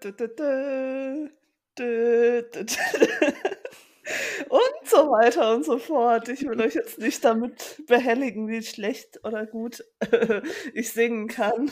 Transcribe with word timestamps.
du, 0.00 0.12
du, 0.12 0.26
du, 0.36 1.30
du, 1.76 2.64
du. 2.64 2.76
Und 4.48 4.88
so 4.88 5.10
weiter 5.10 5.54
und 5.54 5.64
so 5.64 5.78
fort. 5.78 6.28
Ich 6.28 6.42
will 6.42 6.60
euch 6.60 6.74
jetzt 6.74 6.98
nicht 6.98 7.24
damit 7.24 7.82
behelligen, 7.86 8.48
wie 8.48 8.62
schlecht 8.62 9.24
oder 9.24 9.46
gut 9.46 9.84
ich 10.74 10.92
singen 10.92 11.28
kann. 11.28 11.70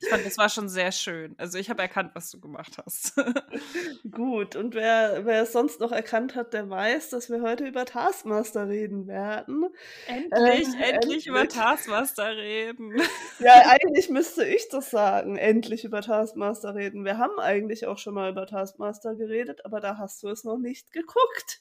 Ich 0.00 0.08
fand, 0.08 0.24
das 0.24 0.38
war 0.38 0.48
schon 0.48 0.68
sehr 0.68 0.92
schön. 0.92 1.34
Also 1.38 1.58
ich 1.58 1.70
habe 1.70 1.82
erkannt, 1.82 2.12
was 2.14 2.30
du 2.30 2.40
gemacht 2.40 2.78
hast. 2.84 3.14
Gut, 4.10 4.56
und 4.56 4.74
wer, 4.74 5.24
wer 5.24 5.42
es 5.42 5.52
sonst 5.52 5.80
noch 5.80 5.92
erkannt 5.92 6.34
hat, 6.34 6.52
der 6.52 6.68
weiß, 6.70 7.10
dass 7.10 7.30
wir 7.30 7.42
heute 7.42 7.66
über 7.66 7.84
Taskmaster 7.84 8.68
reden 8.68 9.06
werden. 9.06 9.66
Endlich, 10.06 10.68
ähm, 10.68 10.82
endlich 10.82 11.26
über 11.26 11.48
Taskmaster 11.48 12.36
reden. 12.36 13.00
Ja, 13.38 13.52
eigentlich 13.66 14.10
müsste 14.10 14.44
ich 14.44 14.68
das 14.68 14.90
sagen, 14.90 15.36
endlich 15.36 15.84
über 15.84 16.02
Taskmaster 16.02 16.74
reden. 16.74 17.04
Wir 17.04 17.18
haben 17.18 17.38
eigentlich 17.38 17.86
auch 17.86 17.98
schon 17.98 18.14
mal 18.14 18.30
über 18.30 18.46
Taskmaster 18.46 19.14
geredet, 19.14 19.64
aber 19.64 19.80
da 19.80 19.98
hast 19.98 20.22
du 20.22 20.28
es 20.28 20.44
noch 20.44 20.58
nicht 20.58 20.92
geguckt. 20.92 21.53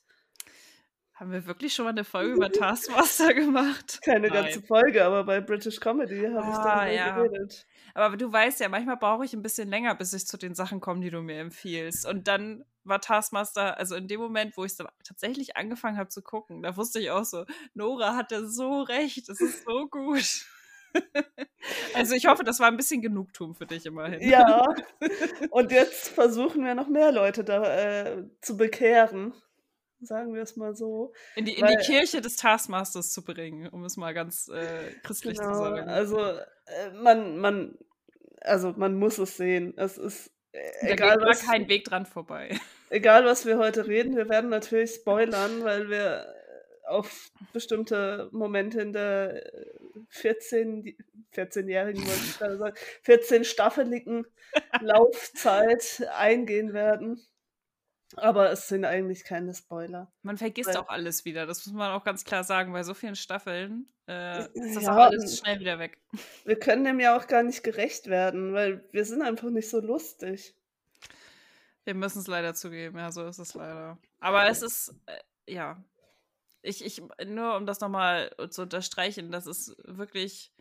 Haben 1.16 1.31
wir 1.31 1.45
wirklich 1.45 1.76
schon 1.76 1.85
mal 1.85 1.91
eine 1.91 2.03
Folge 2.03 2.34
über 2.34 2.52
Taskmaster 2.52 3.34
gemacht? 3.35 3.99
Keine 4.04 4.30
Nein. 4.30 4.45
ganze 4.45 4.63
Folge, 4.63 5.05
aber 5.05 5.23
bei 5.23 5.41
British 5.41 5.80
Comedy 5.80 6.26
habe 6.26 6.44
ah, 6.44 6.49
ich 6.49 6.58
darüber 6.58 6.91
ja. 6.91 7.16
geredet. 7.16 7.67
Aber 7.94 8.17
du 8.17 8.34
weißt 8.34 8.59
ja, 8.62 8.70
manchmal 8.70 8.98
brauche 8.98 9.23
ich 9.23 9.34
ein 9.34 9.44
bisschen 9.44 9.70
länger, 9.70 9.94
bis 9.94 10.12
ich 10.13 10.26
zu 10.26 10.38
den 10.38 10.55
Sachen 10.55 10.81
komme, 10.81 11.02
die 11.02 11.12
du 11.12 11.21
mir 11.21 11.40
empfiehlst. 11.40 12.07
Und 12.07 12.27
dann 12.27 12.66
war 12.84 12.99
Taskmaster, 12.99 13.77
also 13.77 13.95
in 13.95 14.07
dem 14.07 14.20
Moment, 14.20 14.57
wo 14.57 14.66
ich 14.66 14.71
es 14.71 14.77
dann 14.77 14.88
tatsächlich 15.04 15.55
angefangen 15.55 15.98
habe 15.98 16.09
zu 16.09 16.23
gucken, 16.23 16.63
da 16.63 16.76
wusste 16.76 16.99
ich 16.99 17.12
auch 17.12 17.26
so, 17.26 17.45
Nora 17.76 18.16
hatte 18.16 18.48
so 18.48 18.82
recht, 18.82 19.30
es 19.30 19.40
ist 19.40 19.66
so 19.66 19.88
gut. 19.88 20.45
also 21.93 22.16
ich 22.16 22.26
hoffe, 22.26 22.43
das 22.43 22.59
war 22.59 22.68
ein 22.68 22.77
bisschen 22.77 23.04
Genugtuung 23.04 23.54
für 23.54 23.68
dich 23.68 23.85
immerhin. 23.85 24.27
Ja. 24.27 24.66
Und 25.51 25.71
jetzt 25.71 26.10
versuchen 26.10 26.66
wir 26.66 26.73
noch 26.73 26.88
mehr 26.88 27.12
Leute 27.12 27.43
da 27.43 27.63
äh, 27.63 28.26
zu 28.41 28.57
bekehren 28.57 29.34
sagen 30.05 30.34
wir 30.34 30.41
es 30.41 30.55
mal 30.55 30.76
so. 30.76 31.13
In 31.35 31.46
die, 31.46 31.54
in 31.54 31.63
Weil, 31.63 31.77
die 31.77 31.84
Kirche 31.84 32.21
des 32.21 32.35
Taskmasters 32.35 33.12
zu 33.12 33.23
bringen, 33.23 33.68
um 33.70 33.84
es 33.84 33.98
mal 33.98 34.13
ganz 34.13 34.49
äh, 34.49 34.91
christlich 35.04 35.37
genau, 35.37 35.54
zu 35.54 35.60
sagen. 35.60 35.90
Also 35.90 36.20
äh, 36.20 36.91
man, 37.01 37.37
man, 37.37 37.77
also 38.41 38.73
man 38.76 38.95
muss 38.95 39.18
es 39.18 39.37
sehen. 39.37 39.73
Es 39.77 39.98
ist 39.98 40.32
äh, 40.51 40.93
egal, 40.93 41.18
da 41.18 41.27
was, 41.27 41.45
kein 41.45 41.68
Weg 41.68 41.85
dran 41.85 42.05
vorbei. 42.05 42.57
Egal, 42.90 43.26
was 43.26 43.48
wir 43.48 43.57
heute 43.57 43.87
reden, 43.87 44.15
wir 44.15 44.29
werden 44.29 44.51
natürlich 44.51 44.91
spoilern, 44.91 45.63
weil 45.63 45.90
wir 45.90 46.32
auf 46.85 47.32
bestimmte 47.54 48.29
Momente 48.32 48.82
in 48.82 48.93
der 48.93 49.41
14, 50.10 50.95
14-jährigen, 51.34 52.05
14 53.01 53.45
staffeligen 53.45 54.27
Laufzeit 54.82 56.07
eingehen 56.15 56.73
werden. 56.73 57.20
Aber 58.16 58.52
es 58.52 58.68
sind 58.68 58.86
eigentlich 58.86 59.24
keine 59.24 59.54
Spoiler. 59.54 60.12
Man 60.22 60.38
vergisst 60.38 60.70
weil, 60.70 60.78
auch 60.78 60.90
alles 60.90 61.26
wieder, 61.26 61.46
das 61.46 61.66
muss 61.66 61.76
man 61.76 61.92
auch 61.92 62.04
ganz 62.04 62.24
klar 62.24 62.44
sagen. 62.44 62.74
Bei 62.74 62.84
so 62.84 62.94
vielen 62.94 63.16
Staffeln 63.16 63.88
äh, 64.08 64.44
ist 64.53 64.75
das 64.75 64.84
ja, 64.84 64.96
alles 64.96 65.40
schnell 65.40 65.59
wieder 65.59 65.80
weg. 65.80 66.00
Wir 66.46 66.59
können 66.59 66.84
dem 66.84 67.00
ja 67.00 67.18
auch 67.18 67.28
gar 67.28 67.44
nicht 67.44 67.64
gerecht 67.64 68.08
werden, 68.08 68.53
weil 68.53 68.88
wir 68.91 69.06
sind 69.06 69.22
einfach 69.22 69.50
nicht 69.50 69.69
so 69.69 69.80
lustig. 69.80 70.56
Wir 71.86 71.96
müssen 71.96 72.19
es 72.19 72.28
leider 72.28 72.53
zugeben, 72.53 72.97
ja, 72.97 73.12
so 73.12 73.25
ist 73.25 73.40
es 73.40 73.53
leider. 73.53 73.97
Aber 74.19 74.47
es 74.47 74.62
ist, 74.62 74.96
äh, 75.06 75.53
ja. 75.53 75.84
Ich, 76.62 76.84
ich, 76.84 77.03
nur 77.25 77.58
um 77.58 77.66
das 77.66 77.81
nochmal 77.81 78.34
zu 78.50 78.62
unterstreichen, 78.62 79.31
das 79.31 79.47
ist 79.47 79.75
wirklich, 79.84 80.53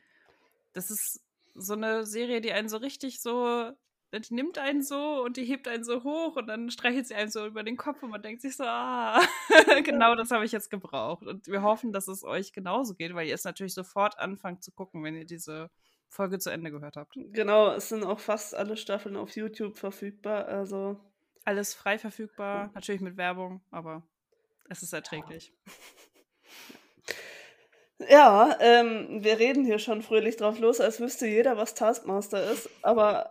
das 0.72 0.90
ist 0.90 1.20
so 1.54 1.74
eine 1.74 2.06
Serie, 2.06 2.40
die 2.40 2.52
einen 2.52 2.68
so 2.68 2.78
richtig 2.78 3.20
so 3.20 3.72
die 4.12 4.34
nimmt 4.34 4.58
einen 4.58 4.82
so 4.82 5.22
und 5.24 5.36
die 5.36 5.44
hebt 5.44 5.66
einen 5.68 5.84
so 5.84 6.04
hoch 6.04 6.36
und 6.36 6.46
dann 6.46 6.70
streichelt 6.70 7.06
sie 7.06 7.14
einen 7.14 7.30
so 7.30 7.46
über 7.46 7.62
den 7.62 7.76
Kopf 7.76 8.02
und 8.02 8.10
man 8.10 8.22
denkt 8.22 8.42
sich 8.42 8.56
so, 8.56 8.64
ah, 8.64 9.20
genau 9.84 10.14
das 10.14 10.30
habe 10.30 10.44
ich 10.44 10.52
jetzt 10.52 10.70
gebraucht. 10.70 11.26
Und 11.26 11.46
wir 11.46 11.62
hoffen, 11.62 11.92
dass 11.92 12.08
es 12.08 12.22
euch 12.22 12.52
genauso 12.52 12.94
geht, 12.94 13.14
weil 13.14 13.26
ihr 13.26 13.34
es 13.34 13.44
natürlich 13.44 13.74
sofort 13.74 14.18
anfangt 14.18 14.62
zu 14.62 14.70
gucken, 14.70 15.02
wenn 15.02 15.16
ihr 15.16 15.24
diese 15.24 15.70
Folge 16.08 16.38
zu 16.38 16.50
Ende 16.50 16.70
gehört 16.70 16.96
habt. 16.96 17.14
Genau, 17.14 17.72
es 17.72 17.88
sind 17.88 18.04
auch 18.04 18.20
fast 18.20 18.54
alle 18.54 18.76
Staffeln 18.76 19.16
auf 19.16 19.34
YouTube 19.34 19.78
verfügbar, 19.78 20.46
also. 20.46 21.00
Alles 21.44 21.74
frei 21.74 21.98
verfügbar, 21.98 22.70
natürlich 22.74 23.00
mit 23.00 23.16
Werbung, 23.16 23.62
aber 23.70 24.06
es 24.68 24.82
ist 24.82 24.92
erträglich. 24.92 25.52
Ja, 25.66 25.72
ähm, 28.60 29.22
wir 29.22 29.38
reden 29.38 29.64
hier 29.64 29.78
schon 29.78 30.02
fröhlich 30.02 30.36
drauf 30.36 30.58
los, 30.58 30.80
als 30.80 31.00
wüsste 31.00 31.26
jeder, 31.26 31.56
was 31.56 31.74
Taskmaster 31.74 32.50
ist. 32.50 32.68
Aber 32.82 33.28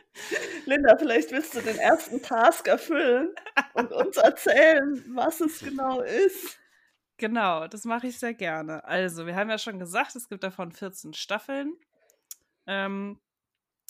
Linda, 0.66 0.96
vielleicht 0.96 1.30
willst 1.32 1.54
du 1.54 1.60
den 1.60 1.78
ersten 1.78 2.22
Task 2.22 2.66
erfüllen 2.68 3.34
und 3.74 3.92
uns 3.92 4.16
erzählen, 4.16 5.04
was 5.14 5.40
es 5.40 5.60
genau 5.60 6.00
ist. 6.00 6.58
Genau, 7.16 7.66
das 7.68 7.84
mache 7.84 8.06
ich 8.06 8.18
sehr 8.18 8.34
gerne. 8.34 8.82
Also, 8.84 9.26
wir 9.26 9.34
haben 9.34 9.50
ja 9.50 9.58
schon 9.58 9.78
gesagt, 9.78 10.16
es 10.16 10.28
gibt 10.28 10.42
davon 10.42 10.72
14 10.72 11.12
Staffeln. 11.12 11.76
Ähm, 12.66 13.20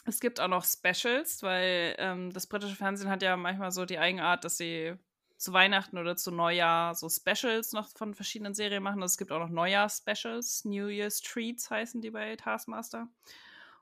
es 0.07 0.21
gibt 0.21 0.41
auch 0.41 0.49
noch 0.49 0.65
Specials, 0.65 1.43
weil 1.43 1.95
ähm, 1.99 2.33
das 2.33 2.47
britische 2.47 2.75
Fernsehen 2.75 3.11
hat 3.11 3.23
ja 3.23 3.37
manchmal 3.37 3.71
so 3.71 3.85
die 3.85 3.99
Eigenart, 3.99 4.45
dass 4.45 4.57
sie 4.57 4.95
zu 5.41 5.55
Weihnachten 5.55 5.97
oder 5.97 6.17
zu 6.17 6.31
Neujahr 6.31 6.95
so 6.95 7.09
Specials 7.09 7.73
noch 7.73 7.89
von 7.97 8.15
verschiedenen 8.15 8.53
Serien 8.53 8.83
machen. 8.83 9.01
Also 9.01 9.15
es 9.15 9.19
gibt 9.19 9.33
auch 9.33 9.39
noch 9.39 9.49
Neujahr-Specials, 9.49 10.67
New 10.67 10.89
Year's 10.89 11.23
Treats 11.23 11.71
heißen 11.71 12.03
die 12.03 12.11
bei 12.11 12.37
Taskmaster. 12.37 13.09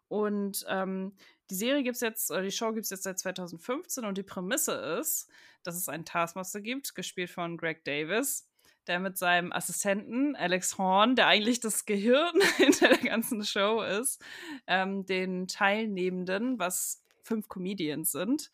Und 0.06 0.64
ähm, 0.68 1.16
die 1.50 1.56
Serie 1.56 1.82
gibt 1.82 1.96
es 1.96 2.00
jetzt, 2.00 2.30
oder 2.30 2.42
die 2.42 2.52
Show 2.52 2.72
gibt 2.72 2.84
es 2.84 2.90
jetzt 2.90 3.02
seit 3.02 3.18
2015 3.18 4.04
und 4.04 4.16
die 4.16 4.22
Prämisse 4.22 4.72
ist, 5.00 5.28
dass 5.64 5.74
es 5.74 5.88
einen 5.88 6.04
Taskmaster 6.04 6.60
gibt, 6.60 6.94
gespielt 6.94 7.30
von 7.30 7.56
Greg 7.56 7.84
Davis, 7.84 8.48
der 8.86 9.00
mit 9.00 9.18
seinem 9.18 9.52
Assistenten 9.52 10.36
Alex 10.36 10.78
Horn, 10.78 11.16
der 11.16 11.26
eigentlich 11.26 11.58
das 11.58 11.86
Gehirn 11.86 12.40
hinter 12.56 12.86
der 12.86 12.98
ganzen 12.98 13.44
Show 13.44 13.82
ist, 13.82 14.22
ähm, 14.68 15.06
den 15.06 15.48
Teilnehmenden, 15.48 16.60
was 16.60 17.02
fünf 17.24 17.48
Comedians 17.48 18.12
sind, 18.12 18.52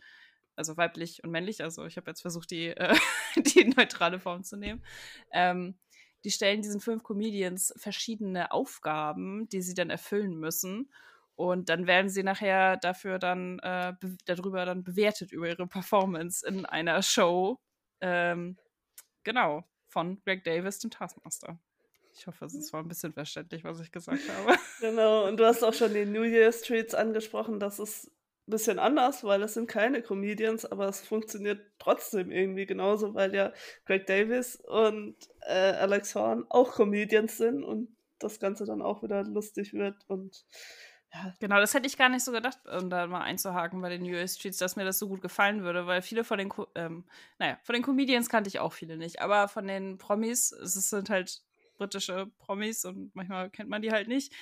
also 0.56 0.76
weiblich 0.76 1.22
und 1.24 1.30
männlich, 1.30 1.62
also 1.62 1.84
ich 1.86 1.96
habe 1.96 2.10
jetzt 2.10 2.22
versucht, 2.22 2.50
die, 2.50 2.68
äh, 2.68 2.94
die 3.36 3.64
neutrale 3.76 4.18
Form 4.18 4.44
zu 4.44 4.56
nehmen. 4.56 4.82
Ähm, 5.32 5.76
die 6.24 6.30
stellen 6.30 6.62
diesen 6.62 6.80
fünf 6.80 7.02
Comedians 7.02 7.74
verschiedene 7.76 8.50
Aufgaben, 8.50 9.48
die 9.50 9.60
sie 9.60 9.74
dann 9.74 9.90
erfüllen 9.90 10.38
müssen. 10.38 10.90
Und 11.36 11.68
dann 11.68 11.86
werden 11.86 12.08
sie 12.08 12.22
nachher 12.22 12.76
dafür 12.76 13.18
dann 13.18 13.58
äh, 13.58 13.92
darüber 14.24 14.64
dann 14.64 14.84
bewertet 14.84 15.32
über 15.32 15.48
ihre 15.48 15.66
Performance 15.66 16.46
in 16.46 16.64
einer 16.64 17.02
Show. 17.02 17.58
Ähm, 18.00 18.56
genau, 19.24 19.64
von 19.88 20.20
Greg 20.24 20.44
Davis, 20.44 20.78
dem 20.78 20.90
Taskmaster. 20.90 21.58
Ich 22.16 22.26
hoffe, 22.28 22.44
es 22.44 22.72
war 22.72 22.80
ein 22.80 22.88
bisschen 22.88 23.12
verständlich, 23.12 23.64
was 23.64 23.80
ich 23.80 23.90
gesagt 23.90 24.22
habe. 24.28 24.56
Genau, 24.80 25.26
und 25.26 25.36
du 25.36 25.44
hast 25.44 25.64
auch 25.64 25.74
schon 25.74 25.92
die 25.92 26.04
New 26.04 26.22
Year 26.22 26.52
Streets 26.52 26.94
angesprochen. 26.94 27.58
Das 27.58 27.80
ist 27.80 28.10
bisschen 28.46 28.78
anders, 28.78 29.24
weil 29.24 29.42
es 29.42 29.54
sind 29.54 29.68
keine 29.68 30.02
Comedians, 30.02 30.64
aber 30.66 30.86
es 30.88 31.00
funktioniert 31.00 31.60
trotzdem 31.78 32.30
irgendwie 32.30 32.66
genauso, 32.66 33.14
weil 33.14 33.34
ja 33.34 33.52
Greg 33.86 34.06
Davis 34.06 34.56
und 34.56 35.16
äh, 35.40 35.72
Alex 35.72 36.14
Horn 36.14 36.44
auch 36.50 36.72
Comedians 36.74 37.38
sind 37.38 37.64
und 37.64 37.96
das 38.18 38.40
Ganze 38.40 38.64
dann 38.64 38.82
auch 38.82 39.02
wieder 39.02 39.22
lustig 39.24 39.72
wird 39.72 39.96
und. 40.08 40.44
Genau, 41.38 41.60
das 41.60 41.72
hätte 41.74 41.86
ich 41.86 41.96
gar 41.96 42.08
nicht 42.08 42.24
so 42.24 42.32
gedacht, 42.32 42.58
um 42.66 42.90
da 42.90 43.06
mal 43.06 43.20
einzuhaken 43.20 43.80
bei 43.80 43.88
den 43.88 44.02
US 44.02 44.34
Streets, 44.34 44.58
dass 44.58 44.74
mir 44.74 44.84
das 44.84 44.98
so 44.98 45.06
gut 45.06 45.22
gefallen 45.22 45.62
würde, 45.62 45.86
weil 45.86 46.02
viele 46.02 46.24
von 46.24 46.38
den, 46.38 46.52
ähm, 46.74 47.04
naja, 47.38 47.56
von 47.62 47.74
den 47.74 47.84
Comedians 47.84 48.28
kannte 48.28 48.48
ich 48.48 48.58
auch 48.58 48.72
viele 48.72 48.96
nicht, 48.96 49.22
aber 49.22 49.46
von 49.46 49.64
den 49.68 49.96
Promis, 49.96 50.50
es 50.50 50.74
sind 50.90 51.10
halt 51.10 51.40
britische 51.76 52.26
Promis 52.38 52.84
und 52.84 53.14
manchmal 53.14 53.48
kennt 53.50 53.70
man 53.70 53.80
die 53.80 53.92
halt 53.92 54.08
nicht. 54.08 54.32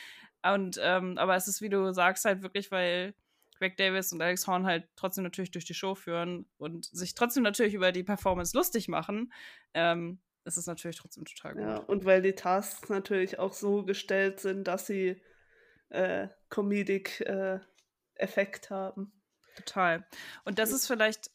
Und, 0.42 0.78
ähm, 0.82 1.18
aber 1.18 1.36
es 1.36 1.46
ist, 1.46 1.60
wie 1.60 1.68
du 1.68 1.92
sagst, 1.92 2.24
halt 2.24 2.42
wirklich, 2.42 2.70
weil 2.70 3.14
Greg 3.62 3.76
Davis 3.76 4.12
und 4.12 4.20
Alex 4.20 4.48
Horn 4.48 4.66
halt 4.66 4.88
trotzdem 4.96 5.22
natürlich 5.22 5.52
durch 5.52 5.64
die 5.64 5.74
Show 5.74 5.94
führen 5.94 6.46
und 6.58 6.86
sich 6.86 7.14
trotzdem 7.14 7.44
natürlich 7.44 7.74
über 7.74 7.92
die 7.92 8.02
Performance 8.02 8.56
lustig 8.56 8.88
machen, 8.88 9.32
ähm, 9.72 10.20
ist 10.44 10.56
es 10.56 10.66
natürlich 10.66 10.96
trotzdem 10.96 11.24
total 11.24 11.54
gut. 11.54 11.62
Ja, 11.62 11.76
und 11.76 12.04
weil 12.04 12.22
die 12.22 12.34
Tasks 12.34 12.88
natürlich 12.88 13.38
auch 13.38 13.52
so 13.52 13.84
gestellt 13.84 14.40
sind, 14.40 14.66
dass 14.66 14.86
sie 14.88 15.22
äh, 15.90 16.26
Comedic 16.48 17.20
äh, 17.20 17.60
Effekt 18.16 18.70
haben. 18.70 19.12
Total. 19.54 20.04
Und 20.44 20.58
das 20.58 20.72
ist 20.72 20.88
vielleicht 20.88 21.30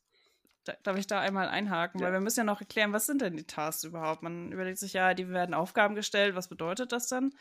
darf 0.83 0.97
ich 0.97 1.07
da 1.07 1.21
einmal 1.21 1.47
einhaken, 1.47 2.01
ja. 2.01 2.07
weil 2.07 2.13
wir 2.13 2.19
müssen 2.19 2.41
ja 2.41 2.43
noch 2.43 2.59
erklären, 2.59 2.91
was 2.91 3.05
sind 3.05 3.21
denn 3.21 3.37
die 3.37 3.47
Tasks 3.47 3.85
überhaupt? 3.85 4.21
Man 4.21 4.51
überlegt 4.51 4.79
sich 4.79 4.91
ja, 4.91 5.13
die 5.13 5.29
werden 5.29 5.53
Aufgaben 5.53 5.95
gestellt, 5.95 6.35
was 6.35 6.49
bedeutet 6.49 6.91
das 6.91 7.07
dann? 7.07 7.33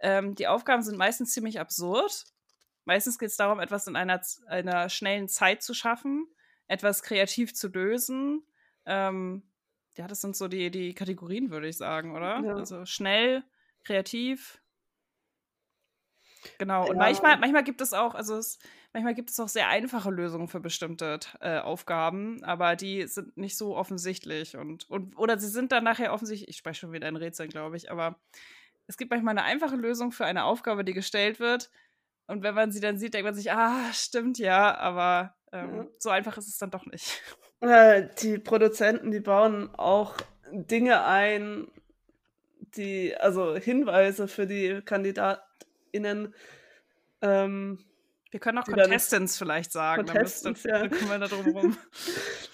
Ähm, 0.00 0.34
die 0.34 0.48
Aufgaben 0.48 0.82
sind 0.82 0.98
meistens 0.98 1.32
ziemlich 1.32 1.60
absurd 1.60 2.24
Meistens 2.84 3.18
geht 3.18 3.28
es 3.30 3.36
darum, 3.36 3.60
etwas 3.60 3.86
in 3.86 3.96
einer, 3.96 4.20
einer 4.46 4.88
schnellen 4.88 5.28
Zeit 5.28 5.62
zu 5.62 5.74
schaffen, 5.74 6.26
etwas 6.66 7.02
kreativ 7.02 7.54
zu 7.54 7.68
lösen. 7.68 8.46
Ähm, 8.86 9.42
ja, 9.96 10.06
das 10.06 10.20
sind 10.20 10.36
so 10.36 10.48
die, 10.48 10.70
die 10.70 10.94
Kategorien, 10.94 11.50
würde 11.50 11.68
ich 11.68 11.76
sagen, 11.76 12.14
oder? 12.16 12.44
Ja. 12.44 12.54
Also 12.54 12.84
schnell, 12.86 13.44
kreativ. 13.84 14.60
Genau. 16.58 16.88
Und 16.88 16.96
Ja. 16.96 16.98
manchmal, 16.98 17.38
manchmal 17.38 17.64
gibt 17.64 17.80
es 17.80 17.92
auch, 17.92 18.14
also 18.14 18.36
es, 18.36 18.58
manchmal 18.92 19.14
gibt 19.14 19.30
es 19.30 19.38
auch 19.40 19.48
sehr 19.48 19.68
einfache 19.68 20.10
Lösungen 20.10 20.48
für 20.48 20.60
bestimmte 20.60 21.18
äh, 21.40 21.58
Aufgaben, 21.58 22.42
aber 22.44 22.76
die 22.76 23.06
sind 23.06 23.36
nicht 23.36 23.56
so 23.56 23.76
offensichtlich 23.76 24.56
und, 24.56 24.88
und 24.88 25.16
oder 25.18 25.38
sie 25.38 25.48
sind 25.48 25.72
dann 25.72 25.84
nachher 25.84 26.12
offensichtlich, 26.12 26.48
ich 26.48 26.56
spreche 26.56 26.80
schon 26.80 26.92
wieder 26.92 27.08
in 27.08 27.16
Rätseln, 27.16 27.48
glaube 27.50 27.76
ich, 27.76 27.90
aber 27.90 28.20
es 28.86 28.96
gibt 28.96 29.10
manchmal 29.10 29.32
eine 29.38 29.44
einfache 29.44 29.76
Lösung 29.76 30.12
für 30.12 30.24
eine 30.26 30.44
Aufgabe, 30.44 30.84
die 30.84 30.94
gestellt 30.94 31.40
wird. 31.40 31.70
Und 32.30 32.42
wenn 32.42 32.54
man 32.54 32.70
sie 32.72 32.80
dann 32.80 32.98
sieht, 32.98 33.14
denkt 33.14 33.24
man 33.26 33.34
sich, 33.34 33.50
ah, 33.52 33.92
stimmt 33.92 34.38
ja, 34.38 34.76
aber 34.76 35.34
ähm, 35.52 35.76
Ja. 35.76 35.86
so 35.98 36.10
einfach 36.10 36.38
ist 36.38 36.48
es 36.48 36.58
dann 36.58 36.70
doch 36.70 36.86
nicht. 36.86 37.22
Äh, 37.62 38.08
die 38.22 38.38
Produzenten, 38.38 39.10
die 39.10 39.20
bauen 39.20 39.68
auch 39.74 40.14
Dinge 40.50 41.04
ein, 41.04 41.68
die, 42.74 43.14
also 43.16 43.54
Hinweise 43.54 44.28
für 44.28 44.46
die 44.46 44.80
KandidatInnen, 44.82 46.34
ähm, 47.20 47.84
Wir 48.30 48.40
können 48.40 48.56
auch 48.56 48.64
Contestants 48.64 49.36
vielleicht 49.36 49.72
sagen, 49.72 50.04
müsst- 50.04 50.08
dann, 50.46 50.54
Contestants, 50.54 50.62
ja. 50.64 50.78
dann 50.78 50.90
kommen 50.90 51.10
wir 51.10 51.18
da 51.18 51.26
drum 51.26 51.48
rum. 51.54 51.76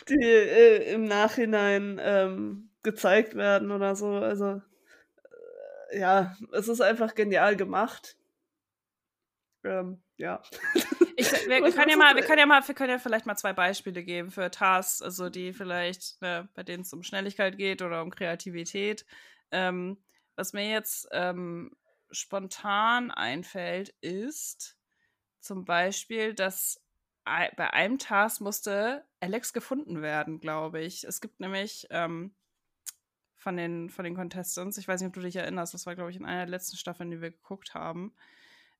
die 0.09 0.25
äh, 0.25 0.93
im 0.93 1.05
Nachhinein 1.05 2.01
ähm, 2.03 2.71
gezeigt 2.83 3.37
werden 3.37 3.71
oder 3.71 3.95
so. 3.95 4.09
Also 4.15 4.61
äh, 5.91 6.01
ja, 6.01 6.35
es 6.53 6.67
ist 6.67 6.81
einfach 6.81 7.15
genial 7.15 7.55
gemacht. 7.57 8.17
Ähm, 9.67 10.03
ja. 10.17 10.43
Ich, 11.17 11.31
wir, 11.33 11.49
wir, 11.65 11.73
können 11.73 11.91
ja 11.91 11.97
mal, 11.97 12.15
wir 12.15 12.23
können 12.23 12.39
ja 12.39 12.47
mal, 12.47 12.67
wir 12.67 12.75
können 12.75 12.91
ja 12.91 12.99
vielleicht 12.99 13.27
mal 13.27 13.37
zwei 13.37 13.53
Beispiele 13.53 14.03
geben 14.03 14.31
für 14.31 14.51
Tasks, 14.51 15.03
also 15.03 15.29
die 15.29 15.53
vielleicht, 15.53 16.21
ne, 16.23 16.49
bei 16.55 16.63
denen 16.63 16.83
es 16.83 16.93
um 16.93 17.03
Schnelligkeit 17.03 17.57
geht 17.59 17.83
oder 17.83 18.03
um 18.03 18.11
Kreativität. 18.11 19.05
Ähm, 19.51 19.99
was 20.37 20.53
mir 20.53 20.69
jetzt 20.69 21.09
ähm, 21.13 21.77
spontan 22.11 23.11
einfällt, 23.11 23.91
ist 24.01 24.77
zum 25.41 25.65
Beispiel, 25.65 26.35
dass 26.35 26.83
ei- 27.25 27.53
bei 27.57 27.73
einem 27.73 27.99
Task 27.99 28.41
musste 28.41 29.05
Alex 29.21 29.53
gefunden 29.53 30.03
werden, 30.03 30.39
glaube 30.41 30.81
ich. 30.81 31.05
Es 31.05 31.21
gibt 31.21 31.41
nämlich 31.41 31.87
ähm, 31.91 32.35
von 33.37 33.57
den, 33.57 33.91
von 33.91 34.05
den 34.05 34.15
Contestants, 34.15 34.77
ich 34.79 34.89
weiß 34.89 35.01
nicht, 35.01 35.09
ob 35.09 35.15
du 35.15 35.21
dich 35.21 35.37
erinnerst, 35.37 35.73
das 35.75 35.87
war, 35.87 35.95
glaube 35.95 36.11
ich, 36.11 36.17
in 36.17 36.25
einer 36.25 36.41
der 36.47 36.51
letzten 36.51 36.77
Staffeln, 36.77 37.11
die 37.11 37.21
wir 37.21 37.31
geguckt 37.31 37.75
haben. 37.75 38.15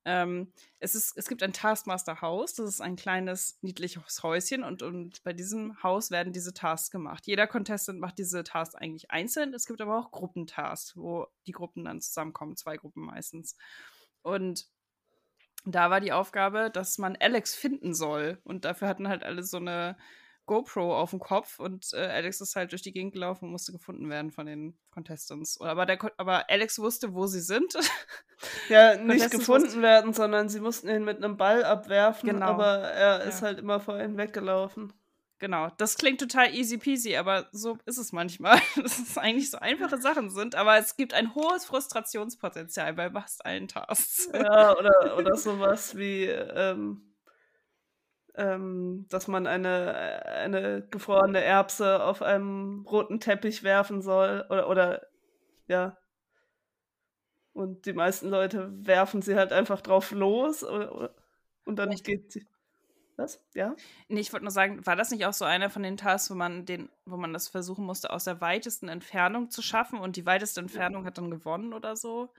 Ähm, 0.09 0.53
es, 0.79 0.95
ist, 0.95 1.17
es 1.17 1.27
gibt 1.27 1.43
ein 1.43 1.51
Taskmaster-Haus, 1.51 2.53
das 2.53 2.69
ist 2.69 2.81
ein 2.81 2.95
kleines, 2.95 3.57
niedliches 3.61 4.23
Häuschen 4.23 4.63
und, 4.63 4.81
und 4.81 5.21
bei 5.23 5.33
diesem 5.33 5.83
Haus 5.83 6.11
werden 6.11 6.31
diese 6.31 6.53
Tasks 6.53 6.91
gemacht. 6.91 7.27
Jeder 7.27 7.45
Contestant 7.45 7.99
macht 7.99 8.17
diese 8.17 8.45
Tasks 8.45 8.75
eigentlich 8.75 9.11
einzeln. 9.11 9.53
Es 9.53 9.65
gibt 9.65 9.81
aber 9.81 9.99
auch 9.99 10.11
Gruppentasks, 10.11 10.95
wo 10.95 11.27
die 11.45 11.51
Gruppen 11.51 11.83
dann 11.83 11.99
zusammenkommen, 11.99 12.55
zwei 12.55 12.77
Gruppen 12.77 13.03
meistens. 13.03 13.57
Und 14.21 14.69
da 15.65 15.89
war 15.89 15.99
die 15.99 16.13
Aufgabe, 16.13 16.71
dass 16.71 16.97
man 16.97 17.17
Alex 17.19 17.53
finden 17.53 17.93
soll. 17.93 18.39
Und 18.45 18.63
dafür 18.63 18.87
hatten 18.87 19.09
halt 19.09 19.23
alle 19.23 19.43
so 19.43 19.57
eine 19.57 19.97
GoPro 20.47 20.97
auf 20.97 21.11
dem 21.11 21.19
Kopf 21.19 21.59
und 21.59 21.85
äh, 21.93 21.97
Alex 21.97 22.41
ist 22.41 22.55
halt 22.55 22.71
durch 22.71 22.81
die 22.81 22.91
Gegend 22.91 23.13
gelaufen 23.13 23.45
und 23.45 23.51
musste 23.51 23.71
gefunden 23.71 24.09
werden 24.09 24.31
von 24.31 24.47
den 24.47 24.75
Contestants. 24.89 25.61
Aber, 25.61 25.85
der, 25.85 25.99
aber 26.17 26.49
Alex 26.49 26.79
wusste, 26.79 27.13
wo 27.13 27.27
sie 27.27 27.41
sind. 27.41 27.73
Ja, 28.69 28.95
nicht 28.97 29.31
gefunden 29.31 29.81
werden, 29.81 30.13
sondern 30.13 30.47
sie 30.47 30.59
mussten 30.59 30.89
ihn 30.89 31.03
mit 31.03 31.17
einem 31.17 31.37
Ball 31.37 31.63
abwerfen, 31.63 32.29
Genau. 32.29 32.45
aber 32.45 32.77
er 32.81 33.23
ist 33.23 33.41
Ja. 33.41 33.47
halt 33.47 33.57
immer 33.57 33.79
vor 33.79 33.99
ihnen 33.99 34.15
weggelaufen. 34.15 34.93
Genau, 35.39 35.69
das 35.77 35.97
klingt 35.97 36.19
total 36.19 36.53
easy 36.53 36.77
peasy, 36.77 37.15
aber 37.15 37.47
so 37.51 37.79
ist 37.85 37.97
es 37.97 38.11
manchmal. 38.11 38.59
Dass 38.75 38.99
es 38.99 39.17
eigentlich 39.17 39.49
so 39.49 39.57
einfache 39.57 39.99
Sachen 39.99 40.29
sind, 40.29 40.53
aber 40.53 40.77
es 40.77 40.95
gibt 40.95 41.15
ein 41.15 41.33
hohes 41.33 41.65
Frustrationspotenzial 41.65 42.93
bei 42.93 43.09
fast 43.09 43.43
allen 43.45 43.67
Tasks. 43.67 44.29
Ja, 44.33 44.77
oder, 44.77 45.17
oder 45.17 45.35
sowas 45.37 45.95
wie, 45.97 46.25
ähm, 46.25 47.06
ähm, 48.37 49.05
dass 49.09 49.27
man 49.27 49.47
eine, 49.47 50.25
eine 50.25 50.87
gefrorene 50.87 51.43
Erbse 51.43 52.03
auf 52.03 52.21
einem 52.21 52.85
roten 52.87 53.19
Teppich 53.19 53.63
werfen 53.63 54.01
soll. 54.01 54.45
Oder, 54.49 54.69
oder 54.69 55.07
ja. 55.67 55.97
Und 57.53 57.87
die 57.87 57.93
meisten 57.93 58.29
Leute 58.29 58.69
werfen 58.85 59.23
sie 59.23 59.35
halt 59.35 59.51
einfach 59.51 59.81
drauf 59.81 60.11
los. 60.11 60.63
Oder, 60.63 60.95
oder, 60.95 61.15
und 61.65 61.77
dann 61.77 61.89
geht 61.89 62.31
sie. 62.31 62.45
Was? 63.17 63.43
Ja? 63.55 63.75
Nee, 64.09 64.19
ich 64.19 64.31
wollte 64.31 64.45
nur 64.45 64.51
sagen, 64.51 64.85
war 64.85 64.95
das 64.95 65.09
nicht 65.09 65.25
auch 65.25 65.33
so 65.33 65.43
einer 65.43 65.71
von 65.71 65.81
den 65.81 65.97
Tasks, 65.97 66.29
wo 66.29 66.35
man 66.35 66.67
den, 66.67 66.89
wo 67.05 67.17
man 67.17 67.33
das 67.33 67.47
versuchen 67.47 67.83
musste, 67.83 68.11
aus 68.11 68.25
der 68.25 68.41
weitesten 68.41 68.89
Entfernung 68.89 69.49
zu 69.49 69.63
schaffen 69.63 69.97
und 69.97 70.17
die 70.17 70.27
weiteste 70.27 70.61
Entfernung 70.61 71.03
hat 71.03 71.17
dann 71.17 71.31
gewonnen 71.31 71.73
oder 71.73 71.95
so? 71.95 72.31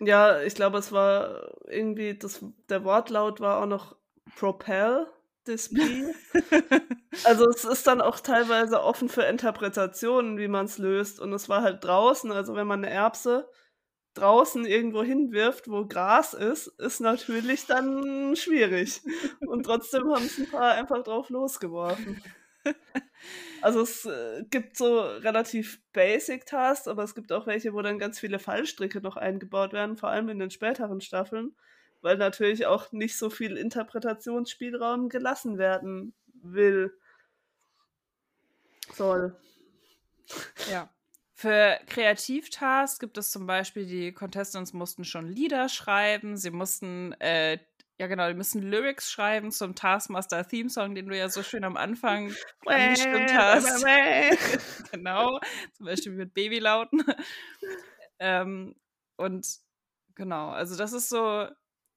Ja, 0.00 0.40
ich 0.40 0.54
glaube, 0.54 0.78
es 0.78 0.92
war 0.92 1.52
irgendwie, 1.66 2.16
das, 2.16 2.42
der 2.70 2.84
Wortlaut 2.84 3.40
war 3.40 3.62
auch 3.62 3.66
noch 3.66 3.96
Propel 4.34 5.06
bee. 5.44 6.14
Also 7.24 7.48
es 7.48 7.64
ist 7.64 7.86
dann 7.86 8.00
auch 8.00 8.18
teilweise 8.18 8.82
offen 8.82 9.08
für 9.08 9.22
Interpretationen, 9.22 10.36
wie 10.36 10.48
man 10.48 10.64
es 10.66 10.78
löst. 10.78 11.20
Und 11.20 11.32
es 11.32 11.48
war 11.48 11.62
halt 11.62 11.84
draußen, 11.84 12.32
also 12.32 12.56
wenn 12.56 12.66
man 12.66 12.84
eine 12.84 12.92
Erbse 12.92 13.48
draußen 14.14 14.66
irgendwo 14.66 15.02
hinwirft, 15.02 15.68
wo 15.68 15.86
Gras 15.86 16.34
ist, 16.34 16.66
ist 16.78 17.00
natürlich 17.00 17.66
dann 17.66 18.34
schwierig. 18.36 19.00
Und 19.46 19.64
trotzdem 19.64 20.12
haben 20.12 20.24
es 20.24 20.38
ein 20.38 20.50
paar 20.50 20.72
einfach 20.72 21.02
drauf 21.04 21.30
losgeworfen. 21.30 22.20
Also 23.62 23.80
es 23.80 24.04
äh, 24.04 24.44
gibt 24.50 24.76
so 24.76 25.00
relativ 25.00 25.80
basic 25.92 26.46
Tasks, 26.46 26.86
aber 26.86 27.02
es 27.02 27.14
gibt 27.14 27.32
auch 27.32 27.46
welche, 27.46 27.72
wo 27.72 27.80
dann 27.80 27.98
ganz 27.98 28.20
viele 28.20 28.38
Fallstricke 28.38 29.00
noch 29.00 29.16
eingebaut 29.16 29.72
werden, 29.72 29.96
vor 29.96 30.10
allem 30.10 30.28
in 30.28 30.38
den 30.38 30.50
späteren 30.50 31.00
Staffeln, 31.00 31.56
weil 32.04 32.18
natürlich 32.18 32.66
auch 32.66 32.92
nicht 32.92 33.16
so 33.16 33.30
viel 33.30 33.56
Interpretationsspielraum 33.56 35.08
gelassen 35.08 35.56
werden 35.56 36.12
will. 36.34 36.94
Soll. 38.92 39.34
Ja. 40.70 40.90
Für 41.32 41.80
Kreativtasks 41.86 42.98
gibt 42.98 43.16
es 43.16 43.30
zum 43.30 43.46
Beispiel, 43.46 43.86
die 43.86 44.12
Contestants 44.12 44.74
mussten 44.74 45.04
schon 45.04 45.26
Lieder 45.26 45.70
schreiben, 45.70 46.36
sie 46.36 46.50
mussten, 46.50 47.12
äh, 47.20 47.58
ja 47.98 48.06
genau, 48.06 48.28
die 48.28 48.34
müssen 48.34 48.60
Lyrics 48.60 49.10
schreiben 49.10 49.50
zum 49.50 49.74
Taskmaster 49.74 50.46
Theme 50.46 50.68
Song, 50.68 50.94
den 50.94 51.08
du 51.08 51.16
ja 51.16 51.30
so 51.30 51.42
schön 51.42 51.64
am 51.64 51.78
Anfang 51.78 52.34
angestimmt 52.66 53.32
hast. 53.34 53.82
genau, 54.92 55.40
zum 55.72 55.86
Beispiel 55.86 56.12
mit 56.12 56.34
Babylauten. 56.34 57.02
ähm, 58.18 58.76
und 59.16 59.46
genau, 60.14 60.50
also 60.50 60.76
das 60.76 60.92
ist 60.92 61.08
so, 61.08 61.48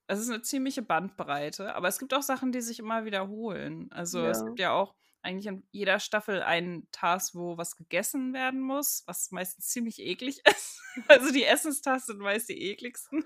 es 0.08 0.18
ist 0.18 0.30
eine 0.30 0.42
ziemliche 0.42 0.82
Bandbreite, 0.82 1.74
aber 1.74 1.88
es 1.88 1.98
gibt 1.98 2.12
auch 2.14 2.22
Sachen, 2.22 2.50
die 2.50 2.60
sich 2.62 2.78
immer 2.80 3.04
wiederholen. 3.04 3.88
Also 3.92 4.24
es 4.26 4.38
Ja. 4.40 4.44
gibt 4.46 4.58
ja 4.58 4.72
auch 4.72 4.94
eigentlich 5.22 5.46
in 5.46 5.66
jeder 5.70 6.00
Staffel 6.00 6.42
einen 6.42 6.88
Task, 6.92 7.34
wo 7.34 7.58
was 7.58 7.76
gegessen 7.76 8.32
werden 8.32 8.60
muss, 8.60 9.02
was 9.06 9.30
meistens 9.30 9.68
ziemlich 9.68 9.98
eklig 10.00 10.40
ist. 10.46 10.80
Also 11.08 11.30
die 11.32 11.44
Essenstasks 11.44 12.06
sind 12.06 12.18
meist 12.20 12.48
die 12.48 12.70
ekligsten. 12.70 13.24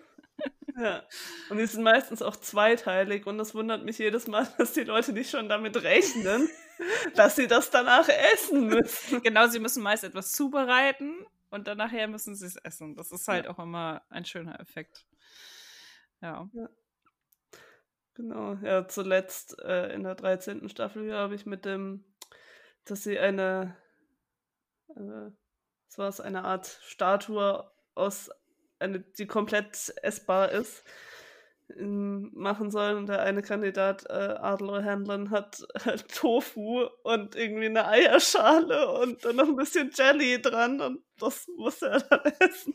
Ja. 0.77 1.05
Und 1.51 1.59
die 1.59 1.67
sind 1.67 1.83
meistens 1.85 2.23
auch 2.23 2.35
zweiteilig 2.35 3.27
und 3.27 3.39
das 3.39 3.55
wundert 3.55 3.85
mich 3.85 3.99
jedes 3.99 4.27
Mal, 4.27 4.47
dass 4.59 4.73
die 4.73 4.85
Leute 4.85 5.13
nicht 5.13 5.31
schon 5.31 5.49
damit 5.49 5.77
rechnen, 5.83 6.49
dass 7.15 7.37
sie 7.37 7.47
das 7.47 7.71
danach 7.71 8.09
essen 8.09 8.67
müssen. 8.67 9.23
Genau, 9.23 9.47
sie 9.47 9.61
müssen 9.61 9.83
meist 9.83 10.03
etwas 10.03 10.33
zubereiten 10.33 11.27
und 11.51 11.69
dann 11.69 11.79
nachher 11.79 12.09
müssen 12.09 12.35
sie 12.35 12.47
es 12.47 12.57
essen. 12.57 12.97
Das 12.97 13.13
ist 13.13 13.29
halt 13.29 13.47
auch 13.47 13.59
immer 13.59 14.03
ein 14.09 14.25
schöner 14.25 14.59
Effekt. 14.59 15.05
Ja. 16.23 16.49
Genau, 18.23 18.55
ja, 18.63 18.87
zuletzt 18.87 19.59
äh, 19.65 19.93
in 19.93 20.05
der 20.05 20.15
13. 20.15 20.69
Staffel, 20.69 21.07
glaube 21.07 21.35
ich, 21.35 21.45
mit 21.45 21.65
dem, 21.65 22.05
dass 22.85 23.03
sie 23.03 23.19
eine, 23.19 23.77
äh, 24.91 25.33
was 25.89 25.99
war 25.99 26.09
es, 26.09 26.21
eine 26.21 26.45
Art 26.45 26.67
Statue 26.85 27.69
aus, 27.97 28.31
eine, 28.79 29.01
die 29.01 29.27
komplett 29.27 29.93
essbar 30.03 30.53
ist, 30.53 30.85
machen 31.79 32.71
sollen. 32.71 32.97
Und 32.99 33.09
der 33.09 33.23
eine 33.23 33.43
Kandidat, 33.43 34.05
äh, 34.09 34.13
Adler 34.13 34.85
Handlin, 34.85 35.31
hat 35.31 35.65
äh, 35.85 35.97
Tofu 35.97 36.87
und 37.03 37.37
irgendwie 37.37 37.67
eine 37.67 37.87
Eierschale 37.87 38.89
und 38.91 39.25
dann 39.25 39.37
noch 39.37 39.49
ein 39.49 39.57
bisschen 39.57 39.91
Jelly 39.95 40.41
dran 40.41 40.81
und 40.81 41.03
das 41.19 41.47
musste 41.57 41.89
er 41.89 42.01
dann 42.01 42.21
essen. 42.41 42.75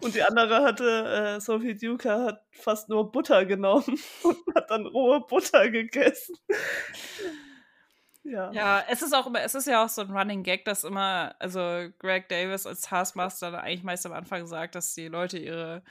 Und 0.00 0.14
die 0.14 0.22
andere 0.22 0.62
hatte, 0.62 1.36
äh, 1.36 1.40
Sophie 1.40 1.76
Duca 1.76 2.24
hat 2.24 2.44
fast 2.52 2.88
nur 2.88 3.10
Butter 3.10 3.44
genommen 3.44 3.98
und 4.22 4.38
hat 4.54 4.70
dann 4.70 4.86
rohe 4.86 5.20
Butter 5.20 5.70
gegessen. 5.70 6.36
ja. 8.24 8.50
Ja, 8.52 8.84
es 8.88 9.02
ist 9.02 9.14
auch 9.14 9.26
immer, 9.26 9.42
es 9.42 9.54
ist 9.54 9.66
ja 9.66 9.84
auch 9.84 9.88
so 9.88 10.02
ein 10.02 10.10
Running 10.10 10.42
Gag, 10.42 10.64
dass 10.64 10.84
immer, 10.84 11.34
also 11.38 11.88
Greg 11.98 12.28
Davis 12.28 12.66
als 12.66 12.82
Taskmaster 12.82 13.60
eigentlich 13.60 13.84
meist 13.84 14.06
am 14.06 14.12
Anfang 14.12 14.46
sagt, 14.46 14.74
dass 14.74 14.94
die 14.94 15.08
Leute 15.08 15.38
ihre, 15.38 15.82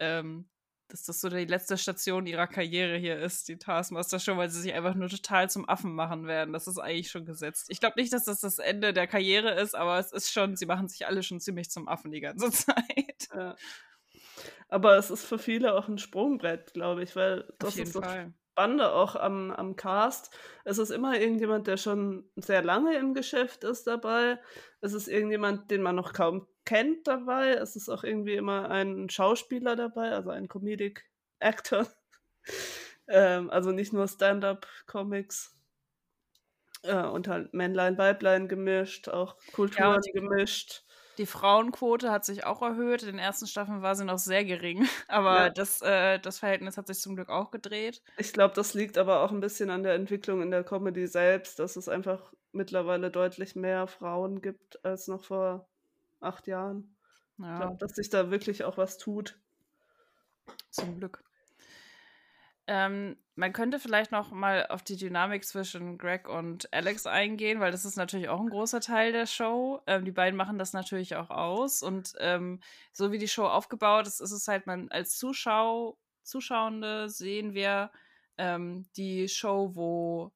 ähm, 0.00 0.46
dass 0.94 1.02
das 1.02 1.20
so 1.20 1.28
die 1.28 1.44
letzte 1.44 1.76
Station 1.76 2.24
ihrer 2.24 2.46
Karriere 2.46 2.96
hier 2.96 3.18
ist, 3.18 3.48
die 3.48 3.58
Taskmaster 3.58 4.20
schon, 4.20 4.38
weil 4.38 4.48
sie 4.48 4.60
sich 4.60 4.74
einfach 4.74 4.94
nur 4.94 5.08
total 5.08 5.50
zum 5.50 5.68
Affen 5.68 5.92
machen 5.92 6.28
werden. 6.28 6.52
Das 6.52 6.68
ist 6.68 6.78
eigentlich 6.78 7.10
schon 7.10 7.24
gesetzt. 7.24 7.66
Ich 7.68 7.80
glaube 7.80 7.98
nicht, 7.98 8.12
dass 8.12 8.26
das 8.26 8.38
das 8.38 8.60
Ende 8.60 8.92
der 8.92 9.08
Karriere 9.08 9.60
ist, 9.60 9.74
aber 9.74 9.98
es 9.98 10.12
ist 10.12 10.30
schon, 10.30 10.54
sie 10.54 10.66
machen 10.66 10.86
sich 10.86 11.08
alle 11.08 11.24
schon 11.24 11.40
ziemlich 11.40 11.68
zum 11.68 11.88
Affen 11.88 12.12
die 12.12 12.20
ganze 12.20 12.48
Zeit. 12.52 13.28
Ja. 13.34 13.56
Aber 14.68 14.96
es 14.96 15.10
ist 15.10 15.24
für 15.24 15.40
viele 15.40 15.74
auch 15.74 15.88
ein 15.88 15.98
Sprungbrett, 15.98 16.74
glaube 16.74 17.02
ich, 17.02 17.16
weil 17.16 17.52
das 17.58 17.76
ist 17.76 17.96
das 17.96 18.04
Fall. 18.04 18.32
Spannende 18.52 18.92
auch 18.92 19.16
am, 19.16 19.50
am 19.50 19.74
Cast. 19.74 20.30
Es 20.62 20.78
ist 20.78 20.90
immer 20.90 21.18
irgendjemand, 21.18 21.66
der 21.66 21.76
schon 21.76 22.30
sehr 22.36 22.62
lange 22.62 22.96
im 22.98 23.14
Geschäft 23.14 23.64
ist 23.64 23.88
dabei. 23.88 24.38
Es 24.80 24.92
ist 24.92 25.08
irgendjemand, 25.08 25.72
den 25.72 25.82
man 25.82 25.96
noch 25.96 26.12
kaum 26.12 26.46
kennt 26.64 27.06
dabei. 27.06 27.50
Es 27.50 27.76
ist 27.76 27.88
auch 27.88 28.04
irgendwie 28.04 28.34
immer 28.34 28.70
ein 28.70 29.08
Schauspieler 29.08 29.76
dabei, 29.76 30.10
also 30.12 30.30
ein 30.30 30.48
Comedic 30.48 31.04
Actor. 31.40 31.86
ähm, 33.08 33.50
also 33.50 33.70
nicht 33.70 33.92
nur 33.92 34.08
Stand-up-Comics. 34.08 35.54
Äh, 36.82 37.04
und 37.06 37.28
halt 37.28 37.54
Männlein, 37.54 37.96
Weiblein 37.96 38.48
gemischt, 38.48 39.08
auch 39.08 39.36
Kulturen 39.52 40.00
ja, 40.04 40.12
gemischt. 40.12 40.84
Die 41.18 41.26
Frauenquote 41.26 42.10
hat 42.10 42.24
sich 42.24 42.44
auch 42.44 42.60
erhöht. 42.60 43.02
In 43.02 43.08
den 43.08 43.18
ersten 43.18 43.46
Staffeln 43.46 43.82
war 43.82 43.94
sie 43.94 44.04
noch 44.04 44.18
sehr 44.18 44.44
gering. 44.44 44.86
Aber 45.08 45.44
ja. 45.44 45.50
das, 45.50 45.80
äh, 45.80 46.18
das 46.18 46.40
Verhältnis 46.40 46.76
hat 46.76 46.88
sich 46.88 46.98
zum 46.98 47.14
Glück 47.14 47.28
auch 47.28 47.50
gedreht. 47.50 48.02
Ich 48.18 48.32
glaube, 48.32 48.54
das 48.54 48.74
liegt 48.74 48.98
aber 48.98 49.20
auch 49.20 49.30
ein 49.30 49.40
bisschen 49.40 49.70
an 49.70 49.82
der 49.82 49.94
Entwicklung 49.94 50.42
in 50.42 50.50
der 50.50 50.64
Comedy 50.64 51.06
selbst, 51.06 51.58
dass 51.58 51.76
es 51.76 51.88
einfach 51.88 52.32
mittlerweile 52.52 53.10
deutlich 53.10 53.54
mehr 53.54 53.86
Frauen 53.86 54.40
gibt 54.42 54.84
als 54.84 55.08
noch 55.08 55.24
vor 55.24 55.68
acht 56.24 56.46
Jahren. 56.46 56.96
Ja. 57.38 57.54
Ich 57.54 57.60
glaube, 57.60 57.76
dass 57.78 57.92
sich 57.92 58.10
da 58.10 58.30
wirklich 58.30 58.64
auch 58.64 58.76
was 58.76 58.98
tut. 58.98 59.38
Zum 60.70 60.98
Glück. 60.98 61.22
Ähm, 62.66 63.16
man 63.34 63.52
könnte 63.52 63.78
vielleicht 63.78 64.10
noch 64.10 64.30
mal 64.30 64.66
auf 64.68 64.82
die 64.82 64.96
Dynamik 64.96 65.44
zwischen 65.44 65.98
Greg 65.98 66.28
und 66.28 66.72
Alex 66.72 67.06
eingehen, 67.06 67.60
weil 67.60 67.72
das 67.72 67.84
ist 67.84 67.96
natürlich 67.96 68.28
auch 68.28 68.40
ein 68.40 68.48
großer 68.48 68.80
Teil 68.80 69.12
der 69.12 69.26
Show. 69.26 69.82
Ähm, 69.86 70.04
die 70.04 70.12
beiden 70.12 70.36
machen 70.36 70.58
das 70.58 70.72
natürlich 70.72 71.16
auch 71.16 71.30
aus. 71.30 71.82
Und 71.82 72.14
ähm, 72.20 72.60
so 72.92 73.12
wie 73.12 73.18
die 73.18 73.28
Show 73.28 73.44
aufgebaut 73.46 74.06
ist, 74.06 74.20
ist 74.20 74.32
es 74.32 74.48
halt, 74.48 74.66
man 74.66 74.88
als 74.90 75.18
Zuschau 75.18 75.98
Zuschauende 76.24 77.08
sehen 77.08 77.54
wir 77.54 77.90
ähm, 78.38 78.86
die 78.96 79.28
Show, 79.28 79.72
wo. 79.74 80.32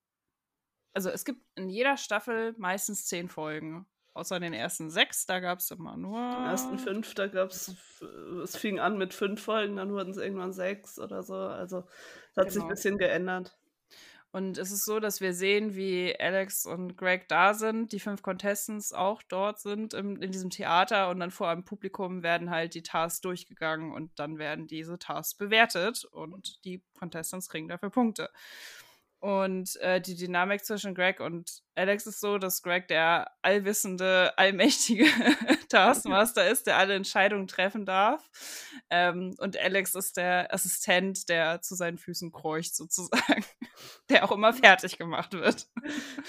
Also 0.93 1.11
es 1.11 1.25
gibt 1.25 1.41
in 1.55 1.69
jeder 1.69 1.97
Staffel 1.97 2.55
meistens 2.59 3.07
zehn 3.07 3.29
Folgen. 3.29 3.87
Außer 4.19 4.41
den 4.41 4.53
ersten 4.53 4.91
sechs, 4.91 5.27
da 5.27 5.39
gab 5.39 5.61
es 5.61 5.71
immer 5.71 5.97
nur. 5.97 6.19
Den 6.19 6.47
ersten 6.47 6.79
fünf, 6.79 7.15
da 7.15 7.29
gab 7.29 7.51
es, 7.51 7.77
es 8.43 8.57
fing 8.57 8.81
an 8.81 8.99
mit 8.99 9.15
fünf 9.15 9.43
Folgen, 9.43 9.77
dann 9.77 9.93
wurden 9.93 10.11
es 10.11 10.17
irgendwann 10.17 10.53
sechs 10.53 10.99
oder 10.99 11.23
so. 11.23 11.37
Also 11.37 11.85
es 12.33 12.37
hat 12.37 12.49
genau. 12.49 12.51
sich 12.51 12.63
ein 12.63 12.69
bisschen 12.69 12.99
geändert. 12.99 13.57
Und 14.31 14.59
es 14.59 14.73
ist 14.73 14.85
so, 14.85 15.01
dass 15.01 15.21
wir 15.21 15.33
sehen, 15.33 15.75
wie 15.75 16.15
Alex 16.19 16.67
und 16.67 16.97
Greg 16.97 17.29
da 17.29 17.55
sind, 17.55 17.93
die 17.93 18.01
fünf 18.01 18.21
Contestants 18.21 18.93
auch 18.93 19.23
dort 19.23 19.59
sind 19.59 19.95
im, 19.95 20.21
in 20.21 20.33
diesem 20.33 20.51
Theater 20.51 21.09
und 21.09 21.21
dann 21.21 21.31
vor 21.31 21.49
einem 21.49 21.65
Publikum 21.65 22.23
werden 22.23 22.51
halt 22.51 22.75
die 22.75 22.83
Tasks 22.83 23.23
durchgegangen 23.23 23.93
und 23.93 24.19
dann 24.19 24.37
werden 24.37 24.67
diese 24.67 24.99
Tasks 24.99 25.35
bewertet 25.35 26.05
und 26.05 26.63
die 26.65 26.83
Contestants 26.99 27.49
kriegen 27.49 27.69
dafür 27.69 27.91
Punkte. 27.91 28.31
Und 29.21 29.75
äh, 29.81 30.01
die 30.01 30.15
Dynamik 30.15 30.65
zwischen 30.65 30.95
Greg 30.95 31.19
und 31.19 31.63
Alex 31.75 32.07
ist 32.07 32.21
so, 32.21 32.39
dass 32.39 32.63
Greg 32.63 32.87
der 32.87 33.33
allwissende, 33.43 34.33
allmächtige 34.37 35.07
Taskmaster 35.69 36.49
ist, 36.49 36.69
der 36.69 36.77
alle 36.77 36.95
Entscheidungen 36.95 37.49
treffen 37.49 37.85
darf. 37.85 38.31
Ähm, 38.91 39.35
und 39.39 39.57
Alex 39.59 39.97
ist 39.97 40.17
der 40.17 40.55
Assistent, 40.55 41.29
der 41.29 41.61
zu 41.63 41.75
seinen 41.75 41.99
Füßen 41.99 42.31
kreucht, 42.31 42.77
sozusagen. 42.77 43.45
der 44.09 44.25
auch 44.25 44.33
immer 44.33 44.53
fertig 44.53 44.99
gemacht 44.99 45.33
wird. 45.35 45.67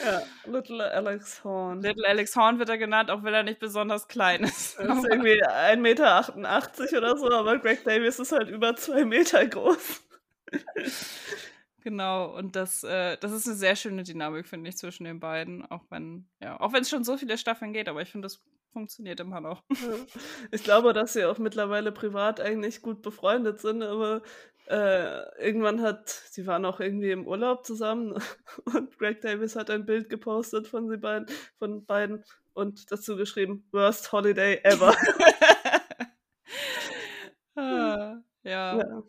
Ja, 0.05 0.22
Little 0.46 0.89
Alex 0.91 1.43
Horn. 1.43 1.81
Little 1.81 2.08
Alex 2.08 2.34
Horn 2.36 2.58
wird 2.58 2.69
er 2.69 2.77
genannt, 2.77 3.12
auch 3.12 3.24
wenn 3.24 3.34
er 3.34 3.43
nicht 3.43 3.60
besonders 3.60 4.08
klein 4.08 4.43
ist. 4.46 4.79
Er 4.79 4.96
ist 4.96 5.03
irgendwie 5.03 5.43
1,88 5.43 5.77
Meter 5.77 6.98
oder 6.98 7.17
so, 7.17 7.29
aber 7.29 7.58
Greg 7.60 7.84
Davis 7.84 8.17
ist 8.17 8.31
halt 8.31 8.48
über 8.48 8.77
zwei 8.77 9.03
Meter 9.03 9.46
groß. 9.46 10.01
Genau, 11.89 12.38
und 12.38 12.55
das, 12.55 12.84
äh, 12.84 13.17
das 13.17 13.31
ist 13.31 13.48
eine 13.48 13.55
sehr 13.55 13.75
schöne 13.75 14.03
Dynamik, 14.03 14.46
finde 14.48 14.69
ich, 14.69 14.77
zwischen 14.77 15.05
den 15.05 15.19
beiden. 15.19 15.65
Auch 15.72 15.86
wenn, 15.89 16.29
ja, 16.39 16.60
auch 16.60 16.72
wenn 16.72 16.84
es 16.84 16.89
schon 16.91 17.03
so 17.03 17.17
viele 17.17 17.36
Staffeln 17.36 17.74
geht, 17.74 17.89
aber 17.89 18.03
ich 18.03 18.12
finde, 18.12 18.27
das 18.27 18.43
funktioniert 18.72 19.19
immer 19.19 19.41
noch. 19.41 19.63
Ich 20.51 20.63
glaube, 20.63 20.93
dass 20.93 21.13
sie 21.13 21.25
auch 21.25 21.39
mittlerweile 21.39 21.91
privat 21.91 22.41
eigentlich 22.41 22.84
gut 22.84 23.01
befreundet 23.01 23.60
sind, 23.60 23.81
aber 23.81 24.22
äh, 24.67 25.43
irgendwann 25.43 25.81
hat, 25.81 26.10
sie 26.10 26.46
waren 26.46 26.63
auch 26.63 26.79
irgendwie 26.79 27.10
im 27.10 27.25
Urlaub 27.25 27.65
zusammen 27.65 28.22
und 28.65 28.96
Greg 29.00 29.22
Davis 29.22 29.55
hat 29.55 29.72
ein 29.72 29.88
Bild 29.88 30.10
gepostet 30.10 30.67
von 30.67 30.89
sie 30.89 30.98
beiden, 30.98 31.25
von 31.58 31.86
beiden 31.86 32.24
und 32.53 32.91
dazu 32.91 33.17
geschrieben, 33.17 33.67
worst 33.72 34.12
holiday 34.12 34.60
ever. 34.63 34.96
ah, 37.55 38.22
ja. 38.43 38.77
ja. 38.77 39.03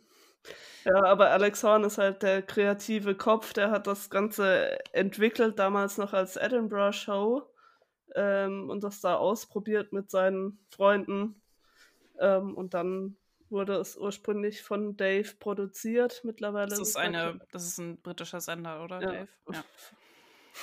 Ja, 0.84 1.04
aber 1.04 1.30
Alex 1.30 1.62
Horn 1.62 1.84
ist 1.84 1.98
halt 1.98 2.22
der 2.22 2.42
kreative 2.42 3.14
Kopf, 3.14 3.52
der 3.52 3.70
hat 3.70 3.86
das 3.86 4.10
Ganze 4.10 4.78
entwickelt, 4.92 5.58
damals 5.58 5.98
noch 5.98 6.12
als 6.12 6.36
Edinburgh 6.36 6.92
Show 6.92 7.42
ähm, 8.14 8.70
und 8.70 8.82
das 8.82 9.00
da 9.00 9.16
ausprobiert 9.16 9.92
mit 9.92 10.10
seinen 10.10 10.58
Freunden. 10.70 11.40
Ähm, 12.18 12.54
und 12.56 12.74
dann 12.74 13.16
wurde 13.50 13.74
es 13.74 13.96
ursprünglich 13.96 14.62
von 14.62 14.96
Dave 14.96 15.28
produziert. 15.38 16.22
Mittlerweile 16.24 16.68
das 16.68 16.80
ist, 16.80 16.96
eine, 16.96 17.40
das 17.50 17.66
ist 17.66 17.78
ein 17.78 18.00
britischer 18.00 18.40
Sender, 18.40 18.82
oder, 18.84 19.00
ja. 19.00 19.12
Dave? 19.12 19.28
Ja. 19.52 19.64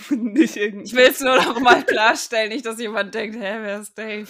nicht 0.15 0.55
irgendwie. 0.55 0.85
Ich 0.85 0.95
will 0.95 1.07
es 1.07 1.21
nur 1.21 1.35
noch 1.35 1.59
mal 1.59 1.83
klarstellen, 1.83 2.49
nicht, 2.49 2.65
dass 2.65 2.79
jemand 2.79 3.13
denkt, 3.13 3.35
hä, 3.35 3.57
wer 3.61 3.79
ist 3.79 3.97
Dave? 3.97 4.27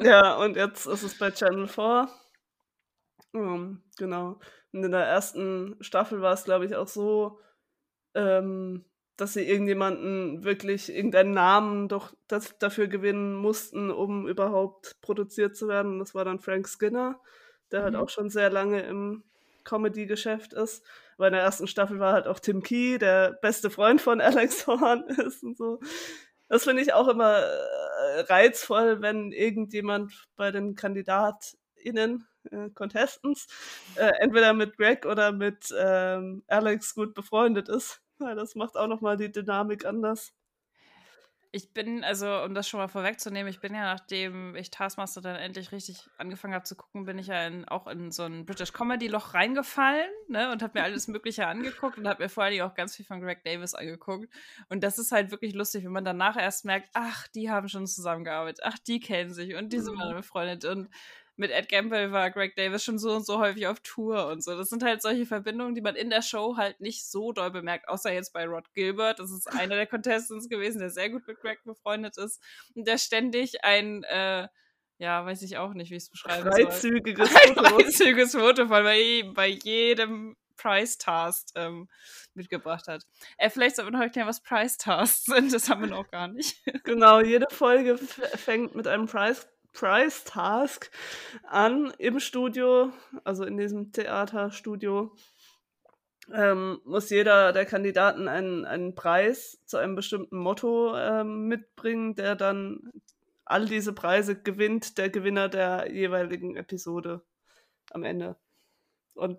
ja, 0.00 0.36
und 0.36 0.56
jetzt 0.56 0.86
ist 0.86 1.02
es 1.02 1.18
bei 1.18 1.30
Channel 1.30 1.68
4. 1.68 2.08
Um, 3.32 3.42
ähm, 3.42 3.82
genau. 3.96 4.40
Und 4.72 4.84
in 4.84 4.92
der 4.92 5.04
ersten 5.04 5.76
Staffel 5.80 6.20
war 6.22 6.32
es, 6.32 6.44
glaube 6.44 6.66
ich, 6.66 6.76
auch 6.76 6.88
so, 6.88 7.40
ähm, 8.14 8.84
dass 9.16 9.34
sie 9.34 9.46
irgendjemanden 9.46 10.44
wirklich 10.44 10.94
irgendeinen 10.94 11.32
Namen 11.32 11.88
doch 11.88 12.14
das, 12.26 12.56
dafür 12.58 12.88
gewinnen 12.88 13.34
mussten, 13.34 13.90
um 13.90 14.26
überhaupt 14.26 14.96
produziert 15.02 15.56
zu 15.56 15.68
werden. 15.68 15.92
Und 15.92 15.98
das 15.98 16.14
war 16.14 16.24
dann 16.24 16.40
Frank 16.40 16.68
Skinner, 16.68 17.20
der 17.70 17.82
halt 17.82 17.94
mhm. 17.94 18.00
auch 18.00 18.08
schon 18.08 18.30
sehr 18.30 18.50
lange 18.50 18.82
im 18.82 19.24
Comedy-Geschäft 19.64 20.54
ist. 20.54 20.84
Aber 21.16 21.26
in 21.26 21.34
der 21.34 21.42
ersten 21.42 21.66
Staffel 21.66 21.98
war 21.98 22.14
halt 22.14 22.26
auch 22.26 22.38
Tim 22.38 22.62
Key, 22.62 22.98
der 22.98 23.32
beste 23.32 23.68
Freund 23.68 24.00
von 24.00 24.20
Alex 24.22 24.66
Horn 24.66 25.04
ist 25.08 25.42
und 25.42 25.56
so. 25.56 25.80
Das 26.48 26.64
finde 26.64 26.82
ich 26.82 26.94
auch 26.94 27.06
immer 27.06 27.38
äh, 27.38 28.20
reizvoll, 28.20 29.02
wenn 29.02 29.32
irgendjemand 29.32 30.28
bei 30.36 30.50
den 30.50 30.74
KandidatInnen 30.74 32.26
äh, 32.50 32.70
Contestants 32.70 33.46
äh, 33.96 34.12
entweder 34.20 34.52
mit 34.52 34.76
Greg 34.76 35.06
oder 35.06 35.32
mit 35.32 35.74
ähm, 35.78 36.42
Alex 36.48 36.94
gut 36.94 37.14
befreundet 37.14 37.68
ist. 37.68 38.00
Weil 38.18 38.36
das 38.36 38.54
macht 38.54 38.76
auch 38.76 38.86
nochmal 38.86 39.16
die 39.16 39.32
Dynamik 39.32 39.86
anders. 39.86 40.34
Ich 41.52 41.72
bin, 41.72 42.04
also 42.04 42.42
um 42.44 42.54
das 42.54 42.68
schon 42.68 42.78
mal 42.78 42.86
vorwegzunehmen, 42.86 43.50
ich 43.50 43.58
bin 43.58 43.74
ja, 43.74 43.82
nachdem 43.82 44.54
ich 44.54 44.70
Taskmaster 44.70 45.20
dann 45.20 45.34
endlich 45.34 45.72
richtig 45.72 46.08
angefangen 46.16 46.54
habe 46.54 46.62
zu 46.62 46.76
gucken, 46.76 47.06
bin 47.06 47.18
ich 47.18 47.26
ja 47.26 47.44
in, 47.44 47.66
auch 47.66 47.88
in 47.88 48.12
so 48.12 48.22
ein 48.22 48.46
British 48.46 48.72
Comedy-Loch 48.72 49.34
reingefallen 49.34 50.08
ne, 50.28 50.52
und 50.52 50.62
habe 50.62 50.78
mir 50.78 50.84
alles 50.84 51.08
Mögliche 51.08 51.48
angeguckt 51.48 51.98
und 51.98 52.06
habe 52.06 52.22
mir 52.22 52.28
vor 52.28 52.44
allem 52.44 52.62
auch 52.62 52.74
ganz 52.74 52.94
viel 52.94 53.04
von 53.04 53.20
Greg 53.20 53.42
Davis 53.42 53.74
angeguckt. 53.74 54.32
Und 54.68 54.84
das 54.84 55.00
ist 55.00 55.10
halt 55.10 55.32
wirklich 55.32 55.52
lustig, 55.54 55.84
wenn 55.84 55.90
man 55.90 56.04
danach 56.04 56.36
erst 56.36 56.64
merkt, 56.66 56.88
ach, 56.92 57.26
die 57.28 57.50
haben 57.50 57.68
schon 57.68 57.88
zusammengearbeitet, 57.88 58.60
ach, 58.62 58.78
die 58.78 59.00
kennen 59.00 59.34
sich 59.34 59.56
und 59.56 59.72
die 59.72 59.80
sind 59.80 59.96
mhm. 59.96 60.14
befreundet. 60.14 60.64
Und 60.66 60.88
mit 61.40 61.50
Ed 61.50 61.70
Gamble 61.70 62.12
war 62.12 62.30
Greg 62.30 62.54
Davis 62.54 62.84
schon 62.84 62.98
so 62.98 63.12
und 63.12 63.24
so 63.24 63.38
häufig 63.38 63.66
auf 63.66 63.80
Tour 63.80 64.26
und 64.26 64.44
so. 64.44 64.54
Das 64.56 64.68
sind 64.68 64.82
halt 64.82 65.00
solche 65.00 65.24
Verbindungen, 65.24 65.74
die 65.74 65.80
man 65.80 65.96
in 65.96 66.10
der 66.10 66.20
Show 66.20 66.58
halt 66.58 66.80
nicht 66.80 67.06
so 67.06 67.32
doll 67.32 67.50
bemerkt, 67.50 67.88
außer 67.88 68.12
jetzt 68.12 68.34
bei 68.34 68.46
Rod 68.46 68.70
Gilbert. 68.74 69.18
Das 69.18 69.30
ist 69.30 69.46
einer 69.46 69.74
der 69.74 69.86
Contestants 69.88 70.50
gewesen, 70.50 70.80
der 70.80 70.90
sehr 70.90 71.08
gut 71.08 71.26
mit 71.26 71.40
Greg 71.40 71.64
befreundet 71.64 72.18
ist 72.18 72.42
und 72.74 72.86
der 72.86 72.98
ständig 72.98 73.64
ein, 73.64 74.04
äh, 74.04 74.48
ja, 74.98 75.24
weiß 75.24 75.40
ich 75.40 75.56
auch 75.56 75.72
nicht, 75.72 75.90
wie 75.90 75.96
ich 75.96 76.02
es 76.02 76.10
beschreiben 76.10 76.52
Freizügiges 76.52 77.30
soll. 77.32 77.54
Foto. 77.54 77.64
Freizügiges 77.64 78.32
Foto 78.32 78.68
von 78.68 78.84
bei, 78.84 79.22
bei 79.34 79.46
jedem 79.46 80.36
Price 80.58 80.98
Task 80.98 81.48
ähm, 81.54 81.88
mitgebracht 82.34 82.86
hat. 82.86 83.06
Äh, 83.38 83.48
vielleicht 83.48 83.76
sollten 83.76 83.92
wir 83.92 83.98
noch 83.98 84.04
erklären, 84.04 84.28
was 84.28 84.42
Price 84.42 84.76
Tasks 84.76 85.24
sind. 85.24 85.54
Das 85.54 85.70
haben 85.70 85.80
wir 85.80 85.88
noch 85.88 86.10
gar 86.10 86.28
nicht. 86.28 86.62
Genau, 86.84 87.22
jede 87.22 87.46
Folge 87.48 87.96
fängt 87.96 88.74
mit 88.74 88.86
einem 88.86 89.06
Price 89.06 89.48
Price 89.72 90.24
Task 90.24 90.90
an 91.44 91.92
im 91.98 92.20
Studio, 92.20 92.92
also 93.24 93.44
in 93.44 93.56
diesem 93.56 93.92
Theaterstudio. 93.92 95.14
Ähm, 96.32 96.80
muss 96.84 97.10
jeder 97.10 97.52
der 97.52 97.66
Kandidaten 97.66 98.28
einen, 98.28 98.64
einen 98.64 98.94
Preis 98.94 99.58
zu 99.64 99.78
einem 99.78 99.96
bestimmten 99.96 100.36
Motto 100.36 100.96
ähm, 100.96 101.48
mitbringen, 101.48 102.14
der 102.14 102.36
dann 102.36 102.90
all 103.44 103.66
diese 103.66 103.92
Preise 103.92 104.40
gewinnt, 104.40 104.96
der 104.96 105.10
Gewinner 105.10 105.48
der 105.48 105.90
jeweiligen 105.92 106.56
Episode 106.56 107.22
am 107.90 108.04
Ende. 108.04 108.36
Und 109.14 109.38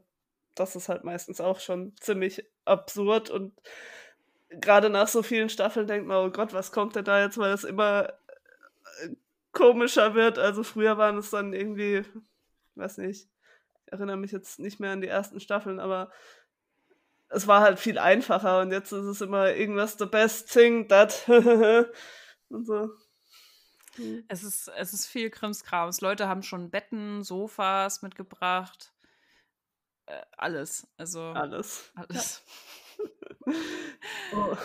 das 0.55 0.75
ist 0.75 0.89
halt 0.89 1.05
meistens 1.05 1.39
auch 1.39 1.59
schon 1.59 1.95
ziemlich 1.97 2.45
absurd 2.65 3.29
und 3.29 3.53
gerade 4.50 4.89
nach 4.89 5.07
so 5.07 5.23
vielen 5.23 5.50
Staffeln 5.50 5.88
denkt 5.88 6.07
man, 6.07 6.25
oh 6.25 6.29
Gott, 6.29 6.53
was 6.53 6.71
kommt 6.71 6.95
denn 6.95 7.05
da 7.05 7.23
jetzt, 7.23 7.38
weil 7.38 7.53
es 7.53 7.63
immer 7.63 8.09
äh, 9.01 9.09
komischer 9.51 10.15
wird. 10.15 10.38
Also 10.38 10.63
früher 10.63 10.98
waren 10.98 11.17
es 11.17 11.29
dann 11.29 11.53
irgendwie, 11.53 12.03
weiß 12.75 12.98
nicht, 12.98 13.29
erinnere 13.86 14.17
mich 14.17 14.31
jetzt 14.31 14.60
nicht 14.60 14.79
mehr 14.79 14.91
an 14.91 15.01
die 15.01 15.08
ersten 15.08 15.39
Staffeln, 15.39 15.79
aber 15.79 16.12
es 17.29 17.48
war 17.48 17.62
halt 17.62 17.79
viel 17.79 17.98
einfacher 17.98 18.60
und 18.60 18.72
jetzt 18.72 18.91
ist 18.91 19.05
es 19.05 19.22
immer 19.22 19.53
irgendwas 19.53 19.98
the 19.98 20.05
best 20.05 20.51
thing 20.51 20.88
that 20.88 21.27
und 22.50 22.65
so. 22.65 22.89
Hm. 23.96 24.24
Es 24.27 24.43
ist, 24.43 24.70
es 24.70 24.93
ist 24.93 25.05
viel 25.05 25.29
Krimskrams. 25.29 26.01
Leute 26.01 26.27
haben 26.27 26.43
schon 26.43 26.70
Betten, 26.70 27.24
Sofas 27.24 28.01
mitgebracht. 28.01 28.93
Äh, 30.05 30.22
alles. 30.38 30.88
Also. 30.98 31.22
Alles. 31.22 31.91
Alles. 31.96 32.43
oh. 34.34 34.55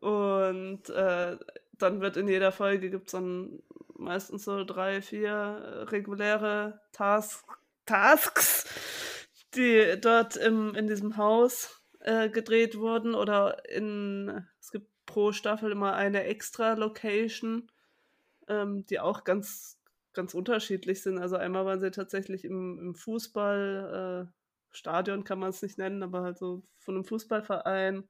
Und 0.00 0.88
äh, 0.90 1.38
dann 1.78 2.00
wird 2.00 2.16
in 2.16 2.28
jeder 2.28 2.52
Folge 2.52 2.90
gibt 2.90 3.06
es 3.06 3.12
dann 3.12 3.62
meistens 3.96 4.44
so 4.44 4.64
drei, 4.64 5.02
vier 5.02 5.86
reguläre 5.90 6.80
Task 6.92 7.44
Tasks, 7.86 8.64
die 9.54 9.96
dort 10.00 10.36
im, 10.36 10.74
in 10.74 10.86
diesem 10.86 11.16
Haus 11.16 11.82
äh, 12.00 12.28
gedreht 12.30 12.78
wurden. 12.78 13.14
Oder 13.14 13.68
in 13.68 14.46
es 14.60 14.72
gibt 14.72 14.88
pro 15.06 15.32
Staffel 15.32 15.72
immer 15.72 15.94
eine 15.94 16.24
extra 16.24 16.74
Location, 16.74 17.70
ähm, 18.48 18.86
die 18.86 19.00
auch 19.00 19.24
ganz, 19.24 19.78
ganz 20.12 20.34
unterschiedlich 20.34 21.02
sind. 21.02 21.18
Also 21.18 21.36
einmal 21.36 21.66
waren 21.66 21.80
sie 21.80 21.90
tatsächlich 21.90 22.44
im, 22.44 22.78
im 22.78 22.94
Fußball, 22.94 24.28
äh, 24.28 24.32
Stadion 24.76 25.22
kann 25.24 25.38
man 25.38 25.50
es 25.50 25.62
nicht 25.62 25.78
nennen, 25.78 26.02
aber 26.02 26.22
halt 26.22 26.38
so 26.38 26.62
von 26.78 26.96
einem 26.96 27.04
Fußballverein 27.04 28.08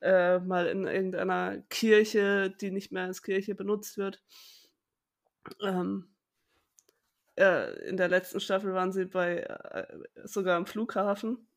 äh, 0.00 0.38
mal 0.38 0.66
in 0.66 0.86
irgendeiner 0.86 1.58
Kirche, 1.70 2.50
die 2.60 2.70
nicht 2.70 2.92
mehr 2.92 3.04
als 3.04 3.22
Kirche 3.22 3.54
benutzt 3.54 3.98
wird. 3.98 4.22
Ähm, 5.62 6.08
äh, 7.36 7.88
in 7.88 7.96
der 7.96 8.08
letzten 8.08 8.40
Staffel 8.40 8.74
waren 8.74 8.92
sie 8.92 9.06
bei 9.06 9.38
äh, 9.38 9.86
sogar 10.24 10.56
am 10.56 10.66
Flughafen. 10.66 11.48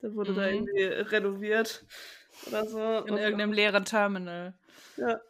Da 0.00 0.14
wurde 0.14 0.32
mhm. 0.32 0.36
da 0.36 0.46
irgendwie 0.48 0.84
renoviert 0.84 1.84
oder 2.46 2.66
so. 2.66 2.80
In 2.80 3.14
Und, 3.14 3.18
irgendeinem 3.18 3.52
leeren 3.52 3.84
Terminal. 3.84 4.54
Ja. 4.96 5.20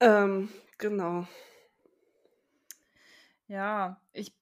ähm, 0.00 0.48
genau. 0.78 1.26
Ja, 3.46 4.00
ich. 4.12 4.34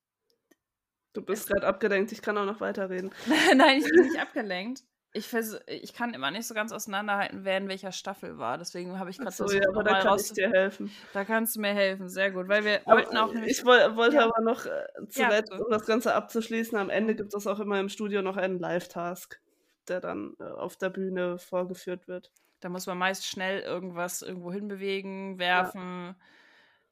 Du 1.12 1.20
bist 1.20 1.48
gerade 1.48 1.66
abgelenkt, 1.66 2.12
ich 2.12 2.22
kann 2.22 2.38
auch 2.38 2.46
noch 2.46 2.60
weiterreden. 2.60 3.10
Nein, 3.56 3.78
ich 3.78 3.84
bin 3.84 4.04
nicht 4.04 4.18
abgelenkt 4.18 4.82
ich, 5.14 5.28
vers 5.28 5.60
ich 5.66 5.92
kann 5.92 6.14
immer 6.14 6.30
nicht 6.30 6.46
so 6.46 6.54
ganz 6.54 6.72
auseinanderhalten, 6.72 7.44
wer 7.44 7.58
in 7.58 7.68
welcher 7.68 7.92
Staffel 7.92 8.38
war. 8.38 8.56
Deswegen 8.56 8.98
habe 8.98 9.10
ich 9.10 9.18
gerade 9.18 9.32
so, 9.32 9.46
ja, 9.46 9.68
aber 9.68 9.84
da 9.84 9.98
kann 9.98 10.08
raus 10.08 10.26
ich 10.26 10.32
dir 10.32 10.50
helfen. 10.50 10.90
Da 11.12 11.24
kannst 11.24 11.56
du 11.56 11.60
mir 11.60 11.74
helfen, 11.74 12.08
sehr 12.08 12.30
gut. 12.30 12.48
Weil 12.48 12.64
wir 12.64 12.80
aber 12.86 12.96
wollten 12.96 13.16
auch 13.18 13.34
Ich 13.34 13.64
wollte 13.64 14.16
ja. 14.16 14.24
aber 14.24 14.40
noch 14.42 14.64
äh, 14.64 14.84
zuletzt, 15.08 15.52
ja, 15.52 15.58
um 15.58 15.70
das 15.70 15.84
Ganze 15.84 16.14
abzuschließen, 16.14 16.78
am 16.78 16.88
Ende 16.88 17.14
gibt 17.14 17.34
es 17.34 17.46
auch 17.46 17.60
immer 17.60 17.78
im 17.78 17.90
Studio 17.90 18.22
noch 18.22 18.38
einen 18.38 18.58
Live-Task, 18.58 19.40
der 19.88 20.00
dann 20.00 20.34
äh, 20.40 20.44
auf 20.44 20.76
der 20.76 20.90
Bühne 20.90 21.38
vorgeführt 21.38 22.08
wird. 22.08 22.32
Da 22.60 22.70
muss 22.70 22.86
man 22.86 22.96
meist 22.96 23.26
schnell 23.26 23.60
irgendwas 23.60 24.22
irgendwo 24.22 24.50
hinbewegen, 24.50 25.38
werfen, 25.38 26.06
ja. 26.06 26.16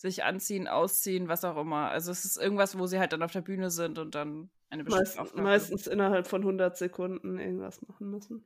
Sich 0.00 0.24
anziehen, 0.24 0.66
ausziehen, 0.66 1.28
was 1.28 1.44
auch 1.44 1.58
immer. 1.58 1.90
Also 1.90 2.10
es 2.10 2.24
ist 2.24 2.38
irgendwas, 2.38 2.78
wo 2.78 2.86
sie 2.86 2.98
halt 2.98 3.12
dann 3.12 3.22
auf 3.22 3.32
der 3.32 3.42
Bühne 3.42 3.70
sind 3.70 3.98
und 3.98 4.14
dann 4.14 4.48
eine 4.70 4.82
bestimmte 4.82 5.04
Meist, 5.04 5.18
Aufgabe. 5.18 5.42
Meistens 5.42 5.86
innerhalb 5.86 6.26
von 6.26 6.40
100 6.40 6.74
Sekunden 6.74 7.38
irgendwas 7.38 7.82
machen 7.82 8.10
müssen. 8.10 8.42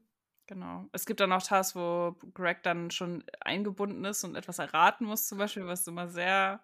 Genau. 0.47 0.89
Es 0.91 1.07
gibt 1.07 1.21
dann 1.21 1.33
auch 1.33 1.43
Tasks, 1.43 1.77
wo 1.77 2.17
Greg 2.35 2.65
dann 2.65 2.91
schon 2.91 3.23
eingebunden 3.41 4.05
ist 4.05 4.25
und 4.25 4.35
etwas 4.35 4.59
erraten 4.59 5.05
muss, 5.07 5.29
zum 5.29 5.39
Beispiel, 5.39 5.65
was 5.67 5.87
immer 5.87 6.09
sehr 6.09 6.61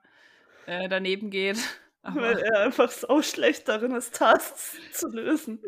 äh, 0.66 0.88
daneben 0.88 1.30
geht. 1.30 1.59
Aber 2.02 2.23
Weil 2.23 2.38
er 2.38 2.61
einfach 2.62 2.90
so 2.90 3.23
schlecht 3.23 3.68
darin 3.68 3.92
ist, 3.92 4.16
Tasks 4.16 4.76
zu 4.92 5.06
lösen. 5.09 5.62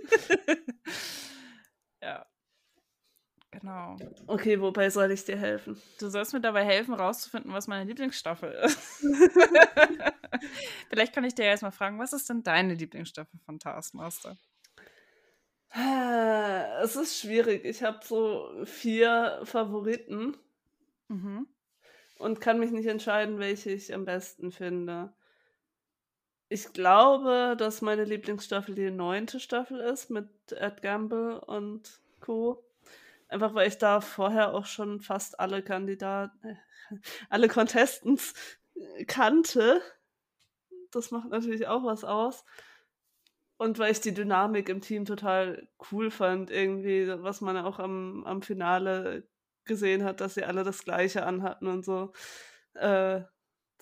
ja. 2.02 2.26
Genau. 3.52 3.96
Okay, 4.26 4.60
wobei 4.60 4.88
soll 4.88 5.12
ich 5.12 5.24
dir 5.24 5.36
helfen? 5.36 5.80
Du 6.00 6.08
sollst 6.08 6.32
mir 6.32 6.40
dabei 6.40 6.64
helfen, 6.64 6.94
rauszufinden, 6.94 7.52
was 7.52 7.68
meine 7.68 7.84
Lieblingsstaffel 7.84 8.50
ist. 8.50 8.78
Vielleicht 10.88 11.14
kann 11.14 11.24
ich 11.24 11.34
dir 11.34 11.44
erstmal 11.44 11.70
fragen, 11.70 11.98
was 11.98 12.14
ist 12.14 12.28
denn 12.30 12.42
deine 12.42 12.74
Lieblingsstaffel 12.74 13.38
von 13.44 13.58
Taskmaster? 13.58 14.36
Es 16.82 16.96
ist 16.96 17.18
schwierig. 17.18 17.64
Ich 17.64 17.82
habe 17.82 18.00
so 18.02 18.64
vier 18.64 19.40
Favoriten 19.44 20.36
mhm. 21.08 21.46
und 22.18 22.40
kann 22.40 22.58
mich 22.58 22.70
nicht 22.70 22.86
entscheiden, 22.86 23.38
welche 23.38 23.70
ich 23.70 23.92
am 23.92 24.06
besten 24.06 24.50
finde. 24.50 25.12
Ich 26.48 26.72
glaube, 26.72 27.54
dass 27.58 27.82
meine 27.82 28.04
Lieblingsstaffel 28.04 28.74
die 28.74 28.90
neunte 28.90 29.40
Staffel 29.40 29.80
ist 29.80 30.10
mit 30.10 30.28
Ed 30.52 30.82
Gamble 30.82 31.40
und 31.40 32.00
Co. 32.20 32.62
Einfach 33.32 33.54
weil 33.54 33.68
ich 33.68 33.78
da 33.78 34.00
vorher 34.00 34.52
auch 34.54 34.66
schon 34.66 35.00
fast 35.00 35.40
alle 35.40 35.62
Kandidaten, 35.62 36.46
äh, 36.46 36.56
alle 37.30 37.48
Contestants 37.48 38.34
äh, 38.74 39.04
kannte. 39.06 39.80
Das 40.90 41.10
macht 41.10 41.30
natürlich 41.30 41.66
auch 41.66 41.84
was 41.84 42.04
aus. 42.04 42.44
Und 43.56 43.78
weil 43.78 43.92
ich 43.92 44.00
die 44.00 44.12
Dynamik 44.12 44.68
im 44.68 44.80
Team 44.80 45.04
total 45.06 45.68
cool 45.90 46.10
fand, 46.10 46.50
irgendwie, 46.50 47.08
was 47.22 47.40
man 47.40 47.56
auch 47.56 47.78
am, 47.78 48.24
am 48.24 48.42
Finale 48.42 49.26
gesehen 49.64 50.04
hat, 50.04 50.20
dass 50.20 50.34
sie 50.34 50.44
alle 50.44 50.64
das 50.64 50.84
Gleiche 50.84 51.24
anhatten 51.24 51.68
und 51.68 51.84
so. 51.84 52.12
Äh, 52.74 53.22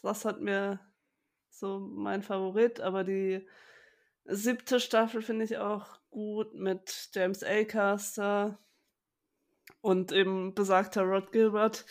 das 0.02 0.24
hat 0.24 0.40
mir 0.40 0.78
so 1.48 1.78
mein 1.80 2.22
Favorit, 2.22 2.80
aber 2.80 3.04
die 3.04 3.48
siebte 4.26 4.78
Staffel 4.78 5.22
finde 5.22 5.44
ich 5.44 5.58
auch 5.58 5.98
gut 6.10 6.54
mit 6.54 7.10
James 7.12 7.42
Acaster 7.42 8.58
und 9.80 10.12
eben 10.12 10.54
besagter 10.54 11.02
Rod 11.02 11.32
Gilbert, 11.32 11.86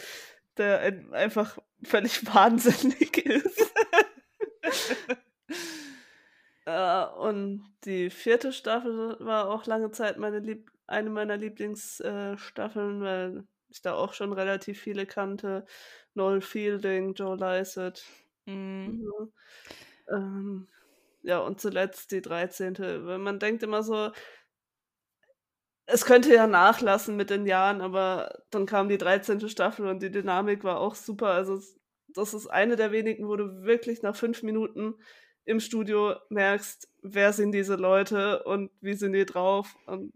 der 0.58 0.80
ein, 0.80 1.14
einfach 1.14 1.58
völlig 1.84 2.26
wahnsinnig 2.34 3.26
ist. 3.26 3.74
äh, 6.66 7.06
und 7.06 7.64
die 7.86 8.10
vierte 8.10 8.54
Staffel 8.54 9.18
war 9.20 9.50
auch 9.50 9.66
lange 9.66 9.92
Zeit 9.92 10.18
meine 10.18 10.40
Lieb 10.40 10.70
eine 10.88 11.10
meiner 11.10 11.38
Lieblingsstaffeln, 11.38 13.02
äh, 13.02 13.06
weil 13.06 13.44
ich 13.70 13.82
da 13.82 13.94
auch 13.94 14.14
schon 14.14 14.34
relativ 14.34 14.80
viele 14.80 15.06
kannte. 15.06 15.66
Noel 16.16 16.42
Fielding, 16.42 17.14
Joe 17.14 17.38
Lycett. 17.38 18.04
Mhm. 18.46 19.06
Mhm. 19.06 19.32
Ähm, 20.10 20.68
ja, 21.22 21.40
und 21.40 21.62
zuletzt 21.62 22.12
die 22.12 22.22
13. 22.22 22.78
Weil 22.80 23.20
man 23.20 23.40
denkt 23.40 23.64
immer 23.64 23.84
so, 23.84 24.12
es 25.92 26.06
könnte 26.06 26.34
ja 26.34 26.48
nachlassen 26.48 27.16
mit 27.16 27.30
den 27.30 27.46
Jahren, 27.46 27.82
aber 27.82 28.42
dann 28.52 28.66
kam 28.66 28.90
die 28.90 28.98
13. 28.98 29.50
Staffel 29.50 29.88
und 29.88 30.02
die 30.02 30.12
Dynamik 30.12 30.64
war 30.64 30.80
auch 30.80 30.96
super. 30.96 31.28
Also 31.28 31.60
das 32.10 32.34
ist 32.34 32.48
eine 32.48 32.76
der 32.76 32.92
wenigen, 32.92 33.28
wo 33.28 33.36
du 33.36 33.64
wirklich 33.64 34.02
nach 34.02 34.16
fünf 34.16 34.44
Minuten 34.44 34.96
im 35.46 35.60
Studio 35.60 36.16
merkst, 36.30 36.88
wer 37.02 37.34
sind 37.34 37.52
diese 37.54 37.76
Leute 37.76 38.44
und 38.44 38.72
wie 38.82 38.94
sind 38.94 39.14
die 39.14 39.26
drauf. 39.26 39.76
Und 39.86 40.14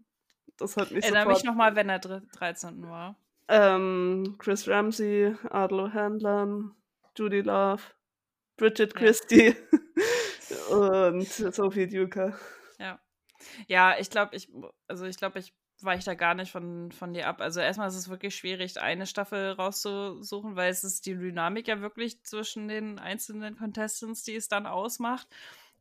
das 0.58 0.78
hat 0.78 0.92
mich 0.92 1.04
Erinnere 1.04 1.30
mich 1.30 1.44
nochmal, 1.44 1.76
wenn 1.76 1.90
er 1.90 2.00
13. 2.00 2.88
war. 2.90 3.16
Ähm, 3.48 4.36
Chris 4.38 4.68
Ramsey, 4.68 5.36
Adlo 5.50 5.92
Handlern, 5.92 6.76
Judy 7.18 7.42
Love, 7.42 7.82
Bridget 8.58 8.96
Christie 8.96 9.56
ja. 10.50 10.76
und 11.08 11.28
Sophie 11.28 11.88
Duker. 11.88 12.38
Ja. 12.78 13.00
Ja, 13.68 13.96
ich 14.00 14.10
glaube, 14.10 14.36
ich, 14.36 14.50
also 14.88 15.06
ich 15.06 15.18
glaube, 15.18 15.40
ich 15.40 15.54
weiche 15.84 16.06
da 16.06 16.14
gar 16.16 16.34
nicht 16.34 16.52
von, 16.52 16.92
von 16.92 17.14
dir 17.14 17.28
ab. 17.28 17.42
Also 17.42 17.60
erstmal 17.60 17.88
ist 17.88 17.96
es 17.96 18.10
wirklich 18.10 18.36
schwierig, 18.36 18.80
eine 18.82 19.06
Staffel 19.06 19.52
rauszusuchen, 19.52 20.56
weil 20.56 20.72
es 20.72 20.84
ist 20.84 21.06
die 21.06 21.16
Dynamik 21.16 21.68
ja 21.68 21.82
wirklich 21.82 22.24
zwischen 22.24 22.68
den 22.68 23.00
einzelnen 23.00 23.58
Contestants, 23.58 24.24
die 24.24 24.36
es 24.36 24.48
dann 24.48 24.66
ausmacht. 24.66 25.28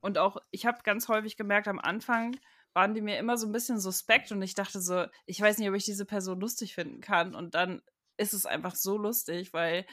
Und 0.00 0.18
auch, 0.18 0.38
ich 0.50 0.66
habe 0.66 0.82
ganz 0.82 1.08
häufig 1.08 1.36
gemerkt, 1.36 1.68
am 1.68 1.78
Anfang 1.78 2.36
waren 2.74 2.94
die 2.94 3.00
mir 3.00 3.18
immer 3.18 3.36
so 3.36 3.46
ein 3.46 3.52
bisschen 3.52 3.78
suspekt 3.78 4.32
und 4.32 4.42
ich 4.42 4.54
dachte 4.54 4.80
so, 4.80 5.06
ich 5.26 5.40
weiß 5.40 5.58
nicht, 5.58 5.68
ob 5.68 5.74
ich 5.74 5.84
diese 5.84 6.06
Person 6.06 6.40
lustig 6.40 6.74
finden 6.74 7.00
kann. 7.00 7.34
Und 7.34 7.54
dann 7.54 7.82
ist 8.16 8.32
es 8.32 8.46
einfach 8.46 8.74
so 8.74 8.96
lustig, 8.96 9.52
weil 9.52 9.86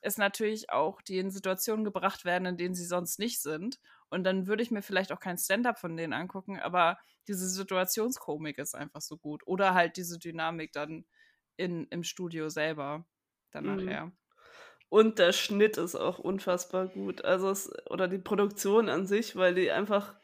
es 0.00 0.18
natürlich 0.18 0.70
auch 0.70 1.00
die 1.02 1.18
in 1.18 1.30
Situationen 1.30 1.84
gebracht 1.84 2.24
werden, 2.24 2.46
in 2.46 2.56
denen 2.56 2.74
sie 2.74 2.84
sonst 2.84 3.18
nicht 3.18 3.40
sind. 3.40 3.80
Und 4.12 4.24
dann 4.24 4.46
würde 4.46 4.62
ich 4.62 4.70
mir 4.70 4.82
vielleicht 4.82 5.10
auch 5.10 5.20
kein 5.20 5.38
Stand-up 5.38 5.78
von 5.78 5.96
denen 5.96 6.12
angucken, 6.12 6.60
aber 6.60 6.98
diese 7.28 7.48
Situationskomik 7.48 8.58
ist 8.58 8.74
einfach 8.74 9.00
so 9.00 9.16
gut. 9.16 9.42
Oder 9.46 9.72
halt 9.72 9.96
diese 9.96 10.18
Dynamik 10.18 10.72
dann 10.72 11.06
in, 11.56 11.86
im 11.86 12.02
Studio 12.02 12.50
selber 12.50 13.06
dann 13.52 13.64
mhm. 13.64 13.76
nachher. 13.76 14.12
Und 14.90 15.18
der 15.18 15.32
Schnitt 15.32 15.78
ist 15.78 15.94
auch 15.94 16.18
unfassbar 16.18 16.88
gut. 16.88 17.24
Also 17.24 17.48
es, 17.48 17.70
oder 17.88 18.06
die 18.06 18.18
Produktion 18.18 18.90
an 18.90 19.06
sich, 19.06 19.34
weil 19.34 19.54
die 19.54 19.70
einfach, 19.70 20.14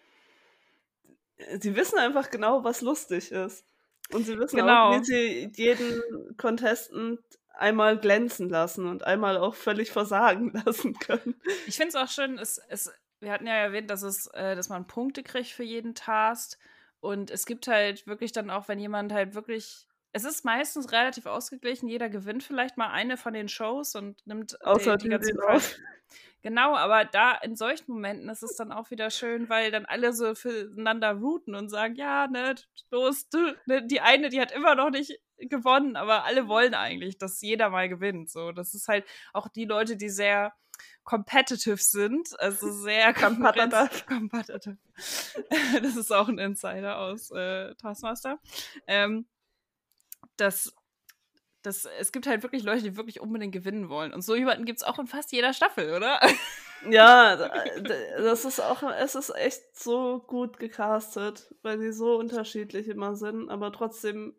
sie 1.59 1.75
wissen 1.75 1.99
einfach 1.99 2.29
genau, 2.29 2.65
was 2.65 2.83
lustig 2.83 3.33
ist. 3.33 3.65
Und 4.13 4.27
sie 4.27 4.39
wissen 4.39 4.57
genau. 4.57 4.91
auch, 4.91 5.01
wie 5.01 5.05
sie 5.05 5.53
jeden 5.55 6.37
Contestant 6.37 7.21
einmal 7.55 7.99
glänzen 7.99 8.51
lassen 8.51 8.87
und 8.87 9.05
einmal 9.05 9.39
auch 9.39 9.55
völlig 9.55 9.91
versagen 9.91 10.53
lassen 10.67 10.99
können. 10.99 11.41
Ich 11.67 11.77
finde 11.77 11.89
es 11.89 11.95
auch 11.95 12.09
schön, 12.09 12.39
es, 12.39 12.61
es 12.69 12.93
wir 13.21 13.33
hatten 13.33 13.47
ja 13.47 13.55
erwähnt, 13.55 13.91
dass 13.91 14.03
es, 14.03 14.27
äh, 14.29 14.55
dass 14.55 14.69
man 14.69 14.87
Punkte 14.87 15.23
kriegt 15.23 15.49
für 15.49 15.65
jeden 15.65 15.95
Task. 15.95 16.59
Und 17.01 17.31
es 17.31 17.47
gibt 17.47 17.69
halt 17.69 18.07
wirklich 18.07 18.33
dann 18.33 18.51
auch, 18.51 18.69
wenn 18.69 18.79
jemand 18.79 19.13
halt 19.13 19.35
wirklich. 19.35 19.87
Es 20.13 20.25
ist 20.25 20.45
meistens 20.45 20.91
relativ 20.91 21.27
ausgeglichen, 21.27 21.87
jeder 21.87 22.09
gewinnt 22.09 22.43
vielleicht 22.43 22.79
mal 22.79 22.91
eine 22.91 23.19
von 23.19 23.35
den 23.35 23.49
Shows 23.49 23.95
und 23.95 24.27
nimmt 24.27 24.65
Außer 24.65 24.97
die, 24.97 25.05
die 25.05 25.11
ganzen 25.11 25.37
Preise. 25.37 25.77
Genau, 26.43 26.77
aber 26.77 27.05
da 27.05 27.35
in 27.35 27.57
solchen 27.57 27.93
Momenten 27.93 28.29
ist 28.29 28.45
es 28.45 28.55
dann 28.55 28.71
auch 28.71 28.91
wieder 28.93 29.11
schön, 29.11 29.49
weil 29.49 29.73
dann 29.73 29.87
alle 29.87 30.13
so 30.13 30.37
füreinander 30.37 31.11
routen 31.15 31.57
und 31.57 31.69
sagen, 31.69 31.97
ja, 31.97 32.29
ne, 32.29 32.55
los, 32.93 33.29
du, 33.29 33.57
ne, 33.67 33.85
die 33.85 34.01
eine, 34.01 34.29
die 34.29 34.41
hat 34.41 34.53
immer 34.53 34.77
noch 34.77 34.91
nicht 34.91 35.21
gewonnen, 35.39 35.97
aber 35.97 36.25
alle 36.25 36.47
wollen 36.47 36.75
eigentlich, 36.75 37.19
dass 37.19 37.41
jeder 37.41 37.71
mal 37.71 37.89
gewinnt. 37.89 38.31
So, 38.31 38.53
das 38.53 38.73
ist 38.75 38.87
halt 38.87 39.05
auch 39.33 39.49
die 39.49 39.65
Leute, 39.65 39.97
die 39.97 40.09
sehr 40.09 40.53
competitive 41.09 41.79
sind, 41.79 42.39
also 42.39 42.71
sehr 42.83 43.15
competitive. 43.15 44.05
competitive. 44.07 44.77
das 45.83 45.97
ist 45.97 46.13
auch 46.13 46.29
ein 46.29 46.39
Insider 46.39 46.99
aus 46.99 47.31
äh, 47.31 47.75
Taskmaster. 47.77 48.39
Ähm, 48.87 49.27
das 50.37 50.75
das, 51.63 51.87
es 51.99 52.13
gibt 52.13 52.27
halt 52.27 52.43
wirklich 52.43 52.63
Leute, 52.63 52.83
die 52.83 52.97
wirklich 52.97 53.21
unbedingt 53.21 53.53
gewinnen 53.53 53.89
wollen. 53.89 54.13
Und 54.13 54.23
so 54.23 54.37
jemanden 54.37 54.65
gibt 54.65 54.79
es 54.79 54.85
auch 54.85 54.99
in 54.99 55.07
fast 55.07 55.33
jeder 55.33 55.53
Staffel, 55.53 55.95
oder? 55.95 56.21
Ja, 56.89 57.35
das 58.19 58.45
ist 58.45 58.61
auch, 58.61 58.85
es 58.85 59.17
ist 59.17 59.35
echt 59.35 59.77
so 59.77 60.21
gut 60.21 60.61
gecastet, 60.61 61.53
weil 61.63 61.77
die 61.81 61.91
so 61.91 62.17
unterschiedlich 62.17 62.87
immer 62.87 63.17
sind, 63.17 63.51
aber 63.51 63.73
trotzdem 63.73 64.37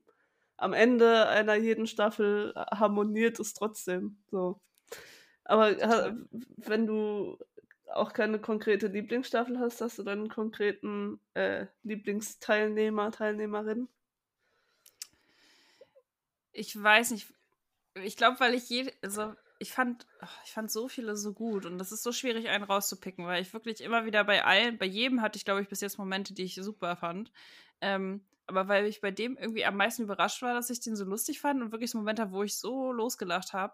am 0.56 0.72
Ende 0.72 1.28
einer 1.28 1.56
jeden 1.56 1.86
Staffel 1.86 2.54
harmoniert 2.56 3.42
es 3.42 3.54
trotzdem. 3.56 4.24
So. 4.32 4.62
Aber 5.50 6.16
wenn 6.58 6.86
du 6.86 7.38
auch 7.94 8.14
keine 8.14 8.40
konkrete 8.40 8.88
Lieblingsstaffel 8.88 9.60
hast, 9.60 9.82
hast 9.82 9.98
du 9.98 10.04
dann 10.04 10.20
einen 10.20 10.30
konkreten 10.30 11.20
äh, 11.34 11.66
Lieblingsteilnehmer, 11.84 13.12
Teilnehmerin? 13.12 13.88
ich 16.60 16.82
weiß 16.82 17.12
nicht. 17.12 17.34
Ich 18.04 18.18
glaube, 18.18 18.40
weil 18.40 18.54
ich 18.54 18.70
jede, 18.70 18.94
also 19.02 19.34
ich 19.60 19.72
fand, 19.72 20.06
ich 20.46 20.52
fand 20.52 20.72
so 20.72 20.88
viele 20.88 21.16
so 21.16 21.34
gut 21.34 21.66
und 21.66 21.78
das 21.78 21.92
ist 21.92 22.04
so 22.04 22.12
schwierig, 22.12 22.50
einen 22.50 22.64
rauszupicken, 22.64 23.26
weil 23.26 23.42
ich 23.42 23.54
wirklich 23.54 23.82
immer 23.82 24.06
wieder 24.06 24.24
bei 24.24 24.44
allen, 24.46 24.78
bei 24.78 24.86
jedem 24.86 25.22
hatte 25.22 25.38
ich, 25.38 25.46
glaube 25.46 25.62
ich, 25.62 25.68
bis 25.68 25.82
jetzt 25.82 25.98
Momente, 25.98 26.34
die 26.34 26.44
ich 26.44 26.56
super 26.56 26.96
fand. 26.96 27.32
Ähm, 27.82 28.22
aber 28.48 28.68
weil 28.68 28.86
ich 28.86 29.02
bei 29.02 29.12
dem 29.12 29.38
irgendwie 29.38 29.66
am 29.66 29.78
meisten 29.78 30.04
überrascht 30.04 30.42
war, 30.42 30.54
dass 30.54 30.70
ich 30.70 30.80
den 30.80 30.96
so 30.96 31.06
lustig 31.06 31.40
fand 31.40 31.62
und 31.62 31.72
wirklich 31.72 31.92
so 31.92 31.98
Momente, 31.98 32.32
wo 32.32 32.44
ich 32.44 32.56
so 32.56 32.92
losgelacht 32.92 33.54
habe, 33.54 33.74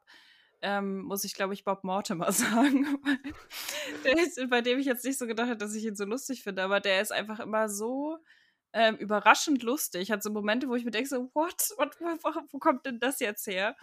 ähm, 0.61 1.01
muss 1.01 1.23
ich, 1.23 1.33
glaube 1.33 1.53
ich, 1.53 1.63
Bob 1.63 1.83
Mortimer 1.83 2.31
sagen. 2.33 2.99
ist, 4.03 4.49
bei 4.49 4.61
dem 4.61 4.79
ich 4.79 4.85
jetzt 4.85 5.05
nicht 5.05 5.17
so 5.17 5.27
gedacht 5.27 5.47
habe, 5.47 5.57
dass 5.57 5.75
ich 5.75 5.85
ihn 5.85 5.95
so 5.95 6.05
lustig 6.05 6.43
finde, 6.43 6.63
aber 6.63 6.79
der 6.79 7.01
ist 7.01 7.11
einfach 7.11 7.39
immer 7.39 7.69
so 7.69 8.17
ähm, 8.73 8.97
überraschend 8.97 9.63
lustig. 9.63 10.11
Hat 10.11 10.21
so 10.21 10.31
Momente, 10.31 10.67
wo 10.67 10.75
ich 10.75 10.85
mir 10.85 10.91
denke, 10.91 11.09
so, 11.09 11.29
what? 11.33 11.73
what 11.77 11.99
wo, 11.99 12.31
wo, 12.51 12.59
kommt 12.59 12.85
denn 12.85 12.99
das 12.99 13.19
jetzt 13.19 13.47
her? 13.47 13.75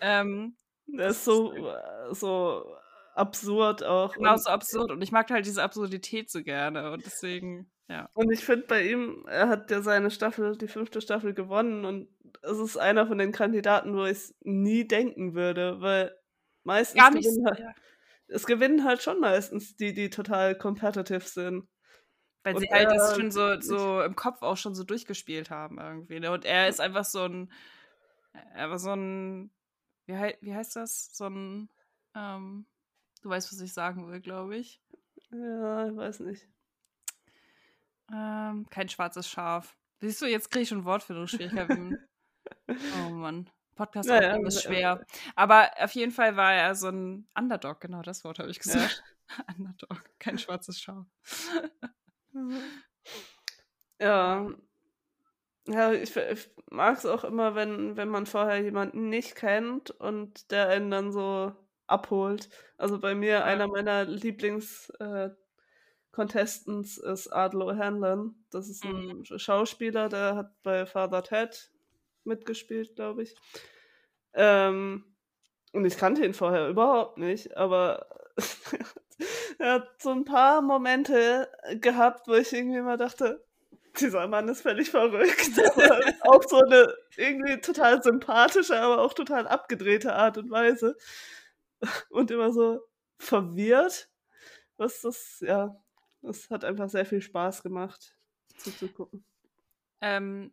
Ähm, 0.00 0.56
das 0.86 1.18
ist 1.18 1.24
so, 1.24 1.52
äh, 1.52 2.14
so 2.14 2.76
absurd 3.16 3.82
auch. 3.82 4.14
Genau, 4.14 4.36
so 4.36 4.50
absurd. 4.50 4.90
Und 4.90 5.02
ich 5.02 5.12
mag 5.12 5.30
halt 5.30 5.46
diese 5.46 5.62
Absurdität 5.62 6.30
so 6.30 6.42
gerne. 6.42 6.92
Und 6.92 7.04
deswegen, 7.04 7.70
ja. 7.88 8.08
Und 8.14 8.30
ich 8.32 8.44
finde 8.44 8.66
bei 8.66 8.82
ihm, 8.86 9.24
er 9.28 9.48
hat 9.48 9.70
ja 9.70 9.82
seine 9.82 10.10
Staffel, 10.10 10.56
die 10.56 10.68
fünfte 10.68 11.00
Staffel 11.00 11.34
gewonnen. 11.34 11.84
Und 11.84 12.08
es 12.42 12.58
ist 12.58 12.76
einer 12.76 13.06
von 13.06 13.18
den 13.18 13.32
Kandidaten, 13.32 13.94
wo 13.94 14.04
ich 14.04 14.12
es 14.12 14.34
nie 14.42 14.86
denken 14.86 15.34
würde, 15.34 15.80
weil 15.80 16.16
meistens 16.64 17.00
Gar 17.00 17.10
nicht, 17.12 17.24
gewinnen 17.24 17.46
halt, 17.46 17.58
ja. 17.58 17.74
es 18.28 18.46
gewinnen 18.46 18.84
halt 18.84 19.02
schon 19.02 19.20
meistens 19.20 19.76
die, 19.76 19.94
die 19.94 20.10
total 20.10 20.56
competitive 20.56 21.20
sind. 21.20 21.68
Weil 22.42 22.54
und 22.54 22.60
sie 22.60 22.68
halt 22.70 22.90
das 22.90 23.16
schon 23.16 23.30
so, 23.30 23.60
so 23.60 24.02
im 24.02 24.14
Kopf 24.14 24.42
auch 24.42 24.56
schon 24.56 24.74
so 24.74 24.84
durchgespielt 24.84 25.50
haben 25.50 25.78
irgendwie. 25.78 26.20
Ne? 26.20 26.30
Und 26.30 26.44
er 26.44 26.68
ist 26.68 26.80
einfach 26.80 27.04
so 27.04 27.24
ein, 27.24 27.52
er 28.54 28.70
war 28.70 28.78
so 28.78 28.92
ein, 28.92 29.50
wie, 30.06 30.14
wie 30.40 30.54
heißt 30.54 30.76
das? 30.76 31.10
So 31.12 31.24
ein, 31.26 31.68
ähm, 32.14 32.66
du 33.26 33.30
weißt, 33.30 33.52
was 33.52 33.60
ich 33.60 33.72
sagen 33.72 34.08
will, 34.08 34.20
glaube 34.20 34.56
ich. 34.56 34.80
Ja, 35.32 35.88
ich 35.88 35.96
weiß 35.96 36.20
nicht. 36.20 36.48
Ähm, 38.12 38.66
kein 38.70 38.88
schwarzes 38.88 39.28
Schaf. 39.28 39.76
Siehst 40.00 40.22
du, 40.22 40.26
jetzt 40.26 40.50
kriege 40.50 40.62
ich 40.62 40.68
schon 40.68 40.84
Wortfindungsschwierigkeiten. 40.84 41.98
oh 42.68 43.10
Mann. 43.10 43.50
Podcast 43.74 44.08
naja, 44.08 44.36
ist 44.46 44.62
schwer. 44.62 45.04
Aber 45.34 45.70
auf 45.78 45.92
jeden 45.92 46.12
Fall 46.12 46.36
war 46.36 46.54
er 46.54 46.74
so 46.76 46.88
ein 46.88 47.28
Underdog, 47.36 47.80
genau 47.80 48.00
das 48.02 48.22
Wort 48.24 48.38
habe 48.38 48.50
ich 48.50 48.60
gesagt. 48.60 49.02
Ja. 49.36 49.44
Underdog, 49.58 50.04
kein 50.18 50.38
schwarzes 50.38 50.80
Schaf. 50.80 51.06
Ja. 53.98 54.46
Ja, 55.66 55.90
ich, 55.90 56.14
ich 56.14 56.50
mag 56.70 56.98
es 56.98 57.06
auch 57.06 57.24
immer, 57.24 57.54
wenn, 57.54 57.96
wenn 57.96 58.10
man 58.10 58.26
vorher 58.26 58.60
jemanden 58.62 59.08
nicht 59.08 59.36
kennt 59.36 59.90
und 59.90 60.50
der 60.50 60.68
einen 60.68 60.90
dann 60.90 61.12
so 61.12 61.56
abholt. 61.86 62.48
Also 62.78 62.98
bei 62.98 63.14
mir, 63.14 63.44
einer 63.44 63.68
meiner 63.68 64.04
Lieblings-Contestants 64.04 66.98
äh, 66.98 67.12
ist 67.12 67.32
Adlo 67.32 67.76
Hanlon. 67.76 68.34
Das 68.50 68.68
ist 68.68 68.84
ein 68.84 69.18
mhm. 69.18 69.24
Schauspieler, 69.24 70.08
der 70.08 70.34
hat 70.36 70.62
bei 70.62 70.86
Father 70.86 71.22
Ted 71.22 71.70
mitgespielt, 72.24 72.96
glaube 72.96 73.22
ich. 73.22 73.36
Ähm, 74.34 75.04
und 75.72 75.84
ich 75.84 75.96
kannte 75.96 76.24
ihn 76.24 76.34
vorher 76.34 76.68
überhaupt 76.68 77.18
nicht, 77.18 77.56
aber 77.56 78.06
er 79.58 79.74
hat 79.74 80.02
so 80.02 80.10
ein 80.10 80.24
paar 80.24 80.62
Momente 80.62 81.48
gehabt, 81.80 82.28
wo 82.28 82.34
ich 82.34 82.52
irgendwie 82.52 82.78
immer 82.78 82.96
dachte, 82.96 83.44
dieser 84.00 84.26
Mann 84.26 84.48
ist 84.48 84.62
völlig 84.62 84.90
verrückt. 84.90 85.50
auf 86.22 86.44
so 86.48 86.60
eine 86.60 86.92
irgendwie 87.16 87.60
total 87.60 88.02
sympathische, 88.02 88.78
aber 88.78 89.00
auch 89.00 89.14
total 89.14 89.46
abgedrehte 89.46 90.14
Art 90.14 90.38
und 90.38 90.50
Weise. 90.50 90.96
Und 92.10 92.30
immer 92.30 92.52
so 92.52 92.80
verwirrt. 93.18 94.10
Was 94.76 95.00
das, 95.00 95.40
ja, 95.40 95.74
das 96.22 96.50
hat 96.50 96.64
einfach 96.64 96.88
sehr 96.88 97.06
viel 97.06 97.20
Spaß 97.20 97.62
gemacht, 97.62 98.16
zuzugucken. 98.56 99.24
Ähm, 100.00 100.52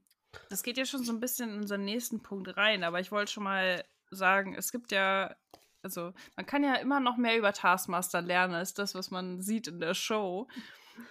das 0.49 0.63
geht 0.63 0.77
ja 0.77 0.85
schon 0.85 1.03
so 1.03 1.11
ein 1.11 1.19
bisschen 1.19 1.49
in 1.49 1.57
unseren 1.57 1.83
nächsten 1.83 2.21
Punkt 2.21 2.55
rein, 2.55 2.83
aber 2.83 2.99
ich 2.99 3.11
wollte 3.11 3.31
schon 3.31 3.43
mal 3.43 3.83
sagen, 4.09 4.55
es 4.55 4.71
gibt 4.71 4.91
ja 4.91 5.35
also 5.83 6.13
man 6.37 6.45
kann 6.45 6.63
ja 6.63 6.75
immer 6.75 6.99
noch 6.99 7.17
mehr 7.17 7.37
über 7.37 7.53
Taskmaster 7.53 8.21
lernen, 8.21 8.53
als 8.53 8.73
das, 8.73 8.95
was 8.95 9.11
man 9.11 9.41
sieht 9.41 9.67
in 9.67 9.79
der 9.79 9.93
Show. 9.93 10.47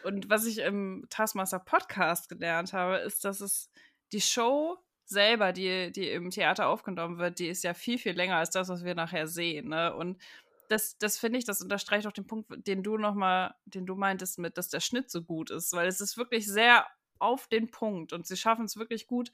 Und 0.02 0.30
was 0.30 0.46
ich 0.46 0.58
im 0.58 1.06
Taskmaster 1.10 1.58
Podcast 1.58 2.28
gelernt 2.28 2.72
habe, 2.72 2.96
ist, 2.98 3.24
dass 3.24 3.40
es 3.40 3.70
die 4.12 4.20
Show 4.20 4.78
selber, 5.12 5.52
die, 5.52 5.92
die 5.92 6.08
im 6.10 6.30
Theater 6.30 6.68
aufgenommen 6.68 7.18
wird, 7.18 7.38
die 7.38 7.48
ist 7.48 7.64
ja 7.64 7.74
viel, 7.74 7.98
viel 7.98 8.14
länger 8.14 8.36
als 8.36 8.50
das, 8.50 8.68
was 8.68 8.84
wir 8.84 8.94
nachher 8.94 9.28
sehen. 9.28 9.68
Ne? 9.68 9.94
Und 9.94 10.20
das, 10.68 10.98
das 10.98 11.18
finde 11.18 11.38
ich, 11.38 11.44
das 11.44 11.62
unterstreicht 11.62 12.06
auch 12.06 12.12
den 12.12 12.26
Punkt, 12.26 12.50
den 12.66 12.82
du 12.82 12.96
nochmal, 12.96 13.54
den 13.66 13.86
du 13.86 13.94
meintest 13.94 14.38
mit, 14.38 14.58
dass 14.58 14.68
der 14.68 14.80
Schnitt 14.80 15.10
so 15.10 15.22
gut 15.22 15.50
ist, 15.50 15.72
weil 15.72 15.86
es 15.86 16.00
ist 16.00 16.16
wirklich 16.16 16.46
sehr 16.46 16.86
auf 17.18 17.46
den 17.46 17.70
Punkt 17.70 18.12
und 18.12 18.26
sie 18.26 18.36
schaffen 18.36 18.64
es 18.64 18.76
wirklich 18.76 19.06
gut, 19.06 19.30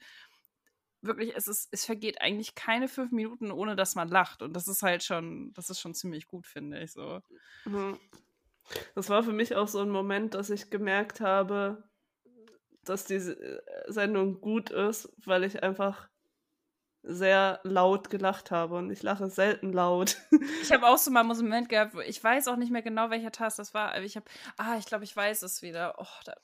wirklich, 1.01 1.35
es 1.35 1.47
ist, 1.47 1.69
es 1.71 1.85
vergeht 1.85 2.21
eigentlich 2.21 2.55
keine 2.55 2.87
fünf 2.87 3.11
Minuten, 3.11 3.51
ohne 3.51 3.75
dass 3.75 3.95
man 3.95 4.09
lacht. 4.09 4.41
Und 4.41 4.53
das 4.53 4.67
ist 4.67 4.83
halt 4.83 5.03
schon, 5.03 5.53
das 5.53 5.69
ist 5.69 5.79
schon 5.79 5.95
ziemlich 5.95 6.27
gut, 6.27 6.45
finde 6.45 6.81
ich 6.81 6.91
so. 6.91 7.21
Mhm. 7.65 7.97
Das 8.95 9.09
war 9.09 9.23
für 9.23 9.33
mich 9.33 9.55
auch 9.55 9.67
so 9.67 9.79
ein 9.79 9.89
Moment, 9.89 10.35
dass 10.35 10.49
ich 10.49 10.69
gemerkt 10.69 11.21
habe, 11.21 11.88
dass 12.89 13.05
diese 13.05 13.39
äh, 13.39 13.61
Sendung 13.87 14.41
gut 14.41 14.71
ist, 14.71 15.13
weil 15.25 15.43
ich 15.43 15.63
einfach 15.63 16.09
sehr 17.01 17.61
laut 17.63 18.09
gelacht 18.09 18.51
habe 18.51 18.75
und 18.75 18.91
ich 18.91 19.03
lache 19.03 19.29
selten 19.29 19.71
laut. 19.71 20.17
Ich 20.61 20.71
habe 20.71 20.87
auch 20.87 20.97
so 20.97 21.11
mal 21.11 21.21
einen 21.21 21.29
Moment 21.29 21.69
gehabt, 21.69 21.95
wo 21.95 22.01
ich 22.01 22.21
weiß 22.21 22.47
auch 22.49 22.57
nicht 22.57 22.71
mehr 22.71 22.81
genau, 22.81 23.09
welcher 23.09 23.31
Task 23.31 23.57
das 23.57 23.73
war, 23.73 23.97
ich 24.01 24.15
habe, 24.15 24.25
ah, 24.57 24.77
ich 24.77 24.85
glaube, 24.85 25.03
ich 25.03 25.15
weiß 25.15 25.41
es 25.43 25.61
wieder. 25.61 25.95
Oh, 25.97 26.21
da, 26.25 26.35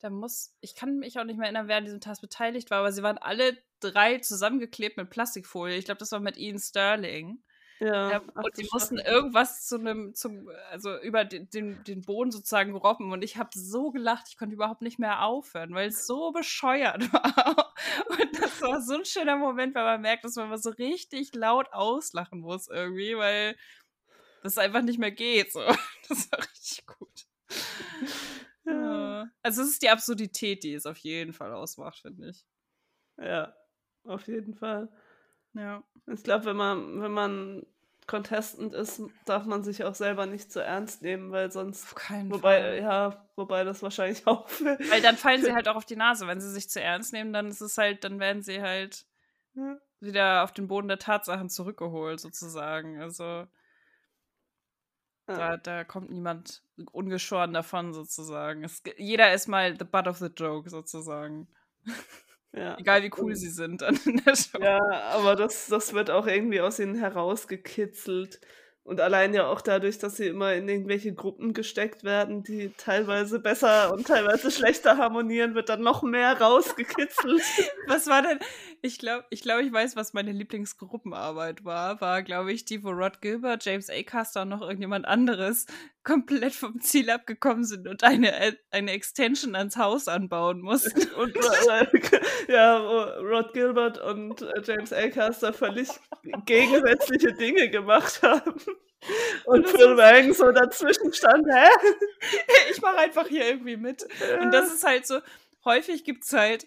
da 0.00 0.10
muss, 0.10 0.54
ich 0.60 0.74
kann 0.74 0.98
mich 0.98 1.18
auch 1.18 1.24
nicht 1.24 1.38
mehr 1.38 1.46
erinnern, 1.46 1.68
wer 1.68 1.78
an 1.78 1.84
diesem 1.84 2.00
Task 2.00 2.20
beteiligt 2.20 2.70
war, 2.70 2.80
aber 2.80 2.92
sie 2.92 3.02
waren 3.02 3.18
alle 3.18 3.56
drei 3.80 4.18
zusammengeklebt 4.18 4.96
mit 4.96 5.10
Plastikfolie. 5.10 5.76
Ich 5.76 5.86
glaube, 5.86 5.98
das 5.98 6.12
war 6.12 6.20
mit 6.20 6.36
Ian 6.36 6.58
Sterling. 6.58 7.42
Ja, 7.78 8.10
ja 8.10 8.22
und 8.34 8.56
die 8.56 8.66
mussten 8.72 8.98
irgendwas 8.98 9.66
zu 9.66 9.78
einem, 9.78 10.14
zum, 10.14 10.48
also 10.70 10.98
über 11.00 11.24
den, 11.24 11.50
den, 11.50 11.84
den 11.84 12.02
Boden 12.02 12.30
sozusagen 12.30 12.74
robben 12.74 13.12
und 13.12 13.22
ich 13.22 13.36
habe 13.36 13.50
so 13.52 13.90
gelacht, 13.90 14.26
ich 14.28 14.38
konnte 14.38 14.54
überhaupt 14.54 14.82
nicht 14.82 14.98
mehr 14.98 15.22
aufhören, 15.24 15.74
weil 15.74 15.88
es 15.88 16.06
so 16.06 16.32
bescheuert 16.32 17.12
war. 17.12 17.74
Und 18.08 18.40
das 18.40 18.62
war 18.62 18.80
so 18.80 18.94
ein 18.94 19.04
schöner 19.04 19.36
Moment, 19.36 19.74
weil 19.74 19.84
man 19.84 20.00
merkt, 20.00 20.24
dass 20.24 20.36
man 20.36 20.48
mal 20.48 20.58
so 20.58 20.70
richtig 20.70 21.34
laut 21.34 21.72
auslachen 21.72 22.40
muss 22.40 22.68
irgendwie, 22.68 23.16
weil 23.16 23.56
das 24.42 24.58
einfach 24.58 24.82
nicht 24.82 24.98
mehr 24.98 25.12
geht. 25.12 25.52
So. 25.52 25.60
Das 26.08 26.30
war 26.30 26.38
richtig 26.38 26.86
gut. 26.86 27.26
Ja. 28.64 29.28
Also 29.42 29.62
es 29.62 29.70
ist 29.70 29.82
die 29.82 29.90
Absurdität, 29.90 30.62
die 30.62 30.74
es 30.74 30.86
auf 30.86 30.98
jeden 30.98 31.32
Fall 31.32 31.52
ausmacht, 31.52 31.98
finde 31.98 32.30
ich. 32.30 32.46
Ja, 33.18 33.56
auf 34.04 34.28
jeden 34.28 34.54
Fall. 34.54 34.88
Ja. 35.56 35.82
Ich 36.06 36.22
glaube, 36.22 36.44
wenn 36.46 36.56
man, 36.56 37.00
wenn 37.02 37.10
man 37.12 37.66
Contestant 38.06 38.72
ist, 38.72 39.02
darf 39.24 39.44
man 39.46 39.64
sich 39.64 39.82
auch 39.82 39.94
selber 39.96 40.26
nicht 40.26 40.52
zu 40.52 40.62
ernst 40.62 41.02
nehmen, 41.02 41.32
weil 41.32 41.50
sonst. 41.50 41.84
Auf 41.86 41.94
keinen 41.96 42.30
wobei, 42.30 42.60
Fall. 42.60 42.78
ja, 42.80 43.26
wobei 43.34 43.64
das 43.64 43.82
wahrscheinlich 43.82 44.24
auch. 44.28 44.48
Weil 44.90 45.02
dann 45.02 45.16
fallen 45.16 45.42
sie 45.42 45.52
halt 45.52 45.66
auch 45.66 45.74
auf 45.76 45.84
die 45.86 45.96
Nase. 45.96 46.26
Wenn 46.28 46.40
sie 46.40 46.50
sich 46.52 46.70
zu 46.70 46.80
ernst 46.80 47.12
nehmen, 47.12 47.32
dann 47.32 47.48
ist 47.48 47.60
es 47.60 47.76
halt, 47.78 48.04
dann 48.04 48.20
werden 48.20 48.42
sie 48.42 48.62
halt 48.62 49.04
Ja. 49.54 49.78
wieder 49.98 50.44
auf 50.44 50.52
den 50.52 50.68
Boden 50.68 50.86
der 50.88 50.98
Tatsachen 51.00 51.48
zurückgeholt, 51.50 52.20
sozusagen. 52.20 53.00
Also 53.00 53.24
Ja. 53.24 53.48
da, 55.26 55.56
da 55.56 55.82
kommt 55.84 56.10
niemand 56.10 56.62
ungeschoren 56.92 57.52
davon, 57.52 57.92
sozusagen. 57.92 58.62
Es, 58.62 58.82
jeder 58.98 59.32
ist 59.34 59.48
mal 59.48 59.76
the 59.76 59.84
butt 59.84 60.06
of 60.06 60.18
the 60.18 60.26
joke, 60.26 60.70
sozusagen. 60.70 61.48
ja. 62.56 62.76
Egal 62.78 63.02
wie 63.02 63.10
cool 63.18 63.32
Und- 63.32 63.36
sie 63.36 63.50
sind 63.50 63.82
dann 63.82 63.98
in 64.04 64.22
der 64.24 64.34
Show. 64.36 64.58
Ja, 64.60 64.80
aber 65.12 65.36
das, 65.36 65.66
das 65.68 65.92
wird 65.92 66.10
auch 66.10 66.26
irgendwie 66.26 66.60
aus 66.60 66.78
ihnen 66.78 66.94
herausgekitzelt. 66.96 68.40
Und 68.82 69.00
allein 69.00 69.34
ja 69.34 69.48
auch 69.48 69.62
dadurch, 69.62 69.98
dass 69.98 70.16
sie 70.16 70.28
immer 70.28 70.54
in 70.54 70.68
irgendwelche 70.68 71.12
Gruppen 71.12 71.52
gesteckt 71.54 72.04
werden, 72.04 72.44
die 72.44 72.70
teilweise 72.76 73.40
besser 73.40 73.92
und 73.92 74.06
teilweise 74.06 74.52
schlechter 74.52 74.96
harmonieren, 74.96 75.56
wird 75.56 75.68
dann 75.70 75.80
noch 75.82 76.04
mehr 76.04 76.40
rausgekitzelt. 76.40 77.42
Was 77.88 78.06
war 78.06 78.22
denn? 78.22 78.38
Ich 78.82 79.00
glaube, 79.00 79.24
ich, 79.30 79.42
glaub, 79.42 79.60
ich 79.60 79.72
weiß, 79.72 79.96
was 79.96 80.12
meine 80.12 80.30
Lieblingsgruppenarbeit 80.30 81.64
war. 81.64 82.00
War, 82.00 82.22
glaube 82.22 82.52
ich, 82.52 82.64
die, 82.64 82.84
wo 82.84 82.90
Rod 82.90 83.20
Gilbert, 83.20 83.64
James 83.64 83.90
Acaster 83.90 84.42
und 84.42 84.50
noch 84.50 84.62
irgendjemand 84.62 85.04
anderes 85.06 85.66
komplett 86.06 86.54
vom 86.54 86.80
Ziel 86.80 87.10
abgekommen 87.10 87.64
sind 87.64 87.88
und 87.88 88.04
eine, 88.04 88.56
eine 88.70 88.92
Extension 88.92 89.56
ans 89.56 89.76
Haus 89.76 90.06
anbauen 90.06 90.60
mussten. 90.60 91.10
Und 91.16 91.34
äh, 91.34 91.86
ja, 92.48 92.80
wo 92.80 93.26
Rod 93.26 93.52
Gilbert 93.52 93.98
und 93.98 94.40
äh, 94.40 94.62
James 94.64 94.92
Acaster 94.92 95.52
völlig 95.52 95.88
gegensätzliche 96.44 97.32
Dinge 97.32 97.68
gemacht 97.70 98.22
haben. 98.22 98.54
Und 99.46 99.68
Phil 99.68 99.96
Wang 99.96 100.32
so 100.32 100.52
dazwischen 100.52 101.12
stand, 101.12 101.44
hä? 101.52 101.68
ich 102.70 102.80
mache 102.80 102.98
einfach 102.98 103.26
hier 103.26 103.46
irgendwie 103.46 103.76
mit. 103.76 104.06
Und 104.40 104.52
das 104.52 104.72
ist 104.72 104.84
halt 104.84 105.06
so, 105.06 105.20
häufig 105.64 106.04
gibt's 106.04 106.32
halt, 106.32 106.66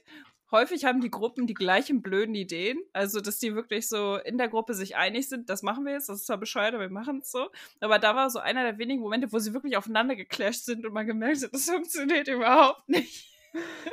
häufig 0.52 0.86
haben 0.86 1.02
die 1.02 1.12
Gruppen 1.12 1.48
die 1.48 1.54
gleichen 1.54 2.02
blöden 2.02 2.36
Ideen. 2.36 2.80
Also, 2.94 3.22
dass 3.22 3.40
die 3.40 3.56
wirklich 3.56 3.88
so 3.88 4.18
in 4.18 4.38
der 4.38 4.50
Gruppe 4.50 4.74
sich 4.74 4.96
einig 4.96 5.30
sind, 5.30 5.50
das 5.50 5.64
machen 5.64 5.86
wir 5.86 5.94
jetzt, 5.94 6.10
das 6.10 6.20
ist 6.20 6.28
zwar 6.28 6.38
bescheuert, 6.38 6.74
aber 6.74 6.84
wir 6.84 6.90
machen 6.90 7.20
es 7.20 7.32
so. 7.32 7.50
Aber 7.80 8.00
da 8.00 8.16
war 8.16 8.30
so 8.30 8.40
einer 8.40 8.64
der 8.64 8.78
wenigen 8.78 9.02
Momente, 9.02 9.32
wo 9.32 9.40
sie 9.40 9.54
wirklich 9.54 9.78
aufeinander 9.78 10.16
geclasht 10.16 10.66
sind 10.66 10.86
und 10.86 10.94
man 10.94 11.08
gemerkt 11.08 11.44
hat, 11.44 11.54
das 11.54 11.70
funktioniert 11.70 12.28
überhaupt 12.28 12.88
nicht. 12.90 13.30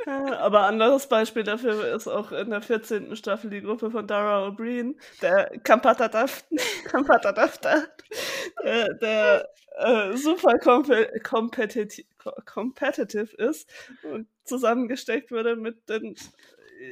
Ja, 0.05 0.37
Aber 0.39 0.65
anderes 0.65 1.07
Beispiel 1.07 1.43
dafür 1.43 1.95
ist 1.95 2.07
auch 2.07 2.31
in 2.31 2.51
der 2.51 2.61
14. 2.61 3.15
Staffel 3.15 3.49
die 3.49 3.61
Gruppe 3.61 3.89
von 3.89 4.05
Dara 4.05 4.47
O'Brien, 4.47 4.95
der 5.21 5.51
Kampatadafta, 5.63 6.37
der, 8.63 8.93
der 8.95 9.49
äh, 9.77 10.15
super 10.15 10.57
compe 10.59 11.09
competitive, 12.45 13.35
ist 13.37 13.69
und 14.03 14.27
zusammengesteckt 14.43 15.31
wurde 15.31 15.55
mit 15.55 15.87
den, 15.89 16.15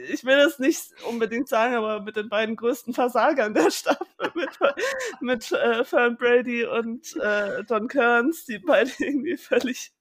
ich 0.09 0.23
will 0.23 0.39
es 0.39 0.59
nicht 0.59 0.81
unbedingt 1.07 1.47
sagen, 1.47 1.75
aber 1.75 2.01
mit 2.01 2.15
den 2.15 2.29
beiden 2.29 2.55
größten 2.55 2.93
Versagern 2.93 3.53
der 3.53 3.71
Staffel, 3.71 4.31
mit, 4.33 4.49
mit 5.21 5.51
äh, 5.51 5.83
Fern 5.83 6.17
Brady 6.17 6.65
und 6.65 7.15
äh, 7.17 7.63
Don 7.63 7.87
Kearns, 7.87 8.45
die 8.45 8.59
beide 8.59 8.91
irgendwie 8.99 9.37
völlig 9.37 9.91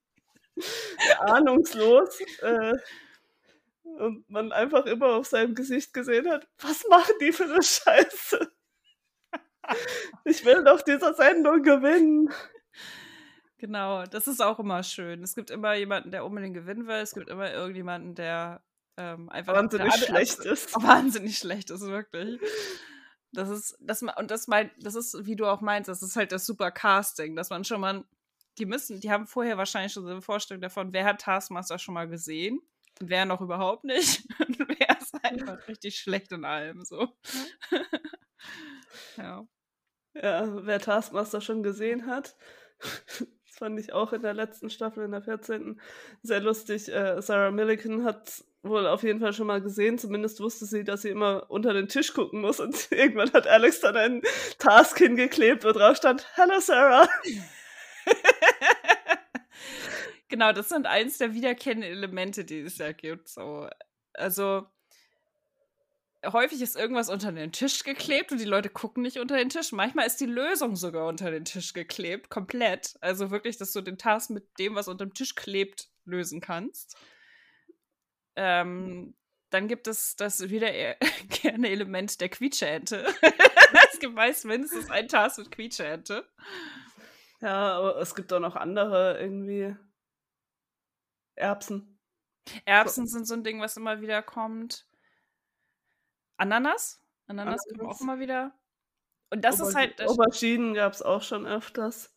ahnungslos 1.20 2.20
äh, 2.40 2.74
und 3.82 4.28
man 4.28 4.52
einfach 4.52 4.86
immer 4.86 5.14
auf 5.14 5.26
seinem 5.26 5.54
Gesicht 5.54 5.92
gesehen 5.92 6.30
hat, 6.30 6.48
was 6.58 6.84
machen 6.88 7.14
die 7.20 7.32
für 7.32 7.44
eine 7.44 7.62
Scheiße? 7.62 8.50
Ich 10.24 10.44
will 10.44 10.64
doch 10.64 10.82
dieser 10.82 11.14
Sendung 11.14 11.62
gewinnen. 11.62 12.30
Genau, 13.64 14.04
das 14.04 14.26
ist 14.26 14.42
auch 14.42 14.58
immer 14.58 14.82
schön. 14.82 15.22
Es 15.22 15.34
gibt 15.34 15.48
immer 15.48 15.72
jemanden, 15.72 16.10
der 16.10 16.26
unbedingt 16.26 16.52
gewinnen 16.52 16.86
will. 16.86 16.96
Es 16.96 17.14
gibt 17.14 17.30
immer 17.30 17.50
irgendjemanden, 17.50 18.14
der 18.14 18.62
ähm, 18.98 19.30
einfach 19.30 19.54
Wahnsinnig 19.54 19.90
der- 19.94 20.06
schlecht 20.06 20.38
ist. 20.40 20.74
wahnsinnig 20.82 21.38
schlecht 21.38 21.70
ist, 21.70 21.80
wirklich. 21.80 22.38
Das 23.32 23.48
ist, 23.48 23.74
das, 23.80 24.02
und 24.02 24.30
das 24.30 24.48
meint, 24.48 24.70
das 24.82 24.94
ist, 24.96 25.24
wie 25.24 25.34
du 25.34 25.46
auch 25.46 25.62
meinst, 25.62 25.88
das 25.88 26.02
ist 26.02 26.14
halt 26.14 26.30
das 26.30 26.44
super 26.44 26.70
Casting, 26.70 27.36
dass 27.36 27.48
man 27.48 27.64
schon 27.64 27.80
mal, 27.80 28.04
die 28.58 28.66
müssen, 28.66 29.00
die 29.00 29.10
haben 29.10 29.26
vorher 29.26 29.56
wahrscheinlich 29.56 29.94
schon 29.94 30.04
so 30.04 30.10
eine 30.10 30.20
Vorstellung 30.20 30.60
davon, 30.60 30.92
wer 30.92 31.06
hat 31.06 31.22
Taskmaster 31.22 31.78
schon 31.78 31.94
mal 31.94 32.06
gesehen 32.06 32.60
und 33.00 33.08
wer 33.08 33.24
noch 33.24 33.40
überhaupt 33.40 33.84
nicht 33.84 34.24
und 34.46 34.58
wer 34.58 34.98
ist 35.00 35.14
einfach 35.24 35.66
richtig 35.68 35.98
schlecht 35.98 36.32
in 36.32 36.44
allem, 36.44 36.84
so. 36.84 37.08
ja. 39.16 39.46
Ja, 40.16 40.64
wer 40.64 40.78
Taskmaster 40.78 41.40
schon 41.40 41.64
gesehen 41.64 42.06
hat, 42.06 42.36
das 43.54 43.60
fand 43.60 43.78
ich 43.78 43.92
auch 43.92 44.12
in 44.12 44.22
der 44.22 44.34
letzten 44.34 44.68
Staffel, 44.68 45.04
in 45.04 45.12
der 45.12 45.22
14. 45.22 45.80
sehr 46.22 46.40
lustig. 46.40 46.92
Äh, 46.92 47.22
Sarah 47.22 47.52
Millican 47.52 48.04
hat 48.04 48.42
wohl 48.64 48.84
auf 48.84 49.04
jeden 49.04 49.20
Fall 49.20 49.32
schon 49.32 49.46
mal 49.46 49.60
gesehen, 49.60 49.96
zumindest 49.96 50.40
wusste 50.40 50.64
sie, 50.66 50.82
dass 50.82 51.02
sie 51.02 51.10
immer 51.10 51.48
unter 51.50 51.72
den 51.72 51.86
Tisch 51.86 52.14
gucken 52.14 52.40
muss 52.40 52.58
und 52.58 52.74
irgendwann 52.90 53.32
hat 53.32 53.46
Alex 53.46 53.80
dann 53.80 53.96
einen 53.96 54.22
Task 54.58 54.98
hingeklebt, 54.98 55.64
wo 55.64 55.70
drauf 55.70 55.96
stand, 55.96 56.26
Hello 56.34 56.58
Sarah. 56.60 57.08
Genau, 60.28 60.50
das 60.50 60.70
sind 60.70 60.86
eins 60.86 61.18
der 61.18 61.32
wiederkehrenden 61.32 61.88
Elemente, 61.88 62.44
die 62.44 62.60
es 62.60 62.78
ja 62.78 62.90
gibt. 62.90 63.28
So. 63.28 63.68
Also 64.14 64.66
häufig 66.32 66.60
ist 66.60 66.76
irgendwas 66.76 67.08
unter 67.08 67.32
den 67.32 67.52
Tisch 67.52 67.84
geklebt 67.84 68.32
und 68.32 68.38
die 68.38 68.44
Leute 68.44 68.68
gucken 68.68 69.02
nicht 69.02 69.18
unter 69.18 69.36
den 69.36 69.48
Tisch. 69.48 69.72
Manchmal 69.72 70.06
ist 70.06 70.20
die 70.20 70.26
Lösung 70.26 70.76
sogar 70.76 71.06
unter 71.06 71.30
den 71.30 71.44
Tisch 71.44 71.72
geklebt, 71.72 72.30
komplett. 72.30 72.96
Also 73.00 73.30
wirklich, 73.30 73.56
dass 73.58 73.72
du 73.72 73.80
den 73.80 73.98
Task 73.98 74.30
mit 74.30 74.58
dem, 74.58 74.74
was 74.74 74.88
unter 74.88 75.06
dem 75.06 75.14
Tisch 75.14 75.34
klebt, 75.34 75.88
lösen 76.04 76.40
kannst. 76.40 76.96
Ähm, 78.36 79.14
dann 79.50 79.68
gibt 79.68 79.86
es 79.86 80.16
das 80.16 80.50
wieder 80.50 80.72
eher 80.72 80.96
gerne 81.42 81.68
Element 81.68 82.20
der 82.20 82.28
Quietscheente. 82.28 83.06
es 83.92 84.00
gibt 84.00 84.14
meist 84.14 84.44
mindestens 84.44 84.90
einen 84.90 85.08
Task 85.08 85.38
mit 85.38 85.50
Quietscheente. 85.50 86.28
Ja, 87.40 87.78
aber 87.78 87.98
es 87.98 88.14
gibt 88.14 88.32
auch 88.32 88.40
noch 88.40 88.56
andere 88.56 89.18
irgendwie 89.20 89.76
Erbsen. 91.36 91.98
Erbsen 92.64 93.06
sind 93.06 93.26
so 93.26 93.34
ein 93.34 93.44
Ding, 93.44 93.60
was 93.60 93.76
immer 93.76 94.00
wieder 94.00 94.22
kommt. 94.22 94.86
Ananas? 96.36 97.00
Ananas 97.26 97.62
kommt 97.64 97.80
Ananas. 97.80 97.96
auch 97.96 98.00
immer 98.00 98.18
wieder. 98.18 98.52
Und 99.30 99.44
das 99.44 99.60
ist 99.60 99.74
halt, 99.74 99.98
das, 99.98 100.08
Auberginen 100.10 100.74
gab 100.74 100.92
es 100.92 101.02
auch 101.02 101.22
schon 101.22 101.46
öfters. 101.46 102.14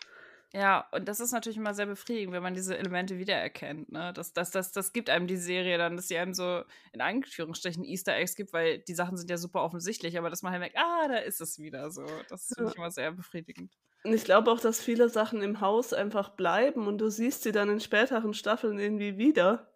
ja, 0.54 0.88
und 0.92 1.08
das 1.08 1.20
ist 1.20 1.32
natürlich 1.32 1.58
immer 1.58 1.74
sehr 1.74 1.88
befriedigend, 1.88 2.34
wenn 2.34 2.44
man 2.44 2.54
diese 2.54 2.78
Elemente 2.78 3.18
wiedererkennt. 3.18 3.92
Ne? 3.92 4.14
Das, 4.14 4.34
das, 4.34 4.52
das, 4.52 4.72
das 4.72 4.94
gibt 4.94 5.10
einem 5.10 5.26
die 5.26 5.38
Serie 5.38 5.78
dann, 5.78 5.96
dass 5.96 6.08
sie 6.08 6.18
einem 6.18 6.34
so 6.34 6.64
in 6.94 7.02
Anführungsstrichen 7.02 7.84
Easter 7.84 8.16
Eggs 8.16 8.36
gibt, 8.36 8.54
weil 8.54 8.80
die 8.80 8.94
Sachen 8.94 9.18
sind 9.18 9.30
ja 9.30 9.38
super 9.38 9.64
offensichtlich, 9.64 10.18
aber 10.18 10.30
dass 10.30 10.44
man 10.44 10.52
halt 10.52 10.62
merkt, 10.62 10.78
ah, 10.78 11.08
da 11.08 11.18
ist 11.18 11.42
es 11.42 11.58
wieder 11.60 11.90
so. 11.90 12.06
Das 12.30 12.54
finde 12.56 12.72
ich 12.72 12.78
immer 12.78 12.92
sehr 12.92 13.12
befriedigend. 13.12 13.74
Und 14.04 14.14
ich 14.14 14.24
glaube 14.24 14.52
auch, 14.52 14.60
dass 14.60 14.80
viele 14.80 15.10
Sachen 15.10 15.42
im 15.42 15.60
Haus 15.60 15.94
einfach 15.94 16.30
bleiben 16.30 16.88
und 16.88 17.00
du 17.00 17.10
siehst 17.10 17.44
sie 17.44 17.52
dann 17.52 17.70
in 17.70 17.80
späteren 17.80 18.34
Staffeln 18.34 18.78
irgendwie 18.78 19.18
wieder. 19.18 19.72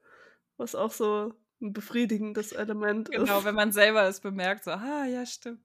Was 0.58 0.76
auch 0.76 0.92
so 0.92 1.34
ein 1.62 1.74
befriedigendes 1.74 2.52
Element 2.52 3.12
Genau, 3.12 3.40
ist. 3.40 3.46
wenn 3.46 3.56
man 3.56 3.72
selber 3.72 4.04
es 4.04 4.20
bemerkt, 4.20 4.64
so, 4.64 4.72
ah, 4.72 5.06
ja, 5.06 5.26
stimmt. 5.26 5.64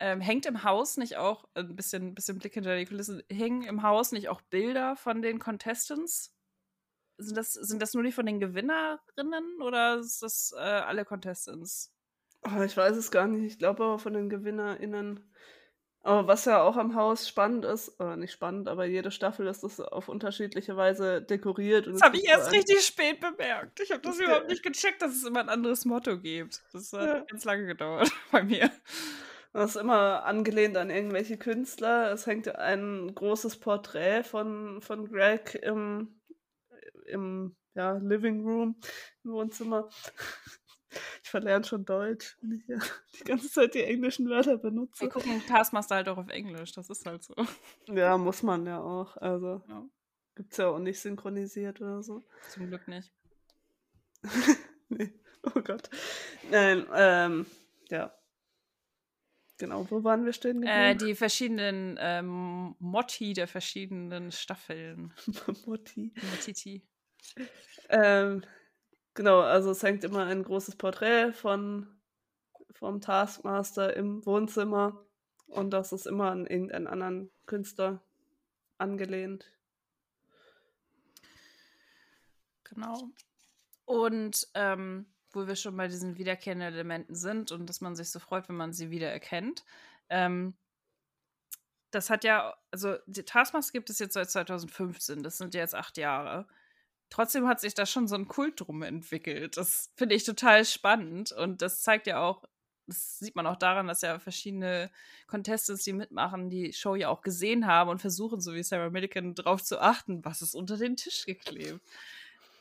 Ähm, 0.00 0.20
hängt 0.20 0.44
im 0.46 0.64
Haus 0.64 0.96
nicht 0.96 1.16
auch, 1.16 1.44
äh, 1.54 1.60
ein 1.60 1.76
bisschen, 1.76 2.14
bisschen 2.14 2.38
Blick 2.38 2.54
hinter 2.54 2.76
die 2.76 2.84
Kulissen, 2.84 3.22
hängen 3.30 3.62
im 3.62 3.82
Haus 3.82 4.12
nicht 4.12 4.28
auch 4.28 4.40
Bilder 4.42 4.96
von 4.96 5.22
den 5.22 5.38
Contestants? 5.38 6.32
Sind 7.16 7.36
das, 7.36 7.52
sind 7.52 7.80
das 7.80 7.94
nur 7.94 8.02
die 8.02 8.10
von 8.12 8.26
den 8.26 8.40
Gewinnerinnen 8.40 9.62
oder 9.62 9.98
ist 10.00 10.20
das 10.22 10.52
äh, 10.56 10.60
alle 10.60 11.04
Contestants? 11.04 11.92
Oh, 12.42 12.60
ich 12.62 12.76
weiß 12.76 12.96
es 12.96 13.10
gar 13.10 13.26
nicht. 13.28 13.44
Ich 13.52 13.58
glaube 13.58 13.84
aber 13.84 13.98
von 13.98 14.12
den 14.12 14.28
GewinnerInnen. 14.28 15.20
Aber 16.04 16.28
was 16.28 16.44
ja 16.44 16.62
auch 16.62 16.76
am 16.76 16.94
Haus 16.94 17.26
spannend 17.26 17.64
ist, 17.64 17.98
oder 17.98 18.16
nicht 18.16 18.32
spannend, 18.32 18.68
aber 18.68 18.84
jede 18.84 19.10
Staffel 19.10 19.46
ist 19.46 19.64
das 19.64 19.80
auf 19.80 20.10
unterschiedliche 20.10 20.76
Weise 20.76 21.22
dekoriert. 21.22 21.86
und 21.86 21.94
Das 21.94 22.02
habe 22.02 22.18
ich 22.18 22.28
erst 22.28 22.52
richtig 22.52 22.84
spät 22.84 23.20
bemerkt. 23.20 23.80
Ich 23.80 23.90
habe 23.90 24.02
das 24.02 24.16
Okay. 24.16 24.24
überhaupt 24.26 24.48
nicht 24.48 24.62
gecheckt, 24.62 25.00
dass 25.00 25.12
es 25.12 25.24
immer 25.24 25.40
ein 25.40 25.48
anderes 25.48 25.86
Motto 25.86 26.18
gibt. 26.20 26.62
Das 26.74 26.92
hat 26.92 27.06
Ja. 27.08 27.20
ganz 27.24 27.44
lange 27.44 27.64
gedauert 27.66 28.12
bei 28.32 28.42
mir. 28.42 28.70
Das 29.54 29.70
ist 29.70 29.80
immer 29.80 30.24
angelehnt 30.24 30.76
an 30.76 30.90
irgendwelche 30.90 31.38
Künstler. 31.38 32.12
Es 32.12 32.26
hängt 32.26 32.54
ein 32.54 33.14
großes 33.14 33.56
Porträt 33.60 34.24
von, 34.24 34.82
von 34.82 35.10
Greg 35.10 35.54
im, 35.54 36.20
im 37.06 37.56
ja, 37.74 37.92
Living 37.96 38.44
Room, 38.46 38.78
im 39.24 39.32
Wohnzimmer. 39.32 39.88
Ich 41.22 41.30
verlerne 41.30 41.64
schon 41.64 41.84
Deutsch, 41.84 42.36
wenn 42.40 42.52
ich 42.52 42.64
hier 42.66 42.78
die 43.20 43.24
ganze 43.24 43.50
Zeit 43.50 43.74
die 43.74 43.82
englischen 43.82 44.28
Wörter 44.28 44.56
benutze. 44.58 45.02
Wir 45.02 45.08
gucken 45.08 45.42
Taskmaster 45.46 45.96
halt 45.96 46.08
auch 46.08 46.18
auf 46.18 46.28
Englisch, 46.28 46.72
das 46.72 46.90
ist 46.90 47.04
halt 47.06 47.22
so. 47.24 47.34
Ja, 47.86 48.16
muss 48.18 48.42
man 48.42 48.66
ja 48.66 48.80
auch. 48.80 49.16
Also 49.16 49.62
Ja, 49.68 49.84
gibt's 50.34 50.56
ja 50.56 50.68
auch 50.68 50.78
nicht 50.78 51.00
synchronisiert 51.00 51.80
oder 51.80 52.02
so. 52.02 52.22
zum 52.50 52.68
Glück 52.68 52.86
nicht. 52.88 53.12
nee. 54.88 55.12
Oh 55.54 55.60
Gott. 55.60 55.90
Nein, 56.50 56.86
ähm, 56.94 57.46
ja. 57.90 58.14
Genau, 59.58 59.86
wo 59.90 60.02
waren 60.02 60.24
wir 60.24 60.32
stehen 60.32 60.62
äh, 60.64 60.96
Die 60.96 61.14
verschiedenen 61.14 61.96
ähm, 62.00 62.74
Motti 62.80 63.34
der 63.34 63.46
verschiedenen 63.46 64.32
Staffeln. 64.32 65.12
Motti. 65.66 66.12
Motiti. 66.30 66.82
Ähm, 67.88 68.42
genau, 69.14 69.40
also 69.40 69.70
es 69.70 69.82
hängt 69.82 70.04
immer 70.04 70.26
ein 70.26 70.42
großes 70.42 70.76
Porträt 70.76 71.32
von 71.32 71.88
vom 72.72 73.00
Taskmaster 73.00 73.96
im 73.96 74.26
Wohnzimmer 74.26 75.04
und 75.46 75.70
das 75.70 75.92
ist 75.92 76.06
immer 76.06 76.30
an 76.30 76.46
irgendeinen 76.46 76.86
anderen 76.86 77.30
Künstler 77.46 78.02
angelehnt. 78.78 79.50
Genau. 82.64 83.10
Und 83.84 84.48
ähm, 84.54 85.06
wo 85.34 85.46
wir 85.46 85.56
schon 85.56 85.76
bei 85.76 85.88
diesen 85.88 86.16
wiederkehrenden 86.16 86.72
Elementen 86.72 87.14
sind 87.14 87.52
und 87.52 87.66
dass 87.68 87.80
man 87.80 87.96
sich 87.96 88.10
so 88.10 88.18
freut, 88.18 88.48
wenn 88.48 88.56
man 88.56 88.72
sie 88.72 88.90
wiedererkennt. 88.90 89.64
Ähm, 90.08 90.54
das 91.90 92.10
hat 92.10 92.24
ja, 92.24 92.56
also 92.70 92.96
die 93.06 93.24
Taskmaster 93.24 93.72
gibt 93.72 93.90
es 93.90 93.98
jetzt 93.98 94.14
seit 94.14 94.30
2015, 94.30 95.22
das 95.22 95.38
sind 95.38 95.54
jetzt 95.54 95.74
acht 95.74 95.96
Jahre. 95.96 96.46
Trotzdem 97.10 97.46
hat 97.46 97.60
sich 97.60 97.74
da 97.74 97.86
schon 97.86 98.08
so 98.08 98.16
ein 98.16 98.28
Kult 98.28 98.60
drum 98.60 98.82
entwickelt. 98.82 99.56
Das 99.56 99.92
finde 99.94 100.14
ich 100.14 100.24
total 100.24 100.64
spannend 100.64 101.32
und 101.32 101.62
das 101.62 101.82
zeigt 101.82 102.06
ja 102.06 102.20
auch, 102.20 102.44
das 102.86 103.18
sieht 103.18 103.36
man 103.36 103.46
auch 103.46 103.56
daran, 103.56 103.86
dass 103.86 104.02
ja 104.02 104.18
verschiedene 104.18 104.90
Contestants, 105.26 105.84
die 105.84 105.92
mitmachen, 105.92 106.50
die 106.50 106.72
Show 106.72 106.94
ja 106.94 107.08
auch 107.08 107.22
gesehen 107.22 107.66
haben 107.66 107.90
und 107.90 108.00
versuchen, 108.00 108.40
so 108.40 108.54
wie 108.54 108.62
Sarah 108.62 108.90
Millican, 108.90 109.34
darauf 109.34 109.62
zu 109.62 109.80
achten, 109.80 110.24
was 110.24 110.42
ist 110.42 110.54
unter 110.54 110.76
den 110.76 110.96
Tisch 110.96 111.24
geklebt. 111.24 111.80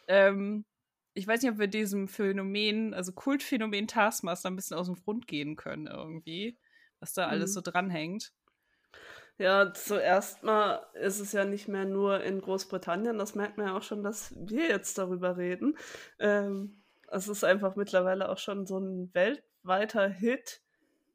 Ähm, 0.07 0.65
ich 1.13 1.27
weiß 1.27 1.41
nicht, 1.41 1.51
ob 1.51 1.59
wir 1.59 1.67
diesem 1.67 2.07
Phänomen, 2.07 2.93
also 2.93 3.11
Kultphänomen 3.11 3.87
Taskmaster 3.87 4.49
ein 4.49 4.55
bisschen 4.55 4.77
aus 4.77 4.87
dem 4.87 4.95
Grund 4.95 5.27
gehen 5.27 5.55
können 5.55 5.87
irgendwie, 5.87 6.57
was 6.99 7.13
da 7.13 7.27
alles 7.27 7.51
mhm. 7.51 7.53
so 7.53 7.61
dranhängt. 7.61 8.33
Ja, 9.39 9.73
zuerst 9.73 10.43
mal 10.43 10.85
ist 10.93 11.19
es 11.19 11.31
ja 11.31 11.43
nicht 11.43 11.67
mehr 11.67 11.85
nur 11.85 12.23
in 12.23 12.39
Großbritannien, 12.39 13.17
das 13.17 13.33
merkt 13.33 13.57
man 13.57 13.67
ja 13.67 13.77
auch 13.77 13.81
schon, 13.81 14.03
dass 14.03 14.33
wir 14.37 14.67
jetzt 14.67 14.97
darüber 14.97 15.37
reden. 15.37 15.75
Ähm, 16.19 16.83
es 17.07 17.27
ist 17.27 17.43
einfach 17.43 17.75
mittlerweile 17.75 18.29
auch 18.29 18.37
schon 18.37 18.65
so 18.65 18.79
ein 18.79 19.13
weltweiter 19.13 20.07
Hit. 20.07 20.61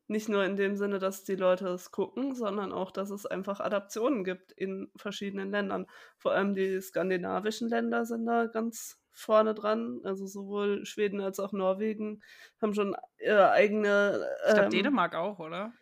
Nicht 0.09 0.29
nur 0.29 0.45
in 0.45 0.57
dem 0.57 0.75
Sinne, 0.77 0.99
dass 0.99 1.25
die 1.25 1.37
Leute 1.37 1.69
es 1.69 1.91
gucken, 1.91 2.35
sondern 2.35 2.73
auch, 2.73 2.91
dass 2.91 3.11
es 3.11 3.27
einfach 3.27 3.61
Adaptionen 3.61 4.25
gibt 4.25 4.53
in 4.53 4.91
verschiedenen 4.97 5.51
Ländern. 5.51 5.87
Vor 6.17 6.33
allem 6.33 6.55
die 6.55 6.81
skandinavischen 6.81 7.69
Länder 7.69 8.07
sind 8.07 8.25
da 8.25 8.47
ganz 8.47 8.99
vorne 9.13 9.55
dran. 9.55 10.01
Also 10.05 10.27
sowohl 10.27 10.87
Schweden 10.87 11.21
als 11.21 11.39
auch 11.41 11.53
Norwegen 11.53 12.23
haben 12.63 12.73
schon 12.73 12.97
ihre 13.19 13.51
eigene. 13.51 14.27
Ähm, 14.45 14.49
ich 14.49 14.55
glaube, 14.55 14.69
Dänemark 14.71 15.15
auch, 15.15 15.39
oder? 15.41 15.73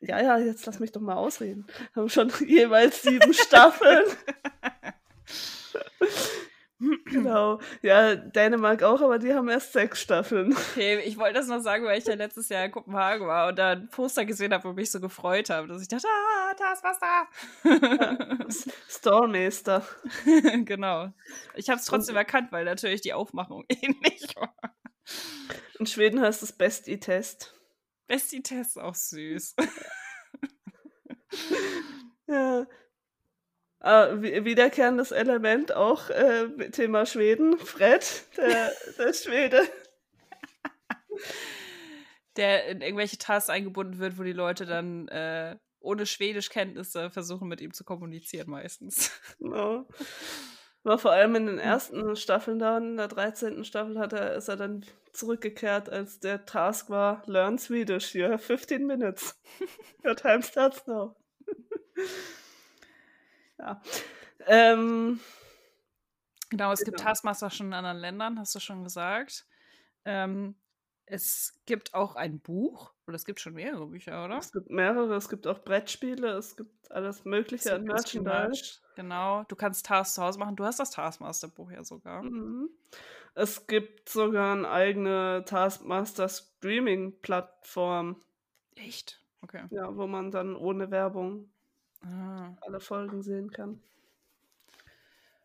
Ja, 0.00 0.20
ja, 0.20 0.38
jetzt 0.38 0.66
lass 0.66 0.78
mich 0.78 0.92
doch 0.92 1.00
mal 1.00 1.14
ausreden. 1.14 1.66
Haben 1.94 2.08
schon 2.08 2.30
jeweils 2.46 3.02
sieben 3.02 3.32
Staffeln. 3.32 4.04
genau. 7.06 7.60
Ja, 7.82 8.14
Dänemark 8.14 8.82
auch, 8.82 9.00
aber 9.00 9.18
die 9.18 9.32
haben 9.32 9.48
erst 9.48 9.72
sechs 9.72 10.02
Staffeln. 10.02 10.52
Okay, 10.52 11.00
ich 11.00 11.16
wollte 11.16 11.34
das 11.34 11.46
noch 11.46 11.60
sagen, 11.60 11.84
weil 11.84 11.98
ich 11.98 12.06
ja 12.06 12.14
letztes 12.14 12.48
Jahr 12.48 12.64
in 12.66 12.72
Kopenhagen 12.72 13.26
war 13.26 13.48
und 13.48 13.58
da 13.58 13.70
ein 13.70 13.88
Poster 13.88 14.24
gesehen 14.26 14.52
habe 14.52 14.68
und 14.68 14.74
mich 14.74 14.90
so 14.90 15.00
gefreut 15.00 15.48
habe, 15.48 15.68
dass 15.68 15.80
ich 15.80 15.88
dachte, 15.88 16.06
ah, 16.06 16.54
da 16.58 16.72
ist 16.72 16.84
was 16.84 16.98
da. 17.00 17.26
Stormeister. 18.88 19.86
genau. 20.64 21.12
Ich 21.54 21.70
habe 21.70 21.80
es 21.80 21.86
trotzdem 21.86 22.14
und, 22.14 22.18
erkannt, 22.18 22.52
weil 22.52 22.64
natürlich 22.64 23.00
die 23.00 23.14
Aufmachung 23.14 23.64
ähnlich 23.68 24.26
war. 24.36 24.54
In 25.78 25.86
Schweden 25.86 26.20
heißt 26.20 26.42
es 26.42 26.52
Best-E-Test. 26.52 27.54
Best-E-Test, 28.06 28.78
auch 28.78 28.94
süß. 28.94 29.56
ja. 32.28 32.66
Uh, 33.84 34.22
wiederkehrendes 34.22 35.12
Element 35.12 35.72
auch 35.72 36.10
äh, 36.10 36.48
Thema 36.70 37.06
Schweden. 37.06 37.58
Fred, 37.58 38.24
der, 38.36 38.72
der 38.98 39.12
Schwede. 39.12 39.68
Der 42.36 42.66
in 42.66 42.80
irgendwelche 42.80 43.18
Tasks 43.18 43.50
eingebunden 43.50 43.98
wird, 43.98 44.18
wo 44.18 44.22
die 44.22 44.32
Leute 44.32 44.66
dann 44.66 45.08
äh, 45.08 45.56
ohne 45.78 46.04
Schwedischkenntnisse 46.04 47.10
versuchen, 47.10 47.48
mit 47.48 47.60
ihm 47.60 47.72
zu 47.72 47.84
kommunizieren 47.84 48.50
meistens. 48.50 49.12
Genau. 49.38 49.86
War 50.82 50.98
vor 50.98 51.12
allem 51.12 51.34
in 51.34 51.46
den 51.46 51.58
ersten 51.58 52.16
Staffeln 52.16 52.58
da, 52.58 52.78
in 52.78 52.96
der 52.96 53.08
13. 53.08 53.64
Staffel 53.64 53.98
hat 53.98 54.12
er, 54.12 54.34
ist 54.34 54.48
er 54.48 54.56
dann 54.56 54.84
zurückgekehrt, 55.16 55.88
als 55.88 56.20
der 56.20 56.46
Task 56.46 56.90
war, 56.90 57.22
Learn 57.26 57.58
Swedish, 57.58 58.14
you 58.14 58.24
have 58.24 58.38
15 58.38 58.86
minutes. 58.86 59.40
Your 60.04 60.16
time 60.16 60.42
starts 60.42 60.86
now. 60.86 61.16
Ja. 63.58 63.80
Ähm, 64.46 65.18
genau, 66.50 66.72
es 66.72 66.80
genau. 66.80 66.90
gibt 66.90 67.00
Taskmaster 67.00 67.48
schon 67.48 67.68
in 67.68 67.72
anderen 67.72 67.96
Ländern, 67.96 68.38
hast 68.38 68.54
du 68.54 68.60
schon 68.60 68.84
gesagt. 68.84 69.46
Ähm, 70.04 70.56
es 71.06 71.60
gibt 71.66 71.94
auch 71.94 72.16
ein 72.16 72.40
Buch, 72.40 72.92
oder 73.06 73.14
es 73.14 73.24
gibt 73.24 73.40
schon 73.40 73.54
mehrere 73.54 73.86
Bücher, 73.86 74.24
oder? 74.24 74.38
Es 74.38 74.52
gibt 74.52 74.70
mehrere, 74.70 75.14
es 75.14 75.28
gibt 75.28 75.46
auch 75.46 75.60
Brettspiele, 75.60 76.32
es 76.32 76.56
gibt 76.56 76.90
alles 76.90 77.24
Mögliche 77.24 77.74
an 77.74 77.84
Merchandise. 77.84 78.80
Genau, 78.96 79.44
du 79.44 79.56
kannst 79.56 79.86
Tasks 79.86 80.14
zu 80.14 80.22
Hause 80.22 80.38
machen. 80.38 80.56
Du 80.56 80.64
hast 80.64 80.80
das 80.80 80.90
Taskmaster-Buch 80.90 81.70
ja 81.70 81.84
sogar. 81.84 82.22
Mhm. 82.22 82.68
Es 83.38 83.66
gibt 83.66 84.08
sogar 84.08 84.54
eine 84.54 84.70
eigene 84.70 85.44
Taskmaster-Streaming-Plattform. 85.46 88.22
Echt? 88.76 89.22
Okay. 89.42 89.66
Ja, 89.68 89.94
wo 89.94 90.06
man 90.06 90.30
dann 90.30 90.56
ohne 90.56 90.90
Werbung 90.90 91.50
ah. 92.00 92.56
alle 92.62 92.80
Folgen 92.80 93.22
sehen 93.22 93.50
kann. 93.50 93.82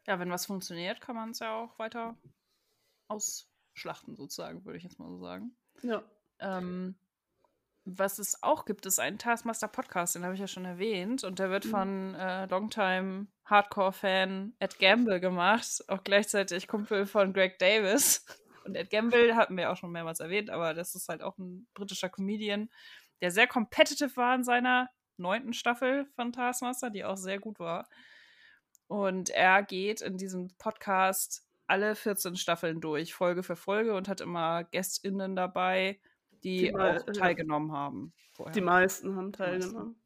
Ja, 0.07 0.19
wenn 0.19 0.31
was 0.31 0.45
funktioniert, 0.45 1.01
kann 1.01 1.17
man 1.17 1.31
es 1.31 1.39
ja 1.39 1.53
auch 1.53 1.77
weiter 1.79 2.15
ausschlachten, 3.09 4.15
sozusagen, 4.15 4.63
würde 4.63 4.77
ich 4.77 4.85
jetzt 4.85 4.97
mal 4.97 5.09
so 5.09 5.17
sagen. 5.17 5.53
Ja. 5.81 6.01
Ähm, 6.39 6.95
was 7.85 8.19
es 8.19 8.41
auch 8.43 8.65
gibt, 8.65 8.85
ist 8.85 8.99
ein 8.99 9.17
Taskmaster 9.17 9.67
Podcast, 9.67 10.15
den 10.15 10.23
habe 10.23 10.35
ich 10.35 10.39
ja 10.39 10.47
schon 10.47 10.65
erwähnt. 10.65 11.23
Und 11.23 11.39
der 11.39 11.49
wird 11.49 11.65
mhm. 11.65 11.69
von 11.69 12.15
äh, 12.15 12.45
Longtime 12.45 13.27
Hardcore-Fan 13.45 14.53
Ed 14.59 14.79
Gamble 14.79 15.19
gemacht, 15.19 15.83
auch 15.87 16.03
gleichzeitig 16.03 16.67
Kumpel 16.67 17.05
von 17.05 17.33
Greg 17.33 17.57
Davis. 17.59 18.25
Und 18.65 18.75
Ed 18.75 18.89
Gamble 18.91 19.35
hatten 19.35 19.57
wir 19.57 19.71
auch 19.71 19.77
schon 19.77 19.91
mehrmals 19.91 20.19
erwähnt, 20.19 20.49
aber 20.49 20.73
das 20.73 20.93
ist 20.93 21.09
halt 21.09 21.23
auch 21.23 21.37
ein 21.37 21.67
britischer 21.73 22.09
Comedian, 22.09 22.69
der 23.21 23.31
sehr 23.31 23.47
competitive 23.47 24.15
war 24.15 24.35
in 24.35 24.43
seiner 24.43 24.89
neunten 25.17 25.53
Staffel 25.53 26.05
von 26.15 26.31
Taskmaster, 26.31 26.89
die 26.89 27.03
auch 27.03 27.17
sehr 27.17 27.39
gut 27.39 27.59
war. 27.59 27.87
Und 28.87 29.29
er 29.29 29.63
geht 29.63 30.01
in 30.01 30.17
diesem 30.17 30.49
Podcast 30.57 31.47
alle 31.67 31.95
14 31.95 32.35
Staffeln 32.35 32.81
durch, 32.81 33.13
Folge 33.13 33.43
für 33.43 33.55
Folge 33.55 33.95
und 33.95 34.09
hat 34.09 34.19
immer 34.19 34.65
GästInnen 34.65 35.35
dabei, 35.35 35.99
die, 36.43 36.57
die 36.59 36.75
auch 36.75 37.03
teilgenommen 37.05 37.71
haben. 37.71 38.13
Vorher. 38.33 38.53
Die 38.53 38.61
meisten 38.61 39.15
haben 39.15 39.31
teilgenommen. 39.33 40.01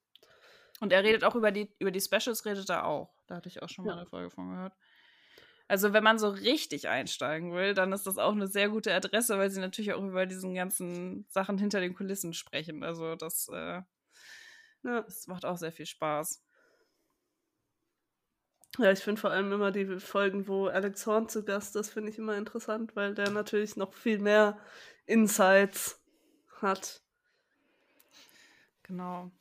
Und 0.82 0.92
er 0.92 1.04
redet 1.04 1.24
auch 1.24 1.36
über 1.36 1.52
die, 1.52 1.74
über 1.80 1.92
die 1.92 2.02
Specials, 2.02 2.46
redet 2.46 2.70
er 2.70 2.86
auch. 2.86 3.14
Da 3.28 3.36
hatte 3.36 3.50
ich 3.50 3.64
auch 3.64 3.70
schon 3.70 3.86
mal 3.86 3.98
eine 3.98 4.06
Folge 4.06 4.30
von 4.30 4.50
gehört. 4.50 4.74
Also, 5.68 5.94
wenn 5.94 6.04
man 6.04 6.20
so 6.20 6.30
richtig 6.30 6.90
einsteigen 6.90 7.54
will, 7.54 7.74
dann 7.74 7.92
ist 7.92 8.06
das 8.06 8.20
auch 8.20 8.34
eine 8.34 8.48
sehr 8.48 8.70
gute 8.70 8.94
Adresse, 8.94 9.38
weil 9.40 9.50
sie 9.50 9.62
natürlich 9.62 9.94
auch 9.94 10.04
über 10.04 10.28
diesen 10.28 10.54
ganzen 10.54 11.26
Sachen 11.30 11.58
hinter 11.58 11.80
den 11.80 11.96
Kulissen 11.96 12.34
sprechen. 12.34 12.84
Also, 12.84 13.16
das 13.16 13.48
äh, 13.52 13.82
ja, 14.84 15.00
es 15.08 15.28
macht 15.28 15.46
auch 15.46 15.58
sehr 15.58 15.72
viel 15.72 15.88
Spaß. 15.88 16.44
Ja, 18.78 18.92
ich 18.92 19.00
finde 19.00 19.22
vor 19.22 19.32
allem 19.32 19.52
immer 19.52 19.72
die 19.72 20.00
Folgen, 20.00 20.48
wo 20.48 20.68
Alex 20.68 21.08
Horn 21.08 21.30
zu 21.30 21.44
Gast 21.44 21.76
ist, 21.76 21.92
finde 21.92 22.12
ich 22.12 22.20
immer 22.20 22.38
interessant, 22.38 22.96
weil 22.96 23.16
der 23.16 23.32
natürlich 23.32 23.78
noch 23.78 23.94
viel 23.94 24.20
mehr 24.20 24.60
Insights 25.06 26.05
hat. 26.62 27.02
Genau. 28.84 29.32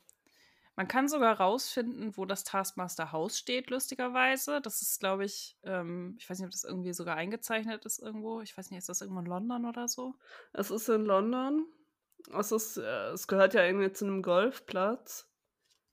Man 0.77 0.89
kann 0.89 1.07
sogar 1.07 1.37
rausfinden, 1.37 2.17
wo 2.17 2.25
das 2.25 2.43
Taskmaster 2.43 3.13
Haus 3.13 3.37
steht, 3.37 3.69
lustigerweise. 3.69 4.59
Das 4.59 4.81
ist, 4.81 4.99
glaube 4.99 5.23
ich, 5.23 5.57
ähm, 5.63 6.17
ich 6.19 6.29
weiß 6.29 6.39
nicht, 6.39 6.47
ob 6.47 6.51
das 6.51 6.65
irgendwie 6.65 6.93
sogar 6.93 7.15
eingezeichnet 7.15 7.85
ist 7.85 7.99
irgendwo. 7.99 8.41
Ich 8.41 8.57
weiß 8.57 8.71
nicht, 8.71 8.79
ist 8.79 8.89
das 8.89 8.99
irgendwo 8.99 9.21
in 9.21 9.27
London 9.27 9.65
oder 9.65 9.87
so? 9.87 10.15
Es 10.51 10.71
ist 10.71 10.89
in 10.89 11.05
London. 11.05 11.65
Es, 12.37 12.51
ist, 12.51 12.77
äh, 12.77 13.11
es 13.11 13.27
gehört 13.27 13.53
ja 13.53 13.63
irgendwie 13.63 13.93
zu 13.93 14.05
einem 14.05 14.21
Golfplatz. 14.21 15.29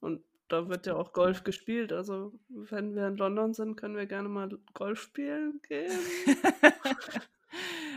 Und 0.01 0.24
da 0.49 0.68
wird 0.68 0.86
ja 0.86 0.96
auch 0.96 1.12
Golf 1.12 1.44
gespielt. 1.44 1.92
Also, 1.92 2.32
wenn 2.49 2.96
wir 2.96 3.07
in 3.07 3.16
London 3.16 3.55
sind, 3.55 3.76
können 3.76 3.96
wir 3.96 4.07
gerne 4.07 4.28
mal 4.28 4.51
Golf 4.74 5.01
spielen 5.01 5.61
gehen. 5.62 5.92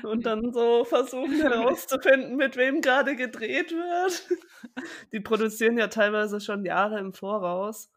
Und 0.05 0.25
dann 0.25 0.53
so 0.53 0.85
versuchen 0.85 1.41
herauszufinden, 1.41 2.35
mit 2.35 2.57
wem 2.57 2.81
gerade 2.81 3.15
gedreht 3.15 3.71
wird. 3.71 4.39
Die 5.11 5.19
produzieren 5.19 5.77
ja 5.77 5.87
teilweise 5.87 6.39
schon 6.39 6.65
Jahre 6.65 6.99
im 6.99 7.13
Voraus. 7.13 7.89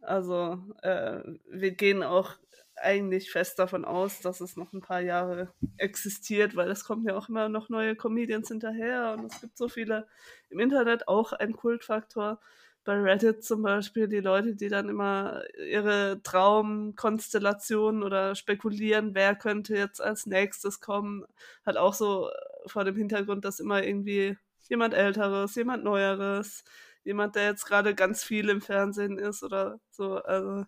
Also, 0.00 0.58
äh, 0.82 1.20
wir 1.48 1.72
gehen 1.72 2.02
auch 2.02 2.36
eigentlich 2.76 3.30
fest 3.30 3.58
davon 3.58 3.84
aus, 3.84 4.20
dass 4.20 4.40
es 4.40 4.56
noch 4.56 4.72
ein 4.72 4.80
paar 4.80 5.00
Jahre 5.00 5.52
existiert, 5.76 6.56
weil 6.56 6.70
es 6.70 6.84
kommen 6.84 7.06
ja 7.06 7.16
auch 7.16 7.28
immer 7.28 7.48
noch 7.48 7.68
neue 7.68 7.94
Comedians 7.94 8.48
hinterher 8.48 9.16
und 9.16 9.30
es 9.30 9.40
gibt 9.40 9.56
so 9.56 9.68
viele 9.68 10.08
im 10.48 10.58
Internet 10.58 11.06
auch 11.08 11.32
ein 11.32 11.52
Kultfaktor. 11.52 12.40
Bei 12.84 12.94
Reddit 13.00 13.44
zum 13.44 13.62
Beispiel 13.62 14.08
die 14.08 14.20
Leute, 14.20 14.56
die 14.56 14.68
dann 14.68 14.88
immer 14.88 15.42
ihre 15.56 16.20
Traumkonstellationen 16.22 18.02
oder 18.02 18.34
spekulieren, 18.34 19.14
wer 19.14 19.36
könnte 19.36 19.76
jetzt 19.76 20.00
als 20.00 20.26
nächstes 20.26 20.80
kommen, 20.80 21.24
hat 21.64 21.76
auch 21.76 21.94
so 21.94 22.30
vor 22.66 22.84
dem 22.84 22.96
Hintergrund, 22.96 23.44
dass 23.44 23.60
immer 23.60 23.84
irgendwie 23.84 24.36
jemand 24.68 24.94
Älteres, 24.94 25.54
jemand 25.54 25.84
Neueres, 25.84 26.64
jemand, 27.04 27.36
der 27.36 27.46
jetzt 27.46 27.66
gerade 27.66 27.94
ganz 27.94 28.24
viel 28.24 28.48
im 28.48 28.60
Fernsehen 28.60 29.18
ist 29.18 29.42
oder 29.42 29.78
so. 29.90 30.16
Also 30.16 30.64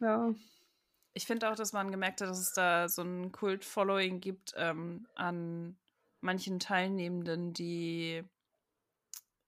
ja. 0.00 0.34
Ich 1.14 1.26
finde 1.26 1.50
auch, 1.50 1.56
dass 1.56 1.72
man 1.72 1.90
gemerkt 1.90 2.20
hat, 2.20 2.28
dass 2.28 2.38
es 2.38 2.52
da 2.52 2.88
so 2.88 3.02
ein 3.02 3.32
Kult-Following 3.32 4.20
gibt 4.20 4.52
ähm, 4.56 5.06
an 5.14 5.78
manchen 6.20 6.58
Teilnehmenden, 6.58 7.54
die 7.54 8.22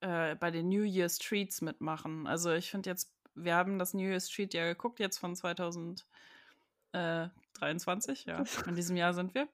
äh, 0.01 0.35
bei 0.35 0.51
den 0.51 0.69
New 0.69 0.83
Year's 0.83 1.17
Treats 1.17 1.61
mitmachen. 1.61 2.27
Also 2.27 2.51
ich 2.51 2.69
finde 2.71 2.89
jetzt, 2.89 3.13
wir 3.35 3.55
haben 3.55 3.79
das 3.79 3.93
New 3.93 4.07
Year's 4.07 4.29
Treat 4.29 4.53
ja 4.53 4.65
geguckt, 4.65 4.99
jetzt 4.99 5.17
von 5.17 5.35
2023, 5.35 8.25
ja, 8.25 8.43
in 8.67 8.75
diesem 8.75 8.97
Jahr 8.97 9.13
sind 9.13 9.33
wir. 9.33 9.47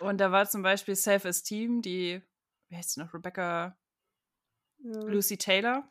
Und 0.00 0.18
da 0.18 0.32
war 0.32 0.48
zum 0.48 0.62
Beispiel 0.62 0.96
Self-Esteem, 0.96 1.82
die, 1.82 2.22
wie 2.68 2.76
heißt 2.76 2.92
sie 2.92 3.00
noch, 3.00 3.12
Rebecca 3.14 3.76
ja. 4.78 5.00
Lucy 5.00 5.36
Taylor. 5.36 5.88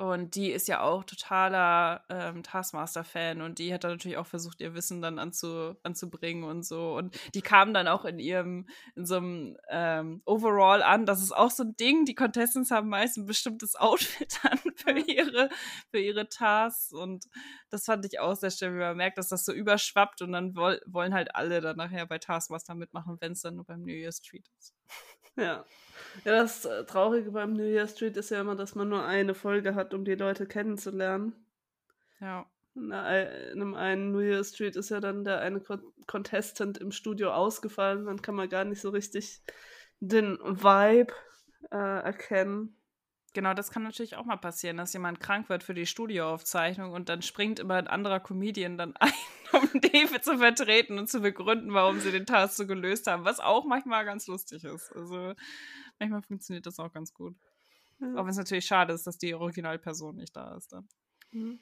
Und 0.00 0.34
die 0.34 0.50
ist 0.50 0.66
ja 0.66 0.80
auch 0.80 1.04
totaler 1.04 2.06
ähm, 2.08 2.42
Taskmaster-Fan 2.42 3.42
und 3.42 3.58
die 3.58 3.74
hat 3.74 3.84
dann 3.84 3.90
natürlich 3.90 4.16
auch 4.16 4.26
versucht, 4.26 4.62
ihr 4.62 4.72
Wissen 4.72 5.02
dann 5.02 5.18
anzu, 5.18 5.76
anzubringen 5.82 6.44
und 6.44 6.64
so. 6.64 6.96
Und 6.96 7.14
die 7.34 7.42
kam 7.42 7.74
dann 7.74 7.86
auch 7.86 8.06
in 8.06 8.18
ihrem, 8.18 8.66
in 8.96 9.04
so 9.04 9.18
einem 9.18 9.58
ähm, 9.68 10.22
Overall 10.24 10.82
an. 10.82 11.04
Das 11.04 11.22
ist 11.22 11.32
auch 11.36 11.50
so 11.50 11.64
ein 11.64 11.76
Ding. 11.76 12.06
Die 12.06 12.14
Contestants 12.14 12.70
haben 12.70 12.88
meist 12.88 13.18
ein 13.18 13.26
bestimmtes 13.26 13.76
Outfit 13.78 14.40
an 14.42 14.58
für 14.74 14.98
ihre, 14.98 15.50
für 15.90 15.98
ihre 15.98 16.30
Tasks. 16.30 16.94
Und 16.94 17.26
das 17.68 17.84
fand 17.84 18.06
ich 18.06 18.20
auch 18.20 18.36
sehr 18.36 18.50
schön, 18.50 18.72
wie 18.72 18.78
man 18.78 18.96
merkt, 18.96 19.18
dass 19.18 19.28
das 19.28 19.44
so 19.44 19.52
überschwappt 19.52 20.22
und 20.22 20.32
dann 20.32 20.56
woll, 20.56 20.80
wollen 20.86 21.12
halt 21.12 21.34
alle 21.34 21.60
dann 21.60 21.76
nachher 21.76 22.06
bei 22.06 22.16
Taskmaster 22.16 22.74
mitmachen, 22.74 23.18
wenn 23.20 23.32
es 23.32 23.42
dann 23.42 23.56
nur 23.56 23.66
beim 23.66 23.82
New 23.82 23.92
Year's 23.92 24.16
Street 24.24 24.48
ist. 24.58 24.74
Ja. 25.36 25.64
Ja, 26.24 26.32
das 26.32 26.64
äh, 26.64 26.84
Traurige 26.84 27.30
beim 27.30 27.52
New 27.52 27.64
Year 27.64 27.86
Street 27.86 28.16
ist 28.16 28.30
ja 28.30 28.40
immer, 28.40 28.56
dass 28.56 28.74
man 28.74 28.88
nur 28.88 29.04
eine 29.04 29.34
Folge 29.34 29.74
hat, 29.74 29.94
um 29.94 30.04
die 30.04 30.14
Leute 30.14 30.46
kennenzulernen. 30.46 31.34
Ja. 32.20 32.46
In 32.74 32.92
einem 32.92 33.74
einen 33.74 34.12
New 34.12 34.20
Year 34.20 34.44
Street 34.44 34.76
ist 34.76 34.90
ja 34.90 35.00
dann 35.00 35.24
der 35.24 35.40
eine 35.40 35.60
Contestant 36.06 36.78
im 36.78 36.92
Studio 36.92 37.32
ausgefallen, 37.32 38.06
dann 38.06 38.22
kann 38.22 38.34
man 38.34 38.48
gar 38.48 38.64
nicht 38.64 38.80
so 38.80 38.90
richtig 38.90 39.42
den 40.00 40.38
Vibe 40.38 41.12
äh, 41.70 42.02
erkennen. 42.02 42.76
Genau, 43.32 43.54
das 43.54 43.70
kann 43.70 43.84
natürlich 43.84 44.16
auch 44.16 44.24
mal 44.24 44.36
passieren, 44.36 44.76
dass 44.76 44.92
jemand 44.92 45.20
krank 45.20 45.48
wird 45.48 45.62
für 45.62 45.74
die 45.74 45.86
Studioaufzeichnung 45.86 46.92
und 46.92 47.08
dann 47.08 47.22
springt 47.22 47.60
immer 47.60 47.74
ein 47.74 47.86
anderer 47.86 48.18
Comedian 48.18 48.76
dann 48.76 48.96
ein, 48.98 49.12
um 49.52 49.80
die 49.80 50.20
zu 50.20 50.38
vertreten 50.38 50.98
und 50.98 51.08
zu 51.08 51.20
begründen, 51.20 51.72
warum 51.72 52.00
sie 52.00 52.10
den 52.10 52.26
Task 52.26 52.56
so 52.56 52.66
gelöst 52.66 53.06
haben, 53.06 53.24
was 53.24 53.38
auch 53.38 53.64
manchmal 53.64 54.04
ganz 54.04 54.26
lustig 54.26 54.64
ist. 54.64 54.90
Also 54.96 55.34
manchmal 56.00 56.22
funktioniert 56.22 56.66
das 56.66 56.80
auch 56.80 56.92
ganz 56.92 57.14
gut. 57.14 57.36
Ja. 58.00 58.14
Auch 58.14 58.24
wenn 58.24 58.30
es 58.30 58.36
natürlich 58.36 58.64
schade 58.64 58.94
ist, 58.94 59.06
dass 59.06 59.18
die 59.18 59.34
Originalperson 59.34 60.16
nicht 60.16 60.34
da 60.34 60.56
ist 60.56 60.72
dann. 60.72 60.88
Mhm. 61.30 61.60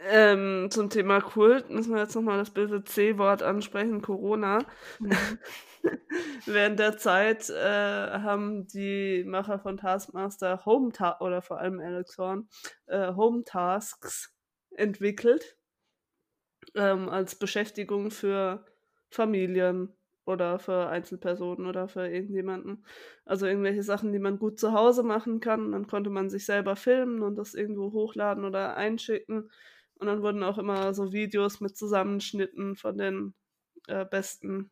Ähm, 0.00 0.68
zum 0.70 0.90
Thema 0.90 1.20
Kult 1.20 1.70
müssen 1.70 1.92
wir 1.92 2.02
jetzt 2.02 2.14
nochmal 2.14 2.38
das 2.38 2.50
böse 2.50 2.84
C-Wort 2.84 3.42
ansprechen, 3.42 4.00
Corona. 4.00 4.60
Mhm. 5.00 5.10
Während 6.46 6.78
der 6.78 6.96
Zeit 6.98 7.50
äh, 7.50 8.10
haben 8.20 8.66
die 8.68 9.24
Macher 9.24 9.58
von 9.58 9.76
Taskmaster 9.76 10.64
Home 10.64 10.92
Ta 10.92 11.18
oder 11.20 11.42
vor 11.42 11.58
allem 11.58 11.80
Alex 11.80 12.18
Horn 12.18 12.48
äh, 12.86 13.14
Home 13.14 13.44
Tasks 13.44 14.34
entwickelt 14.70 15.56
ähm, 16.74 17.08
als 17.08 17.36
Beschäftigung 17.36 18.10
für 18.10 18.64
Familien 19.10 19.94
oder 20.28 20.58
für 20.58 20.88
Einzelpersonen 20.88 21.66
oder 21.66 21.88
für 21.88 22.06
irgendjemanden. 22.06 22.84
Also 23.24 23.46
irgendwelche 23.46 23.82
Sachen, 23.82 24.12
die 24.12 24.18
man 24.18 24.38
gut 24.38 24.58
zu 24.58 24.72
Hause 24.72 25.02
machen 25.02 25.40
kann. 25.40 25.72
Dann 25.72 25.86
konnte 25.86 26.10
man 26.10 26.28
sich 26.28 26.44
selber 26.44 26.76
filmen 26.76 27.22
und 27.22 27.36
das 27.36 27.54
irgendwo 27.54 27.92
hochladen 27.92 28.44
oder 28.44 28.76
einschicken. 28.76 29.50
Und 29.94 30.06
dann 30.06 30.22
wurden 30.22 30.42
auch 30.42 30.58
immer 30.58 30.92
so 30.94 31.12
Videos 31.12 31.60
mit 31.60 31.76
Zusammenschnitten 31.76 32.76
von 32.76 32.98
den 32.98 33.34
äh, 33.88 34.04
besten 34.04 34.70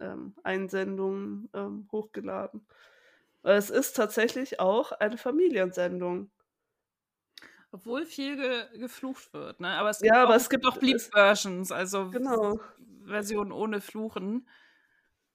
ähm, 0.00 0.34
Einsendungen 0.42 1.48
ähm, 1.54 1.88
hochgeladen. 1.92 2.66
Es 3.42 3.70
ist 3.70 3.92
tatsächlich 3.94 4.58
auch 4.58 4.92
eine 4.92 5.18
Familiensendung. 5.18 6.30
Obwohl 7.70 8.06
viel 8.06 8.36
ge 8.36 8.78
geflucht 8.78 9.32
wird, 9.34 9.60
ne? 9.60 9.68
Aber 9.68 9.90
es 9.90 9.98
gibt 9.98 10.12
ja, 10.12 10.22
auch, 10.22 10.28
aber 10.28 10.36
es 10.36 10.48
gibt 10.48 10.66
auch 10.66 10.78
Bleep-Versions, 10.78 11.70
also 11.72 12.10
genau. 12.10 12.58
Versionen 13.04 13.52
ohne 13.52 13.80
Fluchen. 13.80 14.48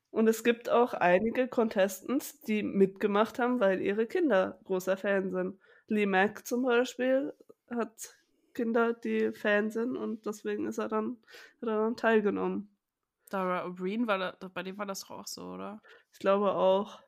Und 0.09 0.27
es 0.27 0.43
gibt 0.43 0.69
auch 0.69 0.93
einige 0.93 1.47
Contestants, 1.47 2.41
die 2.41 2.63
mitgemacht 2.63 3.39
haben, 3.39 3.59
weil 3.61 3.79
ihre 3.81 4.07
Kinder 4.07 4.59
großer 4.65 4.97
Fan 4.97 5.31
sind. 5.31 5.59
Lee 5.87 6.05
Mack 6.05 6.45
zum 6.45 6.63
Beispiel 6.63 7.33
hat 7.69 8.17
Kinder, 8.53 8.93
die 8.93 9.31
Fan 9.31 9.71
sind 9.71 9.95
und 9.95 10.25
deswegen 10.25 10.67
ist 10.67 10.79
er 10.79 10.89
dann, 10.89 11.17
hat 11.61 11.69
er 11.69 11.83
dann 11.83 11.95
teilgenommen. 11.95 12.70
Dara 13.33 13.65
O'Brien, 13.65 14.07
war 14.07 14.17
da, 14.17 14.47
bei 14.49 14.63
dem 14.63 14.77
war 14.77 14.85
das 14.85 15.01
doch 15.01 15.11
auch 15.11 15.27
so, 15.27 15.43
oder? 15.43 15.81
Ich 16.11 16.19
glaube 16.19 16.53
auch. 16.53 16.99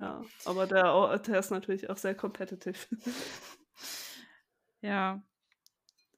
Ja, 0.00 0.22
aber 0.44 0.66
der, 0.66 1.18
der 1.18 1.38
ist 1.38 1.50
natürlich 1.50 1.88
auch 1.88 1.96
sehr 1.96 2.14
competitive. 2.14 2.78
ja. 4.80 5.22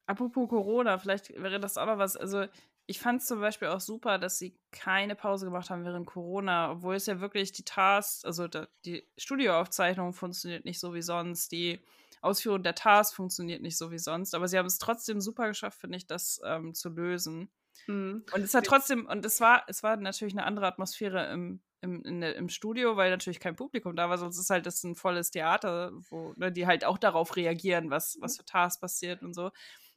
Apropos 0.07 0.49
Corona, 0.49 0.99
vielleicht 0.99 1.31
wäre 1.41 1.61
das 1.61 1.77
auch 1.77 1.87
noch 1.87 1.99
was. 1.99 2.17
Also, 2.17 2.47
ich 2.87 3.01
fand 3.01 3.21
es 3.21 3.27
zum 3.27 3.41
Beispiel 3.41 3.69
auch 3.69 3.81
super, 3.81 4.19
dass 4.19 4.39
sie 4.39 4.57
keine 4.71 5.17
Pause 5.17 5.47
gemacht 5.47 5.71
haben 5.71 5.85
während 5.85 6.07
Corona, 6.07 6.71
obwohl 6.71 6.95
es 6.95 7.07
ja 7.07 7.21
wirklich 7.21 7.53
die 7.53 7.65
Tasks, 7.65 8.25
also 8.25 8.47
die 8.85 9.05
Studioaufzeichnung 9.19 10.13
funktioniert 10.13 10.65
nicht 10.65 10.79
so 10.79 10.95
wie 10.95 11.03
sonst, 11.03 11.51
die 11.51 11.81
Ausführung 12.21 12.63
der 12.63 12.77
Tasks 12.77 13.15
funktioniert 13.15 13.61
nicht 13.61 13.77
so 13.77 13.91
wie 13.91 13.99
sonst, 13.99 14.35
aber 14.35 14.47
sie 14.47 14.57
haben 14.59 14.67
es 14.67 14.79
trotzdem 14.79 15.21
super 15.21 15.49
geschafft, 15.49 15.81
finde 15.81 15.99
ich, 15.99 16.07
das 16.07 16.41
ähm, 16.45 16.75
zu 16.75 16.89
lösen. 16.89 17.51
Mhm. 17.87 18.25
Und 18.33 18.43
es 18.43 18.55
hat 18.55 18.67
trotzdem, 18.67 19.07
und 19.07 19.25
es 19.25 19.41
war, 19.41 19.65
es 19.69 19.83
war 19.83 19.97
natürlich 19.97 20.35
eine 20.35 20.45
andere 20.45 20.67
Atmosphäre 20.67 21.33
im, 21.33 21.61
im, 21.81 22.21
der, 22.21 22.37
im 22.37 22.49
Studio, 22.49 22.97
weil 22.97 23.11
natürlich 23.11 23.41
kein 23.41 23.57
Publikum 23.57 23.97
da 23.97 24.09
war, 24.09 24.19
sonst 24.19 24.39
ist 24.39 24.51
halt 24.51 24.67
das 24.67 24.83
ein 24.85 24.97
volles 24.97 25.31
Theater, 25.31 25.93
wo 26.11 26.33
ne, 26.37 26.51
die 26.53 26.67
halt 26.67 26.85
auch 26.85 26.99
darauf 26.99 27.37
reagieren, 27.37 27.91
was, 27.91 28.17
was 28.21 28.37
für 28.37 28.45
Tasks 28.45 28.81
passiert 28.81 29.23
und 29.23 29.35
so. 29.35 29.51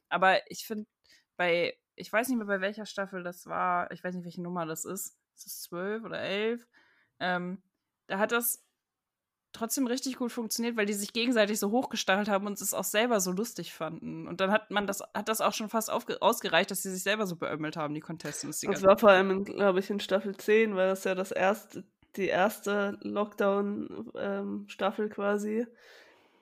Aber 0.08 0.40
ich 0.50 0.66
finde, 0.66 0.86
bei, 1.36 1.76
ich 1.96 2.12
weiß 2.12 2.28
nicht 2.28 2.38
mehr, 2.38 2.46
bei 2.46 2.60
welcher 2.60 2.86
Staffel 2.86 3.22
das 3.22 3.46
war, 3.46 3.90
ich 3.92 4.04
weiß 4.04 4.14
nicht, 4.14 4.24
welche 4.24 4.42
Nummer 4.42 4.66
das 4.66 4.84
ist. 4.84 5.16
Ist 5.36 5.46
es 5.46 5.62
zwölf 5.62 6.04
oder 6.04 6.20
elf? 6.20 6.66
Ähm, 7.18 7.62
da 8.06 8.18
hat 8.18 8.32
das 8.32 8.62
trotzdem 9.52 9.86
richtig 9.86 10.16
gut 10.16 10.32
funktioniert, 10.32 10.76
weil 10.76 10.86
die 10.86 10.92
sich 10.92 11.12
gegenseitig 11.12 11.58
so 11.58 11.70
hochgestachelt 11.70 12.28
haben 12.28 12.46
und 12.46 12.60
es 12.60 12.74
auch 12.74 12.84
selber 12.84 13.20
so 13.20 13.32
lustig 13.32 13.72
fanden. 13.72 14.28
Und 14.28 14.40
dann 14.40 14.50
hat 14.50 14.70
man 14.70 14.86
das, 14.86 15.02
hat 15.14 15.28
das 15.28 15.40
auch 15.40 15.52
schon 15.52 15.68
fast 15.68 15.90
ausgereicht, 15.90 16.70
dass 16.70 16.82
sie 16.82 16.90
sich 16.90 17.02
selber 17.02 17.26
so 17.26 17.36
beömmelt 17.36 17.76
haben, 17.76 17.94
die 17.94 18.00
Contestants. 18.00 18.60
Die 18.60 18.66
das 18.66 18.82
war 18.82 18.98
vor 18.98 19.10
allem, 19.10 19.44
glaube 19.44 19.80
ich, 19.80 19.90
in 19.90 20.00
Staffel 20.00 20.36
10, 20.36 20.76
weil 20.76 20.88
das 20.88 21.04
ja 21.04 21.14
das 21.14 21.32
erste, 21.32 21.84
die 22.16 22.28
erste 22.28 22.98
Lockdown-Staffel 23.02 25.04
ähm, 25.06 25.10
quasi, 25.10 25.66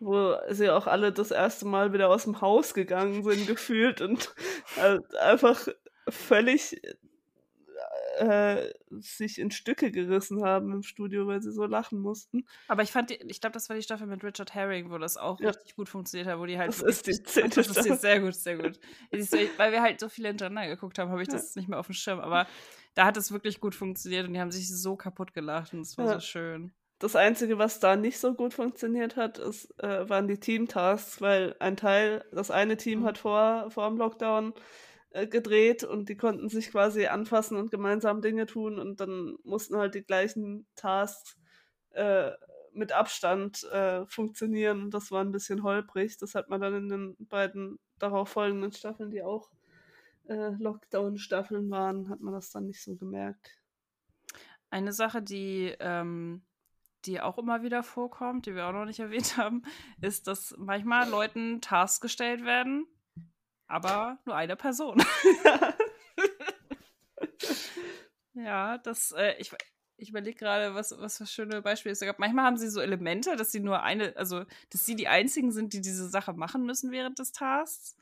wo 0.00 0.36
sie 0.50 0.70
auch 0.70 0.86
alle 0.86 1.12
das 1.12 1.30
erste 1.30 1.66
Mal 1.66 1.92
wieder 1.92 2.08
aus 2.08 2.24
dem 2.24 2.40
Haus 2.40 2.74
gegangen 2.74 3.22
sind, 3.24 3.46
gefühlt 3.46 4.00
und 4.00 4.34
halt 4.76 5.14
einfach 5.16 5.68
völlig 6.08 6.80
äh, 8.18 8.72
sich 9.00 9.38
in 9.38 9.50
Stücke 9.50 9.90
gerissen 9.90 10.44
haben 10.44 10.72
im 10.72 10.82
Studio, 10.82 11.26
weil 11.26 11.42
sie 11.42 11.52
so 11.52 11.64
lachen 11.64 12.00
mussten. 12.00 12.44
Aber 12.68 12.82
ich 12.82 12.92
fand, 12.92 13.10
die, 13.10 13.14
ich 13.28 13.40
glaube, 13.40 13.54
das 13.54 13.68
war 13.68 13.76
die 13.76 13.82
Staffel 13.82 14.06
mit 14.06 14.22
Richard 14.24 14.54
Herring, 14.54 14.90
wo 14.90 14.98
das 14.98 15.16
auch 15.16 15.40
ja. 15.40 15.48
richtig 15.48 15.76
gut 15.76 15.88
funktioniert 15.88 16.28
hat, 16.28 16.38
wo 16.38 16.46
die 16.46 16.58
halt. 16.58 16.68
Das 16.68 16.82
ist 16.82 17.06
die 17.06 17.22
zehnte 17.22 17.62
Das 17.62 17.76
ist 17.76 18.00
sehr 18.00 18.20
gut, 18.20 18.34
sehr 18.34 18.56
gut. 18.56 18.78
weil 19.56 19.72
wir 19.72 19.82
halt 19.82 20.00
so 20.00 20.08
viele 20.08 20.28
hintereinander 20.28 20.74
geguckt 20.74 20.98
haben, 20.98 21.10
habe 21.10 21.22
ich 21.22 21.28
das 21.28 21.54
ja. 21.54 21.60
nicht 21.60 21.68
mehr 21.68 21.78
auf 21.78 21.86
dem 21.86 21.94
Schirm. 21.94 22.20
Aber 22.20 22.46
da 22.94 23.06
hat 23.06 23.16
es 23.16 23.32
wirklich 23.32 23.60
gut 23.60 23.74
funktioniert 23.74 24.26
und 24.26 24.34
die 24.34 24.40
haben 24.40 24.50
sich 24.50 24.68
so 24.68 24.96
kaputt 24.96 25.32
gelacht 25.32 25.72
und 25.72 25.80
es 25.80 25.96
war 25.96 26.06
ja. 26.06 26.14
so 26.14 26.20
schön. 26.20 26.72
Das 26.98 27.14
Einzige, 27.14 27.58
was 27.58 27.78
da 27.78 27.94
nicht 27.94 28.18
so 28.18 28.34
gut 28.34 28.54
funktioniert 28.54 29.14
hat, 29.14 29.38
ist, 29.38 29.72
äh, 29.80 30.08
waren 30.08 30.26
die 30.26 30.40
Teamtasks, 30.40 31.20
weil 31.20 31.54
ein 31.60 31.76
Teil, 31.76 32.24
das 32.32 32.50
eine 32.50 32.76
Team 32.76 33.00
mhm. 33.00 33.04
hat 33.04 33.18
vor, 33.18 33.70
vor 33.70 33.88
dem 33.88 33.98
Lockdown 33.98 34.52
äh, 35.10 35.26
gedreht 35.26 35.84
und 35.84 36.08
die 36.08 36.16
konnten 36.16 36.48
sich 36.48 36.70
quasi 36.70 37.06
anfassen 37.06 37.56
und 37.56 37.70
gemeinsam 37.70 38.20
Dinge 38.20 38.46
tun 38.46 38.78
und 38.78 39.00
dann 39.00 39.36
mussten 39.44 39.76
halt 39.76 39.94
die 39.94 40.04
gleichen 40.04 40.66
Tasks 40.74 41.38
äh, 41.90 42.32
mit 42.72 42.92
Abstand 42.92 43.64
äh, 43.64 44.06
funktionieren 44.06 44.82
und 44.82 44.94
das 44.94 45.10
war 45.10 45.22
ein 45.22 45.32
bisschen 45.32 45.62
holprig. 45.62 46.18
Das 46.18 46.34
hat 46.34 46.48
man 46.48 46.60
dann 46.60 46.74
in 46.74 46.88
den 46.88 47.16
beiden 47.18 47.78
darauf 47.98 48.28
folgenden 48.28 48.72
Staffeln, 48.72 49.10
die 49.10 49.22
auch 49.22 49.50
äh, 50.28 50.50
Lockdown-Staffeln 50.58 51.70
waren, 51.70 52.08
hat 52.08 52.20
man 52.20 52.34
das 52.34 52.50
dann 52.50 52.66
nicht 52.66 52.82
so 52.82 52.96
gemerkt. 52.96 53.58
Eine 54.70 54.92
Sache, 54.92 55.22
die, 55.22 55.74
ähm, 55.80 56.42
die 57.06 57.20
auch 57.20 57.38
immer 57.38 57.62
wieder 57.62 57.82
vorkommt, 57.82 58.46
die 58.46 58.54
wir 58.54 58.66
auch 58.66 58.72
noch 58.72 58.84
nicht 58.84 59.00
erwähnt 59.00 59.36
haben, 59.36 59.62
ist, 60.00 60.26
dass 60.26 60.54
manchmal 60.58 61.08
Leuten 61.08 61.60
Tasks 61.60 62.00
gestellt 62.00 62.44
werden, 62.44 62.86
aber 63.68 64.18
nur 64.24 64.34
eine 64.34 64.56
Person. 64.56 64.98
ja, 68.34 68.78
das, 68.78 69.12
äh, 69.12 69.34
ich, 69.38 69.52
ich 69.98 70.10
überlege 70.10 70.38
gerade, 70.38 70.74
was, 70.74 70.94
was 70.98 71.18
für 71.18 71.26
schöne 71.26 71.62
Beispiele 71.62 71.92
es 71.92 72.00
gab. 72.00 72.18
Manchmal 72.18 72.46
haben 72.46 72.56
sie 72.56 72.68
so 72.68 72.80
Elemente, 72.80 73.36
dass 73.36 73.52
sie 73.52 73.60
nur 73.60 73.82
eine, 73.82 74.16
also 74.16 74.44
dass 74.70 74.86
sie 74.86 74.96
die 74.96 75.08
einzigen 75.08 75.52
sind, 75.52 75.72
die 75.72 75.80
diese 75.80 76.08
Sache 76.08 76.32
machen 76.32 76.64
müssen 76.64 76.90
während 76.90 77.18
des 77.18 77.32
Tasks. 77.32 77.96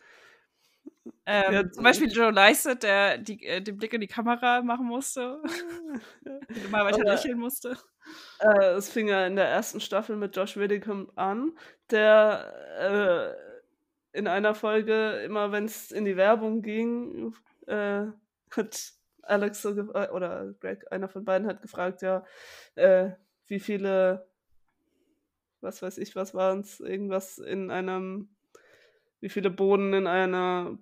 Ähm, 1.25 1.53
ja, 1.53 1.71
zum 1.71 1.83
Beispiel 1.83 2.11
Joe 2.11 2.31
Lycett, 2.31 2.83
der 2.83 3.19
die, 3.19 3.45
äh, 3.45 3.61
den 3.61 3.77
Blick 3.77 3.93
in 3.93 4.01
die 4.01 4.07
Kamera 4.07 4.63
machen 4.63 4.87
musste. 4.87 5.41
mal 6.71 6.85
weiter 6.85 7.01
Aber, 7.01 7.13
lächeln 7.13 7.39
musste. 7.39 7.77
Äh, 8.39 8.75
es 8.75 8.89
fing 8.89 9.09
ja 9.09 9.27
in 9.27 9.37
der 9.37 9.49
ersten 9.49 9.81
Staffel 9.81 10.17
mit 10.17 10.37
Josh 10.37 10.57
Widdicombe 10.57 11.13
an, 11.17 11.57
der 11.91 12.53
äh, 12.79 13.46
in 14.17 14.27
einer 14.27 14.55
Folge, 14.55 15.21
immer 15.25 15.53
wenn 15.53 15.67
es 15.67 15.93
in 15.93 16.07
die 16.07 16.17
Werbung 16.17 16.63
ging, 16.63 17.35
äh, 17.67 18.07
hat 18.51 18.93
Alex 19.23 19.61
so 19.61 19.71
äh, 19.93 20.09
oder 20.09 20.55
Greg, 20.61 20.91
einer 20.91 21.09
von 21.09 21.25
beiden 21.25 21.47
hat 21.47 21.61
gefragt, 21.61 22.01
ja, 22.01 22.25
äh, 22.77 23.11
wie 23.47 23.61
viele, 23.61 24.27
was 25.61 25.83
weiß 25.83 25.99
ich, 25.99 26.17
was 26.17 26.35
waren 26.35 26.61
es, 26.61 26.81
irgendwas 26.81 27.37
in 27.37 27.71
einem, 27.71 28.31
wie 29.21 29.29
viele 29.29 29.51
Bohnen 29.51 29.93
in 29.93 30.07
einer 30.07 30.79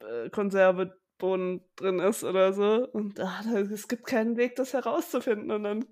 äh, 0.00 0.30
Konserve 0.30 0.98
Bohnen 1.18 1.60
drin 1.76 1.98
ist 1.98 2.24
oder 2.24 2.52
so. 2.54 2.88
Und 2.92 3.20
ah, 3.20 3.42
es 3.72 3.88
gibt 3.88 4.06
keinen 4.06 4.36
Weg, 4.36 4.56
das 4.56 4.72
herauszufinden. 4.72 5.50
Und 5.50 5.64
dann 5.64 5.84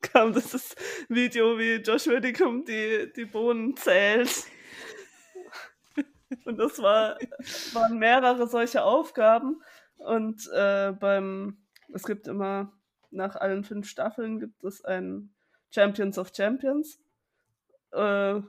kam 0.00 0.32
das 0.32 0.74
Video, 1.08 1.58
wie 1.58 1.76
Josh 1.76 2.06
Widdicombe 2.06 2.64
die, 2.64 3.12
die 3.12 3.24
Bohnen 3.24 3.76
zählt. 3.76 4.46
Und 6.44 6.58
das 6.58 6.80
war, 6.80 7.18
waren 7.72 7.98
mehrere 7.98 8.46
solche 8.46 8.84
Aufgaben. 8.84 9.62
Und 9.96 10.48
äh, 10.52 10.92
beim, 10.92 11.58
es 11.92 12.04
gibt 12.04 12.26
immer, 12.26 12.72
nach 13.10 13.36
allen 13.36 13.64
fünf 13.64 13.88
Staffeln 13.88 14.40
gibt 14.40 14.64
es 14.64 14.84
ein 14.84 15.34
Champions 15.70 16.18
of 16.18 16.32
Champions. 16.34 17.00
Äh, 17.92 18.40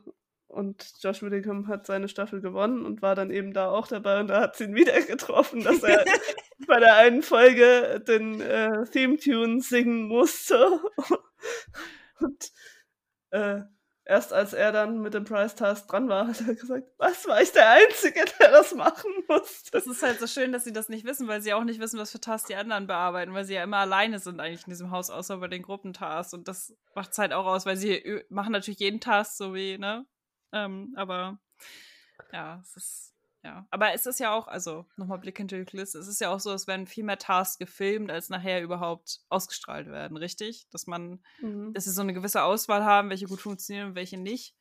und 0.48 0.94
Josh 1.02 1.24
Whittaker 1.24 1.68
hat 1.68 1.88
seine 1.88 2.08
Staffel 2.08 2.40
gewonnen 2.40 2.86
und 2.86 3.02
war 3.02 3.16
dann 3.16 3.32
eben 3.32 3.54
da 3.54 3.70
auch 3.70 3.88
dabei 3.88 4.20
und 4.20 4.28
da 4.28 4.42
hat 4.42 4.56
sie 4.56 4.66
ihn 4.66 4.76
wieder 4.76 5.02
getroffen, 5.08 5.64
dass 5.64 5.82
er 5.82 6.06
bei 6.68 6.80
der 6.80 6.96
einen 6.96 7.24
Folge 7.24 8.04
den 8.08 8.40
äh, 8.40 8.86
Theme-Tune 8.86 9.62
singen 9.62 10.08
musste. 10.08 10.80
und 12.20 12.52
äh, 13.32 13.62
erst 14.06 14.34
als 14.34 14.54
er 14.54 14.72
dann 14.72 15.02
mit 15.02 15.14
dem 15.14 15.24
Price 15.24 15.56
Task 15.56 15.88
dran 15.88 16.10
war, 16.10 16.28
hat 16.30 16.42
er 16.42 16.56
gesagt, 16.56 16.88
was 16.98 17.28
war 17.28 17.42
ich 17.42 17.52
der 17.52 17.70
Einzige, 17.70 18.26
der 18.40 18.52
das 18.52 18.74
machen 18.76 19.12
musste. 19.28 19.72
Das 19.72 19.88
ist 19.88 20.04
halt 20.04 20.20
so 20.20 20.28
schön, 20.28 20.52
dass 20.52 20.64
sie 20.64 20.74
das 20.74 20.90
nicht 20.90 21.06
wissen, 21.06 21.28
weil 21.28 21.42
sie 21.42 21.54
auch 21.54 21.64
nicht 21.64 21.80
wissen, 21.80 22.00
was 22.00 22.12
für 22.12 22.20
Tasks 22.20 22.48
die 22.48 22.56
anderen 22.56 22.88
bearbeiten, 22.88 23.34
weil 23.34 23.46
sie 23.46 23.56
ja 23.56 23.64
immer 23.64 23.78
alleine 23.78 24.20
sind 24.20 24.40
eigentlich 24.40 24.66
in 24.66 24.72
diesem 24.72 24.92
Haus, 24.92 25.10
außer 25.10 25.38
bei 25.38 25.48
den 25.48 25.62
Gruppentasks. 25.62 26.34
Und 26.34 26.48
das 26.48 26.76
macht 26.96 27.12
es 27.12 27.18
halt 27.18 27.34
auch 27.34 27.46
aus, 27.46 27.66
weil 27.66 27.78
sie 27.78 28.24
machen 28.30 28.52
natürlich 28.52 28.80
jeden 28.80 29.00
Task 29.00 29.38
so 29.38 29.54
wie, 29.54 29.78
ne? 29.78 30.06
Ähm, 30.52 30.94
aber 30.96 31.40
ja, 32.32 32.60
es 32.62 32.76
ist 32.76 33.13
ja, 33.44 33.68
aber 33.72 33.94
es 33.94 34.06
ist 34.06 34.22
ja 34.22 34.34
auch, 34.34 34.48
also 34.48 34.86
nochmal 34.96 35.20
Blick 35.20 35.38
hinter 35.38 35.58
die 35.58 35.66
Kulisse, 35.66 36.00
es 36.00 36.08
ist 36.08 36.22
ja 36.22 36.34
auch 36.34 36.40
so, 36.40 36.54
es 36.54 36.66
werden 36.66 36.88
viel 36.88 37.04
mehr 37.04 37.18
Tasks 37.18 37.60
gefilmt, 37.60 38.10
als 38.10 38.30
nachher 38.30 38.62
überhaupt 38.62 39.20
ausgestrahlt 39.28 39.88
werden, 39.88 40.16
richtig? 40.16 40.70
Dass 40.72 40.88
man, 40.88 41.22
mhm. 41.42 41.74
dass 41.74 41.84
sie 41.84 41.92
so 41.92 42.02
eine 42.02 42.14
gewisse 42.14 42.44
Auswahl 42.44 42.86
haben, 42.86 43.10
welche 43.10 43.26
gut 43.26 43.42
funktionieren 43.42 43.90
und 43.90 43.96
welche 43.96 44.18
nicht. 44.18 44.56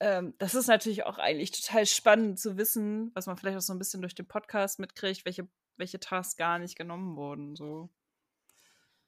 Ähm, 0.00 0.34
das 0.38 0.54
ist 0.54 0.68
natürlich 0.68 1.04
auch 1.04 1.18
eigentlich 1.18 1.50
total 1.50 1.84
spannend 1.84 2.38
zu 2.38 2.56
wissen, 2.56 3.10
was 3.14 3.26
man 3.26 3.36
vielleicht 3.36 3.58
auch 3.58 3.62
so 3.62 3.74
ein 3.74 3.78
bisschen 3.78 4.00
durch 4.00 4.14
den 4.14 4.26
Podcast 4.26 4.78
mitkriegt, 4.78 5.26
welche, 5.26 5.46
welche 5.76 6.00
Tasks 6.00 6.36
gar 6.36 6.58
nicht 6.58 6.76
genommen 6.76 7.14
wurden. 7.16 7.56
So. 7.56 7.90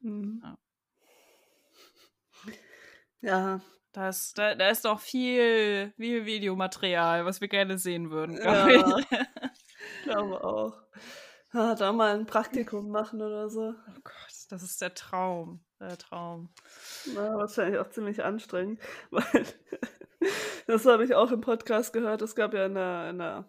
Mhm. 0.01 0.43
Ja. 0.43 0.59
ja, 3.21 3.61
das, 3.93 4.32
da, 4.34 4.55
da 4.55 4.68
ist 4.68 4.84
doch 4.84 5.01
viel, 5.01 5.93
viel 5.97 6.26
Videomaterial, 6.26 7.24
was 7.24 7.41
wir 7.41 7.49
gerne 7.49 7.78
sehen 7.78 8.11
würden. 8.11 8.36
Ja, 8.36 8.68
ich 8.99 10.03
glaube 10.05 10.45
auch. 10.45 10.80
Ja, 11.55 11.74
da 11.74 11.93
mal 11.93 12.14
ein 12.14 12.26
Praktikum 12.26 12.91
machen 12.91 13.22
oder 13.22 13.49
so. 13.49 13.70
Oh 13.70 14.01
Gott, 14.05 14.47
das 14.51 14.62
ist 14.62 14.82
der 14.82 14.95
Traum. 14.95 15.64
Der 15.80 15.97
Traum. 15.97 16.51
Na, 17.14 17.36
wahrscheinlich 17.36 17.78
auch 17.78 17.89
ziemlich 17.89 18.22
anstrengend. 18.22 18.80
Weil 19.11 19.47
das 20.66 20.84
habe 20.84 21.05
ich 21.05 21.14
auch 21.14 21.30
im 21.30 21.41
Podcast 21.41 21.93
gehört. 21.93 22.20
Es 22.20 22.34
gab 22.34 22.53
ja 22.53 22.66
in 22.66 22.74
der, 22.74 23.11
in 23.11 23.18
der 23.18 23.45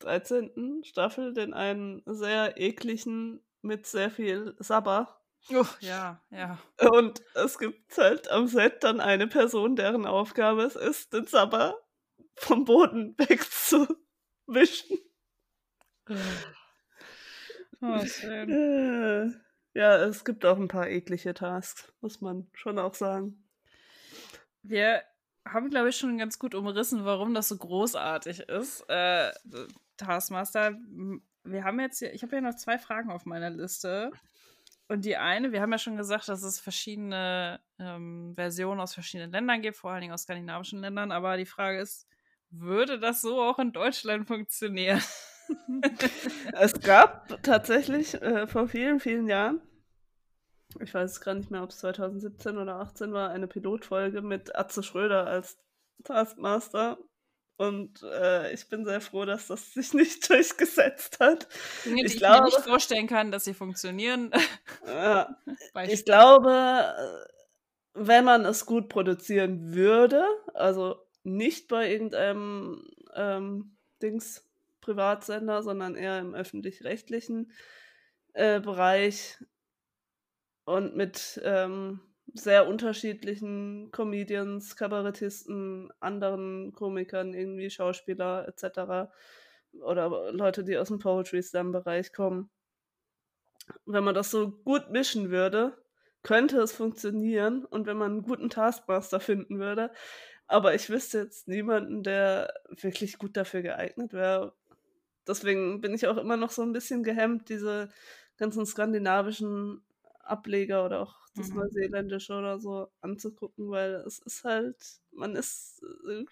13. 0.00 0.82
Staffel 0.84 1.32
den 1.32 1.54
einen 1.54 2.02
sehr 2.04 2.60
ekligen 2.60 3.40
mit 3.62 3.86
sehr 3.86 4.10
viel 4.10 4.54
Sabber 4.58 5.20
Oh, 5.52 5.66
ja, 5.80 6.20
ja. 6.30 6.58
Und 6.90 7.22
es 7.34 7.58
gibt 7.58 7.96
halt 7.96 8.28
am 8.30 8.48
Set 8.48 8.82
dann 8.82 9.00
eine 9.00 9.28
Person, 9.28 9.76
deren 9.76 10.06
Aufgabe 10.06 10.62
es 10.62 10.74
ist, 10.74 11.12
den 11.12 11.26
Sabber 11.26 11.78
vom 12.34 12.64
Boden 12.64 13.14
wegzuwischen. 13.18 14.98
Oh, 17.80 18.04
schön. 18.04 18.50
Äh, 18.50 19.78
ja, 19.78 19.96
es 19.96 20.24
gibt 20.24 20.44
auch 20.44 20.56
ein 20.56 20.68
paar 20.68 20.88
eklige 20.88 21.34
Tasks, 21.34 21.92
muss 22.00 22.20
man 22.20 22.48
schon 22.54 22.78
auch 22.78 22.94
sagen. 22.94 23.44
Wir 24.62 25.02
haben, 25.46 25.70
glaube 25.70 25.90
ich, 25.90 25.96
schon 25.96 26.18
ganz 26.18 26.38
gut 26.38 26.54
umrissen, 26.54 27.04
warum 27.04 27.34
das 27.34 27.48
so 27.48 27.56
großartig 27.56 28.40
ist. 28.40 28.80
Äh, 28.88 29.32
Taskmaster, 29.96 30.76
wir 31.44 31.64
haben 31.64 31.80
jetzt 31.80 31.98
hier, 32.00 32.12
ich 32.12 32.22
habe 32.22 32.36
ja 32.36 32.40
noch 32.40 32.56
zwei 32.56 32.78
Fragen 32.78 33.10
auf 33.10 33.26
meiner 33.26 33.50
Liste. 33.50 34.10
Und 34.88 35.04
die 35.04 35.16
eine, 35.16 35.50
wir 35.50 35.60
haben 35.60 35.72
ja 35.72 35.78
schon 35.78 35.96
gesagt, 35.96 36.28
dass 36.28 36.42
es 36.42 36.60
verschiedene 36.60 37.60
ähm, 37.78 38.32
Versionen 38.36 38.80
aus 38.80 38.94
verschiedenen 38.94 39.32
Ländern 39.32 39.60
gibt, 39.60 39.76
vor 39.76 39.90
allen 39.90 40.02
Dingen 40.02 40.12
aus 40.12 40.22
skandinavischen 40.22 40.80
Ländern. 40.80 41.10
Aber 41.10 41.36
die 41.36 41.46
Frage 41.46 41.80
ist, 41.80 42.06
würde 42.50 43.00
das 43.00 43.20
so 43.20 43.42
auch 43.42 43.58
in 43.58 43.72
Deutschland 43.72 44.28
funktionieren? 44.28 45.02
es 46.52 46.80
gab 46.80 47.42
tatsächlich 47.42 48.14
äh, 48.22 48.46
vor 48.46 48.68
vielen, 48.68 49.00
vielen 49.00 49.28
Jahren, 49.28 49.60
ich 50.80 50.92
weiß 50.92 51.12
es 51.12 51.20
gar 51.20 51.34
nicht 51.34 51.50
mehr, 51.50 51.62
ob 51.62 51.70
es 51.70 51.78
2017 51.78 52.56
oder 52.56 52.74
2018 52.76 53.12
war, 53.12 53.30
eine 53.30 53.46
Pilotfolge 53.46 54.22
mit 54.22 54.54
Atze 54.56 54.82
Schröder 54.82 55.26
als 55.26 55.58
Taskmaster 56.04 56.98
und 57.56 58.02
äh, 58.02 58.52
ich 58.52 58.68
bin 58.68 58.84
sehr 58.84 59.00
froh, 59.00 59.24
dass 59.24 59.46
das 59.46 59.72
sich 59.72 59.94
nicht 59.94 60.28
durchgesetzt 60.30 61.20
hat. 61.20 61.48
Dinge, 61.84 62.04
ich, 62.04 62.14
ich 62.14 62.18
glaube, 62.18 62.44
mir 62.44 62.56
nicht 62.56 62.60
vorstellen 62.60 63.06
kann, 63.06 63.30
dass 63.30 63.44
sie 63.44 63.54
funktionieren. 63.54 64.30
Äh, 64.86 65.24
ich 65.88 66.04
glaube, 66.04 66.94
wenn 67.94 68.24
man 68.24 68.44
es 68.44 68.66
gut 68.66 68.88
produzieren 68.88 69.74
würde, 69.74 70.24
also 70.54 70.96
nicht 71.24 71.66
bei 71.66 71.90
irgendeinem 71.90 72.86
ähm, 73.14 73.76
Dings 74.00 74.44
Privatsender, 74.80 75.62
sondern 75.64 75.96
eher 75.96 76.20
im 76.20 76.34
öffentlich-rechtlichen 76.34 77.50
äh, 78.34 78.60
Bereich 78.60 79.38
und 80.64 80.94
mit 80.94 81.40
ähm, 81.42 82.00
sehr 82.36 82.66
unterschiedlichen 82.68 83.90
Comedians, 83.90 84.76
Kabarettisten, 84.76 85.92
anderen 86.00 86.72
Komikern, 86.72 87.34
irgendwie 87.34 87.70
Schauspieler 87.70 88.46
etc. 88.48 89.10
Oder 89.80 90.32
Leute, 90.32 90.64
die 90.64 90.78
aus 90.78 90.88
dem 90.88 90.98
Poetry 90.98 91.42
Slam-Bereich 91.42 92.12
kommen. 92.12 92.50
Wenn 93.84 94.04
man 94.04 94.14
das 94.14 94.30
so 94.30 94.50
gut 94.50 94.90
mischen 94.90 95.30
würde, 95.30 95.76
könnte 96.22 96.58
es 96.60 96.72
funktionieren 96.72 97.64
und 97.64 97.86
wenn 97.86 97.96
man 97.96 98.12
einen 98.12 98.22
guten 98.22 98.50
Taskmaster 98.50 99.20
finden 99.20 99.58
würde. 99.58 99.90
Aber 100.46 100.74
ich 100.74 100.88
wüsste 100.88 101.18
jetzt 101.18 101.48
niemanden, 101.48 102.02
der 102.02 102.52
wirklich 102.68 103.18
gut 103.18 103.36
dafür 103.36 103.62
geeignet 103.62 104.12
wäre. 104.12 104.52
Deswegen 105.26 105.80
bin 105.80 105.94
ich 105.94 106.06
auch 106.06 106.16
immer 106.16 106.36
noch 106.36 106.50
so 106.50 106.62
ein 106.62 106.72
bisschen 106.72 107.02
gehemmt, 107.02 107.48
diese 107.48 107.90
ganzen 108.36 108.64
skandinavischen 108.64 109.82
Ableger 110.20 110.84
oder 110.84 111.00
auch 111.00 111.25
das 111.36 111.50
mhm. 111.50 111.56
Neuseeländische 111.56 112.34
oder 112.34 112.58
so 112.58 112.90
anzugucken, 113.00 113.70
weil 113.70 113.94
es 114.06 114.18
ist 114.20 114.44
halt, 114.44 114.76
man 115.12 115.36
ist, 115.36 115.82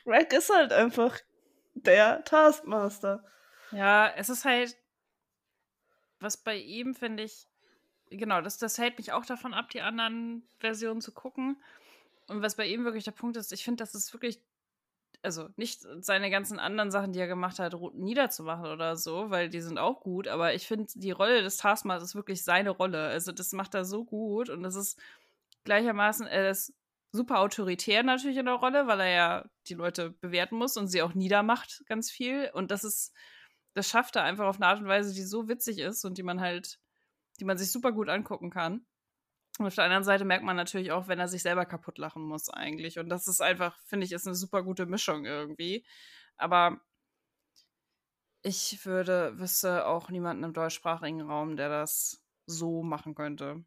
Greg 0.04 0.32
ist 0.32 0.50
halt 0.50 0.72
einfach 0.72 1.18
der 1.74 2.24
Taskmaster. 2.24 3.24
Ja, 3.70 4.12
es 4.16 4.28
ist 4.28 4.44
halt, 4.44 4.76
was 6.20 6.36
bei 6.36 6.56
ihm 6.56 6.94
finde 6.94 7.24
ich, 7.24 7.48
genau, 8.10 8.40
das, 8.40 8.58
das 8.58 8.78
hält 8.78 8.98
mich 8.98 9.12
auch 9.12 9.26
davon 9.26 9.54
ab, 9.54 9.70
die 9.70 9.80
anderen 9.80 10.46
Versionen 10.58 11.00
zu 11.00 11.12
gucken. 11.12 11.62
Und 12.26 12.42
was 12.42 12.56
bei 12.56 12.66
ihm 12.66 12.84
wirklich 12.84 13.04
der 13.04 13.10
Punkt 13.12 13.36
ist, 13.36 13.52
ich 13.52 13.64
finde, 13.64 13.82
das 13.82 13.94
ist 13.94 14.12
wirklich 14.14 14.40
also 15.24 15.48
nicht 15.56 15.80
seine 16.00 16.30
ganzen 16.30 16.58
anderen 16.58 16.90
Sachen, 16.90 17.12
die 17.12 17.18
er 17.18 17.26
gemacht 17.26 17.58
hat, 17.58 17.74
niederzumachen 17.94 18.66
oder 18.66 18.96
so, 18.96 19.30
weil 19.30 19.48
die 19.48 19.60
sind 19.60 19.78
auch 19.78 20.00
gut, 20.00 20.28
aber 20.28 20.54
ich 20.54 20.66
finde, 20.66 20.86
die 20.94 21.10
Rolle 21.10 21.42
des 21.42 21.56
Taskmasters 21.56 22.10
ist 22.10 22.14
wirklich 22.14 22.44
seine 22.44 22.70
Rolle. 22.70 23.06
Also 23.06 23.32
das 23.32 23.52
macht 23.52 23.74
er 23.74 23.84
so 23.84 24.04
gut 24.04 24.50
und 24.50 24.62
das 24.62 24.76
ist 24.76 25.00
gleichermaßen, 25.64 26.26
er 26.26 26.50
ist 26.50 26.74
super 27.12 27.40
autoritär 27.40 28.02
natürlich 28.02 28.36
in 28.36 28.46
der 28.46 28.56
Rolle, 28.56 28.86
weil 28.86 29.00
er 29.00 29.10
ja 29.10 29.44
die 29.68 29.74
Leute 29.74 30.10
bewerten 30.10 30.56
muss 30.56 30.76
und 30.76 30.88
sie 30.88 31.02
auch 31.02 31.14
niedermacht 31.14 31.84
ganz 31.86 32.10
viel 32.10 32.50
und 32.52 32.70
das 32.70 32.84
ist, 32.84 33.12
das 33.74 33.88
schafft 33.88 34.16
er 34.16 34.24
einfach 34.24 34.46
auf 34.46 34.56
eine 34.56 34.66
Art 34.66 34.80
und 34.80 34.88
Weise, 34.88 35.14
die 35.14 35.22
so 35.22 35.48
witzig 35.48 35.78
ist 35.78 36.04
und 36.04 36.18
die 36.18 36.22
man 36.22 36.40
halt, 36.40 36.80
die 37.40 37.44
man 37.44 37.56
sich 37.56 37.70
super 37.70 37.92
gut 37.92 38.08
angucken 38.08 38.50
kann. 38.50 38.84
Und 39.58 39.66
auf 39.66 39.74
der 39.74 39.84
anderen 39.84 40.04
Seite 40.04 40.24
merkt 40.24 40.44
man 40.44 40.56
natürlich 40.56 40.90
auch, 40.90 41.06
wenn 41.06 41.20
er 41.20 41.28
sich 41.28 41.42
selber 41.42 41.64
kaputt 41.64 41.98
lachen 41.98 42.22
muss 42.22 42.48
eigentlich. 42.48 42.98
Und 42.98 43.08
das 43.08 43.28
ist 43.28 43.40
einfach, 43.40 43.78
finde 43.86 44.04
ich, 44.04 44.12
ist 44.12 44.26
eine 44.26 44.34
super 44.34 44.62
gute 44.62 44.86
Mischung 44.86 45.24
irgendwie. 45.24 45.84
Aber 46.36 46.80
ich 48.42 48.84
würde, 48.84 49.38
wüsste 49.38 49.86
auch 49.86 50.10
niemanden 50.10 50.44
im 50.44 50.52
deutschsprachigen 50.52 51.22
Raum, 51.22 51.56
der 51.56 51.68
das 51.68 52.22
so 52.46 52.82
machen 52.82 53.14
könnte. 53.14 53.64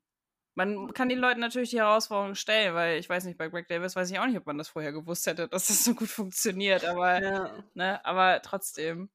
Man 0.56 0.94
kann 0.94 1.08
den 1.08 1.20
Leuten 1.20 1.40
natürlich 1.40 1.70
die 1.70 1.80
Herausforderung 1.80 2.36
stellen, 2.36 2.74
weil 2.74 2.98
ich 2.98 3.08
weiß 3.08 3.26
nicht, 3.26 3.38
bei 3.38 3.48
Greg 3.48 3.68
Davis 3.68 3.96
weiß 3.96 4.10
ich 4.12 4.20
auch 4.20 4.26
nicht, 4.26 4.38
ob 4.38 4.46
man 4.46 4.58
das 4.58 4.70
vorher 4.70 4.92
gewusst 4.92 5.26
hätte, 5.28 5.48
dass 5.48 5.68
das 5.68 5.84
so 5.86 5.94
gut 5.94 6.10
funktioniert, 6.10 6.84
aber, 6.84 7.22
ja. 7.22 7.64
ne, 7.76 8.04
aber 8.06 8.42
trotzdem. 8.42 9.10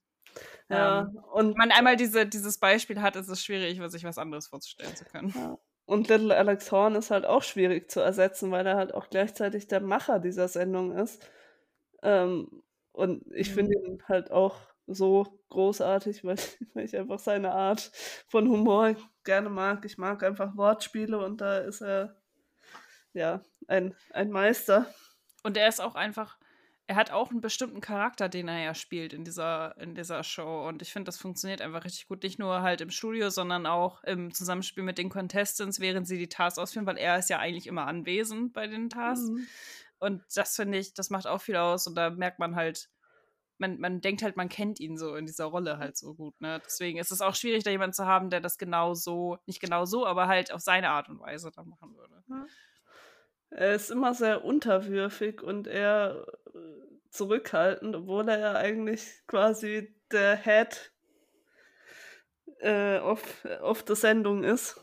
Ja, 0.68 1.01
ähm, 1.01 1.16
und 1.33 1.57
man 1.59 1.70
einmal 1.73 1.97
diese, 1.97 2.27
dieses 2.27 2.59
Beispiel 2.59 3.03
hat, 3.03 3.16
ist 3.16 3.29
es 3.29 3.45
schwierig, 3.45 3.81
sich 3.91 4.05
was 4.05 4.18
anderes 4.18 4.47
vorzustellen 4.47 4.97
zu 4.97 5.05
können. 5.05 5.33
Ja. 5.35 5.59
Und 5.85 6.09
Little 6.09 6.37
Alex 6.37 6.70
Horn 6.70 6.95
ist 6.95 7.11
halt 7.11 7.26
auch 7.26 7.43
schwierig 7.43 7.91
zu 7.91 8.01
ersetzen, 8.01 8.51
weil 8.51 8.66
er 8.66 8.76
halt 8.76 8.95
auch 8.95 9.11
gleichzeitig 9.11 9.66
der 9.66 9.80
Macher 9.80 10.20
dieser 10.20 10.49
Sendung 10.49 10.97
ist. 10.97 11.28
Ähm, 12.03 12.62
und 12.93 13.24
ich 13.33 13.51
mhm. 13.51 13.55
finde 13.55 13.74
ihn 13.74 14.03
halt 14.09 14.30
auch 14.30 14.57
so 14.87 15.41
großartig, 15.51 16.24
weil, 16.24 16.37
weil, 16.74 16.85
ich 16.85 16.97
einfach 16.97 17.18
seine 17.18 17.53
Art 17.53 17.91
von 18.28 18.49
Humor 18.49 18.95
gerne 19.24 19.49
mag. 19.51 19.85
Ich 19.85 19.99
mag 19.99 20.22
einfach 20.22 20.57
Wortspiele 20.57 21.18
und 21.18 21.41
da 21.41 21.59
ist 21.59 21.83
er 21.83 22.16
ja 23.12 23.43
ein, 23.66 23.95
ein 24.11 24.30
Meister. 24.30 24.87
Und 25.43 25.57
er 25.57 25.68
ist 25.68 25.80
auch 25.80 25.95
einfach 25.95 26.39
er 26.87 26.97
hat 26.97 27.11
auch 27.11 27.30
einen 27.30 27.41
bestimmten 27.41 27.80
Charakter, 27.80 28.28
den 28.28 28.49
er 28.49 28.59
ja 28.59 28.74
spielt 28.74 29.12
in 29.12 29.24
dieser, 29.24 29.76
in 29.78 29.95
dieser 29.95 30.24
Show. 30.24 30.66
Und 30.66 30.83
ich 30.83 30.93
finde, 30.93 31.07
das 31.07 31.18
funktioniert 31.18 31.62
einfach 31.62 31.85
richtig 31.85 32.09
gut. 32.09 32.22
Nicht 32.22 32.39
nur 32.39 32.62
halt 32.62 32.80
im 32.80 32.91
Studio, 32.91 33.30
sondern 33.30 33.66
auch 33.66 34.03
im 34.05 34.35
Zusammenspiel 34.35 34.83
mit 34.83 34.99
den 34.99 35.09
Contestants, 35.09 35.80
während 35.80 36.09
sie 36.09 36.18
die 36.18 36.28
Tasks 36.28 36.59
ausführen, 36.59 36.87
weil 36.87 36.99
er 36.99 37.18
ist 37.18 37.30
ja 37.30 37.39
eigentlich 37.39 37.66
immer 37.66 37.87
anwesend 37.87 38.53
bei 38.53 38.66
den 38.66 38.91
Tasks. 38.91 39.30
Mhm. 39.30 39.47
Und 39.99 40.22
das 40.35 40.57
finde 40.57 40.78
ich, 40.78 40.95
das 40.95 41.11
macht 41.11 41.26
auch 41.26 41.41
viel 41.41 41.57
aus. 41.57 41.87
Und 41.87 41.95
da 41.95 42.11
merkt 42.11 42.41
man 42.41 42.57
halt, 42.57 42.91
man, 43.59 43.78
man 43.78 44.01
denkt 44.01 44.22
halt, 44.22 44.37
man 44.37 44.49
kennt 44.49 44.80
ihn 44.80 44.99
so 44.99 45.14
in 45.14 45.24
dieser 45.24 45.45
Rolle 45.45 45.78
halt 45.78 45.97
so 45.97 46.14
gut. 46.14 46.41
Ne? 46.41 46.61
Deswegen 46.66 46.99
ist 46.99 47.12
es 47.12 47.20
auch 47.20 47.37
schwierig, 47.37 47.62
da 47.62 47.70
jemanden 47.70 47.95
zu 47.95 48.07
haben, 48.07 48.28
der 48.28 48.41
das 48.41 48.59
genau 48.59 48.95
so, 48.95 49.39
nicht 49.47 49.61
genau 49.61 49.85
so, 49.85 50.05
aber 50.05 50.26
halt 50.26 50.53
auf 50.53 50.61
seine 50.61 50.91
Art 50.91 51.09
und 51.09 51.20
Weise 51.20 51.53
dann 51.53 51.68
machen 51.68 51.95
würde. 51.97 52.24
Mhm. 52.26 52.47
Er 53.55 53.74
ist 53.74 53.90
immer 53.90 54.14
sehr 54.14 54.44
unterwürfig 54.44 55.42
und 55.42 55.66
eher 55.66 56.26
äh, 56.55 56.59
zurückhaltend, 57.11 57.94
obwohl 57.94 58.28
er 58.28 58.38
ja 58.38 58.53
eigentlich 58.55 59.22
quasi 59.26 59.94
der 60.11 60.36
Head 60.36 60.92
äh, 62.61 62.98
auf, 62.98 63.44
auf 63.61 63.82
der 63.82 63.96
Sendung 63.96 64.42
ist. 64.42 64.80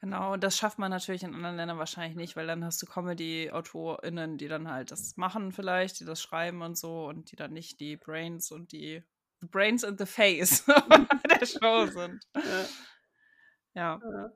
Genau, 0.00 0.34
und 0.34 0.44
das 0.44 0.56
schafft 0.56 0.78
man 0.78 0.90
natürlich 0.90 1.24
in 1.24 1.34
anderen 1.34 1.56
Ländern 1.56 1.78
wahrscheinlich 1.78 2.16
nicht, 2.16 2.36
weil 2.36 2.46
dann 2.46 2.64
hast 2.64 2.80
du 2.80 2.86
Comedy-AutorInnen, 2.86 4.38
die 4.38 4.46
dann 4.46 4.70
halt 4.70 4.92
das 4.92 5.16
machen 5.16 5.50
vielleicht, 5.50 5.98
die 5.98 6.04
das 6.04 6.22
schreiben 6.22 6.62
und 6.62 6.78
so 6.78 7.06
und 7.06 7.32
die 7.32 7.36
dann 7.36 7.52
nicht 7.52 7.80
die 7.80 7.96
Brains 7.96 8.52
und 8.52 8.70
die 8.70 9.02
the 9.40 9.46
Brains 9.46 9.84
and 9.84 9.98
the 9.98 10.06
Face 10.06 10.64
der 11.40 11.46
Show 11.46 11.86
sind. 11.86 12.24
Ja. 12.34 12.40
ja. 13.74 14.00
ja. 14.02 14.32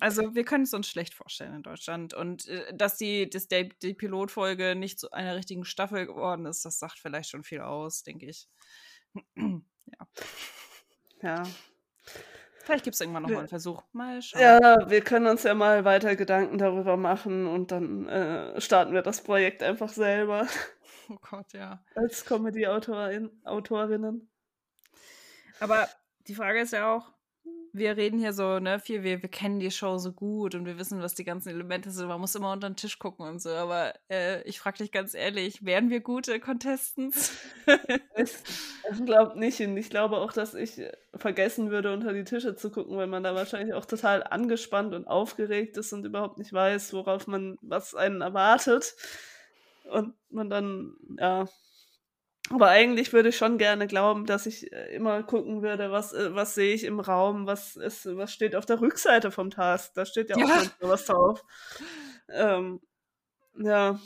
Also 0.00 0.34
wir 0.34 0.44
können 0.44 0.64
es 0.64 0.72
uns 0.72 0.88
schlecht 0.88 1.14
vorstellen 1.14 1.54
in 1.54 1.62
Deutschland. 1.62 2.14
Und 2.14 2.48
äh, 2.48 2.74
dass 2.74 2.96
die, 2.96 3.28
dass 3.28 3.48
der, 3.48 3.64
die 3.64 3.94
Pilotfolge 3.94 4.74
nicht 4.74 4.98
zu 4.98 5.10
einer 5.10 5.36
richtigen 5.36 5.64
Staffel 5.64 6.06
geworden 6.06 6.46
ist, 6.46 6.64
das 6.64 6.78
sagt 6.78 6.98
vielleicht 6.98 7.30
schon 7.30 7.44
viel 7.44 7.60
aus, 7.60 8.02
denke 8.02 8.26
ich. 8.26 8.48
ja. 9.36 10.08
Ja. 11.22 11.42
Vielleicht 12.66 12.84
gibt 12.84 12.94
es 12.94 13.00
irgendwann 13.00 13.22
noch 13.22 13.30
mal 13.30 13.38
einen 13.38 13.48
Versuch. 13.48 13.84
Mal 13.92 14.20
schauen. 14.22 14.40
Ja, 14.40 14.90
wir 14.90 15.00
können 15.00 15.26
uns 15.26 15.44
ja 15.44 15.54
mal 15.54 15.84
weiter 15.84 16.16
Gedanken 16.16 16.58
darüber 16.58 16.96
machen 16.96 17.46
und 17.46 17.70
dann 17.70 18.08
äh, 18.08 18.60
starten 18.60 18.92
wir 18.92 19.02
das 19.02 19.22
Projekt 19.22 19.62
einfach 19.62 19.90
selber. 19.90 20.48
Oh 21.08 21.18
Gott, 21.20 21.52
ja. 21.52 21.84
Als 21.94 22.24
Comedy-Autorinnen. 22.24 24.28
Aber 25.60 25.88
die 26.26 26.34
Frage 26.34 26.60
ist 26.60 26.72
ja 26.72 26.92
auch, 26.92 27.12
wir 27.76 27.96
reden 27.96 28.18
hier 28.18 28.32
so, 28.32 28.58
ne, 28.58 28.78
viel, 28.78 29.02
wir, 29.02 29.22
wir 29.22 29.28
kennen 29.28 29.60
die 29.60 29.70
Show 29.70 29.98
so 29.98 30.12
gut 30.12 30.54
und 30.54 30.66
wir 30.66 30.78
wissen, 30.78 31.02
was 31.02 31.14
die 31.14 31.24
ganzen 31.24 31.50
Elemente 31.50 31.90
sind. 31.90 32.08
Man 32.08 32.20
muss 32.20 32.34
immer 32.34 32.52
unter 32.52 32.68
den 32.68 32.76
Tisch 32.76 32.98
gucken 32.98 33.26
und 33.26 33.40
so. 33.40 33.50
Aber 33.50 33.92
äh, 34.10 34.42
ich 34.42 34.58
frage 34.58 34.78
dich 34.78 34.92
ganz 34.92 35.14
ehrlich, 35.14 35.64
wären 35.64 35.90
wir 35.90 36.00
gute 36.00 36.40
Contestants? 36.40 37.32
ich, 38.16 38.32
ich 38.90 39.04
glaube 39.04 39.38
nicht. 39.38 39.60
Und 39.60 39.76
ich 39.76 39.90
glaube 39.90 40.18
auch, 40.18 40.32
dass 40.32 40.54
ich 40.54 40.80
vergessen 41.14 41.70
würde, 41.70 41.92
unter 41.92 42.12
die 42.12 42.24
Tische 42.24 42.56
zu 42.56 42.70
gucken, 42.70 42.96
weil 42.96 43.06
man 43.06 43.22
da 43.22 43.34
wahrscheinlich 43.34 43.74
auch 43.74 43.84
total 43.84 44.22
angespannt 44.22 44.94
und 44.94 45.06
aufgeregt 45.06 45.76
ist 45.76 45.92
und 45.92 46.04
überhaupt 46.04 46.38
nicht 46.38 46.52
weiß, 46.52 46.92
worauf 46.92 47.26
man, 47.26 47.58
was 47.62 47.94
einen 47.94 48.20
erwartet. 48.20 48.94
Und 49.90 50.14
man 50.30 50.50
dann, 50.50 50.96
ja, 51.18 51.46
aber 52.50 52.68
eigentlich 52.68 53.12
würde 53.12 53.30
ich 53.30 53.36
schon 53.36 53.58
gerne 53.58 53.86
glauben, 53.86 54.26
dass 54.26 54.46
ich 54.46 54.72
äh, 54.72 54.94
immer 54.94 55.22
gucken 55.22 55.62
würde, 55.62 55.90
was, 55.90 56.12
äh, 56.12 56.34
was 56.34 56.54
sehe 56.54 56.74
ich 56.74 56.84
im 56.84 57.00
Raum, 57.00 57.46
was, 57.46 57.76
ist, 57.76 58.06
was 58.16 58.32
steht 58.32 58.54
auf 58.54 58.66
der 58.66 58.80
Rückseite 58.80 59.30
vom 59.30 59.50
Task. 59.50 59.94
Da 59.94 60.04
steht 60.06 60.30
ja 60.30 60.36
auch 60.36 60.48
ja. 60.48 60.62
was 60.80 61.06
drauf. 61.06 61.44
Ähm, 62.28 62.80
ja, 63.58 63.98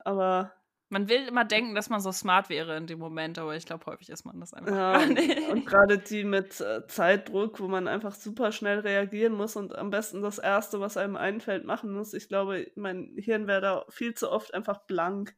aber. 0.00 0.52
Man 0.90 1.10
will 1.10 1.28
immer 1.28 1.44
denken, 1.44 1.74
dass 1.74 1.90
man 1.90 2.00
so 2.00 2.12
smart 2.12 2.48
wäre 2.48 2.74
in 2.78 2.86
dem 2.86 2.98
Moment, 2.98 3.38
aber 3.38 3.54
ich 3.54 3.66
glaube, 3.66 3.84
häufig 3.84 4.08
ist 4.08 4.24
man 4.24 4.40
das 4.40 4.54
einfach 4.54 4.74
ja, 4.74 5.06
nicht. 5.06 5.48
Und 5.50 5.66
gerade 5.66 5.98
die 5.98 6.24
mit 6.24 6.62
äh, 6.62 6.86
Zeitdruck, 6.86 7.60
wo 7.60 7.68
man 7.68 7.86
einfach 7.86 8.14
super 8.14 8.52
schnell 8.52 8.78
reagieren 8.78 9.34
muss 9.34 9.54
und 9.54 9.76
am 9.76 9.90
besten 9.90 10.22
das 10.22 10.38
Erste, 10.38 10.80
was 10.80 10.96
einem 10.96 11.16
einfällt, 11.16 11.66
machen 11.66 11.92
muss. 11.92 12.14
Ich 12.14 12.28
glaube, 12.28 12.70
mein 12.74 13.12
Hirn 13.18 13.46
wäre 13.46 13.60
da 13.60 13.84
viel 13.90 14.14
zu 14.14 14.30
oft 14.32 14.54
einfach 14.54 14.86
blank. 14.86 15.36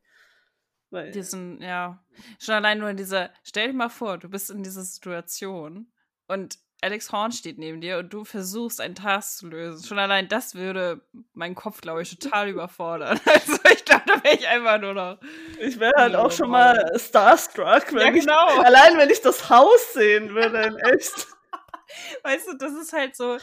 Weil, 0.91 1.13
Diesen, 1.13 1.63
ja. 1.63 2.05
Schon 2.39 2.57
allein 2.57 2.79
nur 2.79 2.91
in 2.91 2.97
dieser, 2.97 3.31
stell 3.45 3.69
dir 3.69 3.75
mal 3.75 3.89
vor, 3.89 4.19
du 4.19 4.29
bist 4.29 4.51
in 4.51 4.63
dieser 4.63 4.83
Situation 4.83 5.93
und 6.27 6.59
Alex 6.83 7.13
Horn 7.13 7.33
steht 7.33 7.59
neben 7.59 7.81
dir 7.81 7.99
und 7.99 8.13
du 8.13 8.25
versuchst 8.25 8.81
einen 8.81 8.95
Task 8.95 9.39
zu 9.39 9.49
lösen. 9.49 9.87
Schon 9.87 9.99
allein 9.99 10.29
das 10.29 10.55
würde 10.55 11.03
meinen 11.35 11.55
Kopf, 11.55 11.81
glaube 11.81 12.03
ich, 12.03 12.19
total 12.19 12.49
überfordern. 12.51 13.21
Also 13.31 13.59
ich 13.73 13.85
glaube, 13.85 14.05
da 14.07 14.25
wäre 14.25 14.35
ich 14.35 14.49
einfach 14.49 14.81
nur 14.81 14.95
noch. 14.95 15.19
Ich 15.59 15.79
wäre 15.79 15.93
halt 15.97 16.15
auch 16.15 16.33
schon 16.33 16.51
mal 16.51 16.93
starstruck. 16.97 17.93
ja, 17.93 18.11
genau. 18.11 18.61
Ich, 18.61 18.67
allein 18.67 18.97
wenn 18.99 19.11
ich 19.11 19.21
das 19.21 19.51
Haus 19.51 19.93
sehen 19.93 20.35
würde, 20.35 20.63
in 20.63 20.77
echt. 20.77 21.27
Weißt 22.23 22.49
du, 22.49 22.57
das 22.57 22.73
ist 22.73 22.93
halt 22.93 23.17
so. 23.17 23.39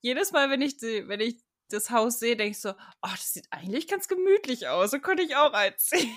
Jedes 0.00 0.32
Mal, 0.32 0.50
wenn 0.50 0.62
ich, 0.62 0.76
die, 0.78 1.06
wenn 1.08 1.20
ich 1.20 1.36
das 1.68 1.90
Haus 1.90 2.18
sehe, 2.20 2.36
denke 2.36 2.52
ich 2.52 2.60
so, 2.60 2.70
oh, 2.70 3.10
das 3.10 3.32
sieht 3.32 3.46
eigentlich 3.50 3.88
ganz 3.88 4.08
gemütlich 4.08 4.68
aus. 4.68 4.90
So 4.92 5.00
könnte 5.00 5.22
ich 5.22 5.36
auch 5.36 5.52
einziehen. 5.52 6.14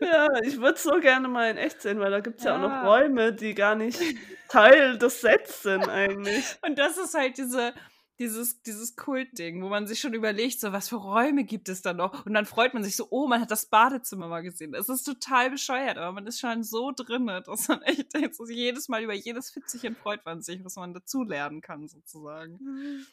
Ja, 0.00 0.28
ich 0.42 0.56
würde 0.56 0.74
es 0.74 0.82
so 0.82 0.98
gerne 1.00 1.28
mal 1.28 1.50
in 1.50 1.56
echt 1.56 1.82
sehen, 1.82 2.00
weil 2.00 2.10
da 2.10 2.20
gibt 2.20 2.38
es 2.38 2.44
ja. 2.44 2.50
ja. 2.50 2.56
auch 2.56 2.68
noch 2.68 2.90
Räume, 2.90 3.32
die 3.32 3.54
gar 3.54 3.74
nicht 3.74 4.00
Teil 4.48 4.98
des 4.98 5.20
Sets 5.20 5.62
sind 5.62 5.88
eigentlich. 5.88 6.44
Und 6.66 6.78
das 6.78 6.98
ist 6.98 7.14
halt 7.14 7.38
diese, 7.38 7.74
dieses, 8.18 8.62
dieses 8.62 8.96
Kultding, 8.96 9.62
wo 9.62 9.68
man 9.68 9.86
sich 9.86 10.00
schon 10.00 10.14
überlegt, 10.14 10.60
so 10.60 10.72
was 10.72 10.88
für 10.88 10.96
Räume 10.96 11.44
gibt 11.44 11.68
es 11.68 11.80
da 11.80 11.92
noch? 11.92 12.26
Und 12.26 12.34
dann 12.34 12.44
freut 12.44 12.74
man 12.74 12.82
sich 12.82 12.96
so, 12.96 13.06
oh, 13.10 13.28
man 13.28 13.40
hat 13.40 13.50
das 13.50 13.66
Badezimmer 13.66 14.26
mal 14.26 14.42
gesehen. 14.42 14.74
Es 14.74 14.88
ist 14.88 15.04
total 15.04 15.50
bescheuert, 15.50 15.96
aber 15.96 16.12
man 16.12 16.26
ist 16.26 16.40
schon 16.40 16.64
so 16.64 16.90
drin, 16.90 17.26
dass 17.26 17.68
man 17.68 17.82
echt 17.82 18.34
so 18.34 18.46
jedes 18.46 18.88
Mal 18.88 19.02
über 19.02 19.14
jedes 19.14 19.50
Fitzelchen 19.50 19.94
freut 19.94 20.24
man 20.24 20.42
sich, 20.42 20.64
was 20.64 20.76
man 20.76 20.92
dazu 20.92 21.22
lernen 21.22 21.60
kann, 21.60 21.88
sozusagen. 21.88 22.58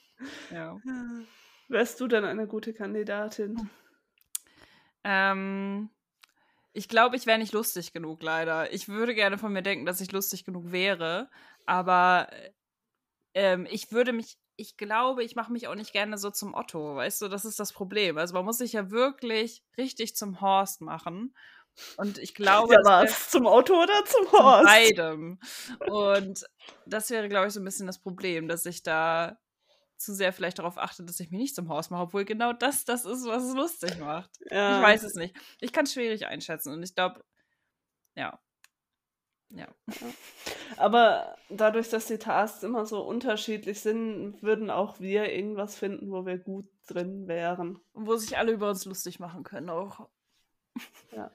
Ja. 0.52 0.80
Wärst 1.68 2.00
du 2.00 2.08
denn 2.08 2.26
eine 2.26 2.46
gute 2.46 2.76
Kandidatin? 2.76 3.72
Ähm, 5.04 5.90
ich 6.74 6.88
glaube, 6.88 7.16
ich 7.16 7.26
wäre 7.26 7.38
nicht 7.38 7.54
lustig 7.54 7.94
genug, 7.94 8.24
leider. 8.24 8.72
Ich 8.74 8.88
würde 8.88 9.14
gerne 9.14 9.38
von 9.38 9.52
mir 9.52 9.62
denken, 9.62 9.86
dass 9.86 10.02
ich 10.02 10.12
lustig 10.12 10.46
genug 10.46 10.72
wäre, 10.72 11.30
aber 11.66 12.30
ähm, 13.34 13.68
ich 13.70 13.92
würde 13.92 14.14
mich, 14.14 14.38
ich 14.56 14.78
glaube, 14.78 15.24
ich 15.24 15.36
mache 15.36 15.52
mich 15.52 15.68
auch 15.68 15.76
nicht 15.76 15.94
gerne 15.94 16.18
so 16.18 16.30
zum 16.30 16.54
Otto, 16.54 16.96
weißt 16.96 17.22
du, 17.22 17.28
das 17.28 17.46
ist 17.46 17.60
das 17.60 17.74
Problem. 17.74 18.18
Also 18.18 18.34
man 18.34 18.46
muss 18.46 18.58
sich 18.58 18.74
ja 18.74 18.92
wirklich 18.92 19.64
richtig 19.78 20.16
zum 20.16 20.42
Horst 20.42 20.82
machen. 20.82 21.34
Und 21.98 22.18
ich 22.18 22.36
glaube. 22.36 22.74
Ja, 22.74 22.80
was? 22.84 23.30
Zum 23.30 23.46
Otto 23.46 23.82
oder 23.82 24.04
zum 24.06 24.32
Horst? 24.34 24.66
Beidem. 24.66 25.40
Und 25.90 26.46
das 26.86 27.10
wäre, 27.10 27.30
glaube 27.30 27.48
ich, 27.48 27.54
so 27.54 27.62
ein 27.62 27.66
bisschen 27.66 27.88
das 27.88 28.00
Problem, 28.00 28.48
dass 28.48 28.66
ich 28.66 28.84
da 28.84 29.38
zu 30.04 30.14
sehr 30.14 30.34
vielleicht 30.34 30.60
darauf 30.60 30.78
achte, 30.78 31.04
dass 31.04 31.20
ich 31.20 31.32
mich 31.32 31.40
nicht 31.40 31.56
zum 31.56 31.70
Haus 31.70 31.90
mache, 31.90 32.04
obwohl 32.04 32.26
genau 32.26 32.54
das 32.54 32.86
das 32.86 33.06
ist, 33.06 33.26
was 33.26 33.44
es 33.44 33.56
lustig 33.56 33.98
macht. 34.00 34.32
Ja. 34.50 34.78
Ich 34.78 34.84
weiß 34.84 35.04
es 35.04 35.16
nicht. 35.16 35.36
Ich 35.60 35.74
kann 35.74 35.86
es 35.86 35.94
schwierig 35.94 36.28
einschätzen 36.28 36.74
und 36.74 36.84
ich 36.84 36.96
glaube, 36.96 37.24
Ja. 38.16 38.40
Ja. 39.54 39.68
Aber 40.78 41.36
dadurch, 41.50 41.90
dass 41.90 42.06
die 42.08 42.18
Tasks 42.18 42.64
immer 42.64 42.86
so 42.86 43.02
unterschiedlich 43.02 43.82
sind, 43.82 44.42
würden 44.42 44.70
auch 44.70 45.00
wir 45.00 45.32
irgendwas 45.32 45.76
finden, 45.76 46.10
wo 46.10 46.26
wir 46.26 46.38
gut 46.38 46.70
drin 46.88 47.28
wären. 47.28 47.78
Und 47.92 48.08
wo 48.08 48.16
sich 48.16 48.38
alle 48.38 48.54
über 48.54 48.70
uns 48.70 48.86
lustig 48.86 49.20
machen 49.20 49.44
können 49.44 49.70
auch. 49.70 50.10
Ja. 51.12 51.32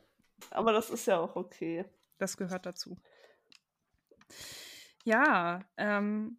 Aber 0.50 0.72
das 0.72 0.88
ist 0.90 1.06
ja 1.06 1.18
auch 1.18 1.36
okay. 1.36 1.84
Das 2.18 2.36
gehört 2.38 2.64
dazu. 2.64 2.96
Ja, 5.04 5.60
ähm, 5.76 6.38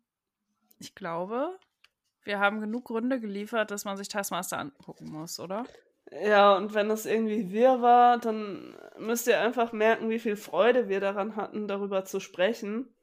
ich 0.79 0.95
glaube, 0.95 1.57
wir 2.27 2.39
haben 2.39 2.61
genug 2.61 2.85
Gründe 2.85 3.19
geliefert, 3.19 3.71
dass 3.71 3.85
man 3.85 3.97
sich 3.97 4.09
Taskmaster 4.09 4.59
angucken 4.59 5.09
muss, 5.09 5.39
oder? 5.39 5.65
Ja, 6.11 6.55
und 6.55 6.73
wenn 6.73 6.89
es 6.89 7.05
irgendwie 7.05 7.51
wir 7.51 7.81
war, 7.81 8.17
dann 8.17 8.75
müsst 8.97 9.27
ihr 9.27 9.39
einfach 9.39 9.73
merken, 9.73 10.09
wie 10.09 10.19
viel 10.19 10.37
Freude 10.37 10.87
wir 10.87 10.99
daran 10.99 11.35
hatten, 11.35 11.67
darüber 11.67 12.05
zu 12.05 12.19
sprechen. 12.19 12.93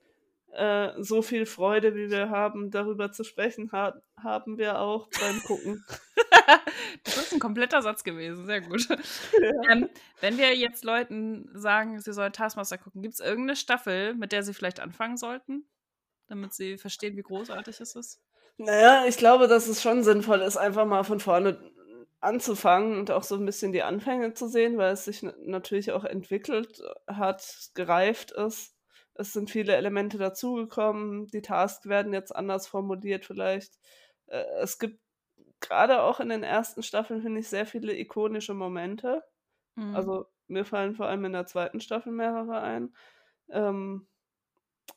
Äh, 0.52 0.92
so 1.02 1.20
viel 1.20 1.46
Freude, 1.46 1.94
wie 1.96 2.10
wir 2.10 2.30
haben, 2.30 2.70
darüber 2.70 3.12
zu 3.12 3.24
sprechen, 3.24 3.72
ha 3.72 3.94
haben 4.22 4.56
wir 4.56 4.78
auch 4.78 5.08
beim 5.20 5.42
Gucken. 5.42 5.84
das 7.04 7.16
ist 7.16 7.32
ein 7.32 7.40
kompletter 7.40 7.82
Satz 7.82 8.04
gewesen, 8.04 8.46
sehr 8.46 8.60
gut. 8.60 8.88
Ja. 8.88 9.72
Ähm, 9.72 9.90
wenn 10.20 10.38
wir 10.38 10.54
jetzt 10.56 10.84
Leuten 10.84 11.50
sagen, 11.54 12.00
sie 12.00 12.12
sollen 12.12 12.32
Taskmaster 12.32 12.78
gucken, 12.78 13.02
gibt 13.02 13.14
es 13.14 13.20
irgendeine 13.20 13.56
Staffel, 13.56 14.14
mit 14.14 14.32
der 14.32 14.44
sie 14.44 14.54
vielleicht 14.54 14.80
anfangen 14.80 15.16
sollten, 15.16 15.68
damit 16.28 16.54
sie 16.54 16.78
verstehen, 16.78 17.16
wie 17.16 17.22
großartig 17.22 17.80
es 17.80 17.96
ist? 17.96 18.22
Naja, 18.56 19.04
ich 19.06 19.16
glaube, 19.16 19.48
dass 19.48 19.66
es 19.68 19.82
schon 19.82 20.04
sinnvoll 20.04 20.40
ist, 20.40 20.56
einfach 20.56 20.86
mal 20.86 21.02
von 21.02 21.20
vorne 21.20 21.58
anzufangen 22.20 22.98
und 22.98 23.10
auch 23.10 23.22
so 23.22 23.34
ein 23.36 23.44
bisschen 23.44 23.72
die 23.72 23.82
Anfänge 23.82 24.32
zu 24.34 24.48
sehen, 24.48 24.78
weil 24.78 24.92
es 24.92 25.04
sich 25.04 25.22
natürlich 25.22 25.92
auch 25.92 26.04
entwickelt 26.04 26.82
hat, 27.06 27.70
gereift 27.74 28.30
ist. 28.30 28.74
Es 29.14 29.32
sind 29.32 29.50
viele 29.50 29.76
Elemente 29.76 30.18
dazugekommen, 30.18 31.28
die 31.28 31.42
Tasks 31.42 31.86
werden 31.86 32.12
jetzt 32.12 32.34
anders 32.34 32.66
formuliert 32.66 33.24
vielleicht. 33.24 33.78
Äh, 34.26 34.44
es 34.60 34.78
gibt 34.78 35.00
gerade 35.60 36.02
auch 36.02 36.20
in 36.20 36.28
den 36.30 36.42
ersten 36.42 36.82
Staffeln, 36.82 37.22
finde 37.22 37.40
ich, 37.40 37.48
sehr 37.48 37.66
viele 37.66 37.96
ikonische 37.96 38.54
Momente. 38.54 39.22
Mhm. 39.76 39.94
Also 39.94 40.26
mir 40.48 40.64
fallen 40.64 40.94
vor 40.94 41.06
allem 41.06 41.24
in 41.24 41.32
der 41.32 41.46
zweiten 41.46 41.80
Staffel 41.80 42.12
mehrere 42.12 42.60
ein. 42.60 42.94
Ähm, 43.50 44.06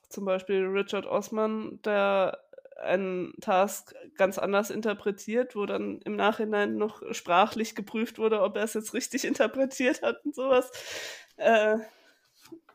zum 0.09 0.25
Beispiel 0.25 0.65
Richard 0.65 1.05
Osman, 1.05 1.81
der 1.83 2.41
einen 2.79 3.33
Task 3.41 3.95
ganz 4.15 4.37
anders 4.37 4.69
interpretiert, 4.69 5.55
wo 5.55 5.65
dann 5.65 5.99
im 6.01 6.15
Nachhinein 6.15 6.75
noch 6.77 7.01
sprachlich 7.13 7.75
geprüft 7.75 8.19
wurde, 8.19 8.41
ob 8.41 8.57
er 8.57 8.63
es 8.63 8.73
jetzt 8.73 8.93
richtig 8.93 9.25
interpretiert 9.25 10.01
hat 10.01 10.23
und 10.25 10.35
sowas. 10.35 10.71
Äh, 11.37 11.77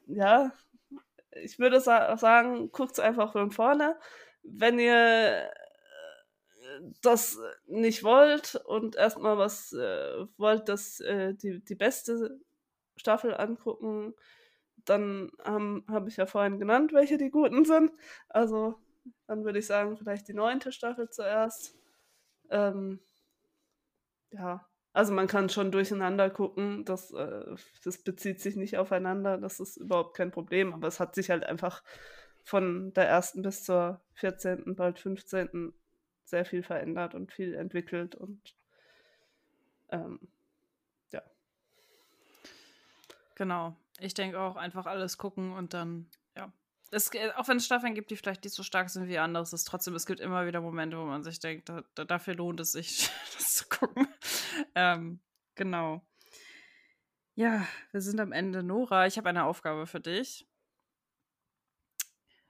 ja, 0.06 0.52
ich 1.42 1.58
würde 1.58 1.80
sa 1.80 2.16
sagen, 2.16 2.70
guckt 2.72 2.92
es 2.92 3.00
einfach 3.00 3.32
von 3.32 3.50
vorne. 3.50 3.96
Wenn 4.42 4.78
ihr 4.78 4.94
äh, 4.94 5.50
das 7.02 7.38
nicht 7.66 8.04
wollt 8.04 8.56
und 8.66 8.96
erstmal 8.96 9.38
was 9.38 9.72
äh, 9.72 10.26
wollt, 10.36 10.68
dass 10.68 11.00
äh, 11.00 11.34
die, 11.34 11.64
die 11.64 11.74
beste 11.74 12.40
Staffel 12.96 13.34
angucken, 13.34 14.14
dann 14.84 15.30
habe 15.44 15.84
hab 15.88 16.08
ich 16.08 16.16
ja 16.16 16.26
vorhin 16.26 16.58
genannt, 16.58 16.92
welche 16.92 17.16
die 17.16 17.30
guten 17.30 17.64
sind. 17.64 17.92
Also 18.28 18.80
dann 19.26 19.44
würde 19.44 19.58
ich 19.58 19.66
sagen, 19.66 19.96
vielleicht 19.96 20.28
die 20.28 20.34
neunte 20.34 20.72
Staffel 20.72 21.10
zuerst. 21.10 21.74
Ähm, 22.50 23.00
ja, 24.30 24.66
also 24.92 25.12
man 25.12 25.26
kann 25.26 25.48
schon 25.48 25.72
durcheinander 25.72 26.30
gucken. 26.30 26.84
Das, 26.84 27.12
äh, 27.12 27.54
das 27.84 28.02
bezieht 28.02 28.40
sich 28.40 28.56
nicht 28.56 28.76
aufeinander. 28.76 29.38
Das 29.38 29.60
ist 29.60 29.76
überhaupt 29.76 30.16
kein 30.16 30.30
Problem. 30.30 30.74
Aber 30.74 30.88
es 30.88 31.00
hat 31.00 31.14
sich 31.14 31.30
halt 31.30 31.44
einfach 31.44 31.82
von 32.44 32.92
der 32.94 33.08
ersten 33.08 33.42
bis 33.42 33.64
zur 33.64 34.00
14., 34.14 34.74
bald 34.74 34.98
15. 34.98 35.72
sehr 36.24 36.44
viel 36.44 36.62
verändert 36.62 37.14
und 37.14 37.32
viel 37.32 37.54
entwickelt 37.54 38.14
und 38.14 38.56
ähm, 39.90 40.18
ja. 41.12 41.22
Genau. 43.36 43.76
Ich 43.98 44.14
denke 44.14 44.40
auch 44.40 44.56
einfach 44.56 44.86
alles 44.86 45.18
gucken 45.18 45.52
und 45.52 45.74
dann 45.74 46.08
es, 46.92 47.10
auch 47.36 47.48
wenn 47.48 47.56
es 47.56 47.64
Staffeln 47.64 47.94
gibt, 47.94 48.10
die 48.10 48.16
vielleicht 48.16 48.44
nicht 48.44 48.54
so 48.54 48.62
stark 48.62 48.90
sind 48.90 49.08
wie 49.08 49.18
andere, 49.18 49.42
ist 49.42 49.64
trotzdem, 49.64 49.94
es 49.94 50.06
gibt 50.06 50.20
immer 50.20 50.46
wieder 50.46 50.60
Momente, 50.60 50.98
wo 50.98 51.04
man 51.04 51.24
sich 51.24 51.40
denkt, 51.40 51.70
da, 51.70 51.82
da, 51.94 52.04
dafür 52.04 52.34
lohnt 52.34 52.60
es 52.60 52.72
sich, 52.72 53.10
das 53.34 53.54
zu 53.54 53.68
gucken. 53.68 54.06
Ähm, 54.74 55.20
genau. 55.54 56.06
Ja, 57.34 57.66
wir 57.92 58.02
sind 58.02 58.20
am 58.20 58.32
Ende. 58.32 58.62
Nora, 58.62 59.06
ich 59.06 59.16
habe 59.16 59.30
eine 59.30 59.44
Aufgabe 59.44 59.86
für 59.86 60.00
dich. 60.00 60.46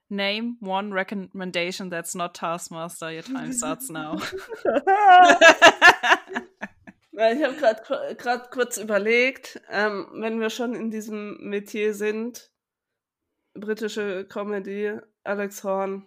Name 0.09 0.57
one 0.61 0.93
recommendation 0.93 1.89
that's 1.89 2.15
not 2.15 2.35
Taskmaster. 2.35 3.11
Your 3.15 3.23
time 3.23 3.53
starts 3.53 3.89
now. 3.89 4.17
ich 7.13 7.43
habe 7.43 7.55
gerade 8.17 8.49
kurz 8.51 8.77
überlegt, 8.77 9.63
ähm, 9.71 10.09
wenn 10.15 10.41
wir 10.41 10.51
schon 10.51 10.75
in 10.75 10.91
diesem 10.91 11.39
Metier 11.41 11.95
sind, 11.95 12.52
britische 13.55 14.27
Comedy, 14.27 14.99
Alex 15.25 15.65
Horn. 15.65 16.07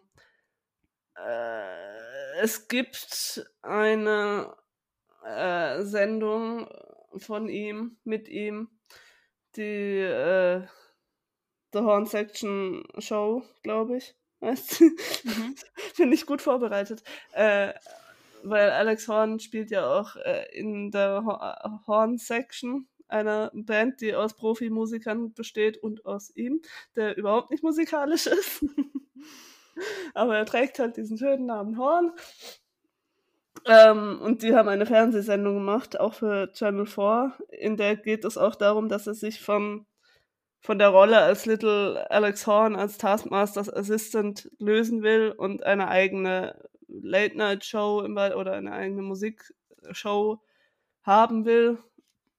Äh, 1.17 2.39
es 2.41 2.67
gibt 2.67 3.49
eine 3.61 4.55
äh, 5.25 5.83
Sendung 5.83 6.67
von 7.17 7.47
ihm, 7.47 7.97
mit 8.03 8.27
ihm, 8.27 8.69
die 9.55 9.99
äh, 9.99 10.61
The 11.73 11.79
Horn 11.79 12.05
Section 12.05 12.83
Show, 12.99 13.43
glaube 13.63 13.97
ich. 13.97 14.15
Weißt 14.39 14.81
mhm. 14.81 15.55
Finde 15.93 16.15
ich 16.15 16.25
gut 16.25 16.41
vorbereitet. 16.41 17.03
Äh, 17.31 17.73
weil 18.43 18.69
Alex 18.69 19.07
Horn 19.07 19.39
spielt 19.39 19.71
ja 19.71 19.87
auch 19.87 20.15
äh, 20.17 20.45
in 20.53 20.91
der 20.91 21.23
Horn 21.87 22.17
Section 22.17 22.87
einer 23.15 23.51
Band, 23.53 24.01
die 24.01 24.13
aus 24.13 24.35
Profimusikern 24.35 25.33
besteht 25.33 25.77
und 25.77 26.05
aus 26.05 26.35
ihm, 26.35 26.61
der 26.95 27.17
überhaupt 27.17 27.51
nicht 27.51 27.63
musikalisch 27.63 28.27
ist. 28.27 28.65
Aber 30.13 30.37
er 30.37 30.45
trägt 30.45 30.79
halt 30.79 30.97
diesen 30.97 31.17
schönen 31.17 31.45
Namen 31.45 31.77
Horn. 31.77 32.11
Ähm, 33.65 34.19
und 34.21 34.43
die 34.43 34.53
haben 34.53 34.69
eine 34.69 34.85
Fernsehsendung 34.85 35.55
gemacht, 35.55 35.99
auch 35.99 36.13
für 36.13 36.51
Channel 36.51 36.85
4, 36.85 37.33
in 37.49 37.77
der 37.77 37.95
geht 37.95 38.25
es 38.25 38.37
auch 38.37 38.55
darum, 38.55 38.89
dass 38.89 39.07
er 39.07 39.15
sich 39.15 39.41
von, 39.41 39.87
von 40.59 40.77
der 40.77 40.89
Rolle 40.89 41.17
als 41.17 41.45
Little 41.45 42.05
Alex 42.11 42.45
Horn, 42.45 42.75
als 42.75 42.97
Taskmasters 42.97 43.73
Assistant 43.73 44.51
lösen 44.59 45.01
will 45.01 45.33
und 45.35 45.63
eine 45.63 45.87
eigene 45.87 46.61
Late-Night-Show 46.87 48.03
oder 48.03 48.53
eine 48.53 48.73
eigene 48.73 49.01
Musikshow 49.01 50.41
haben 51.01 51.45
will 51.45 51.79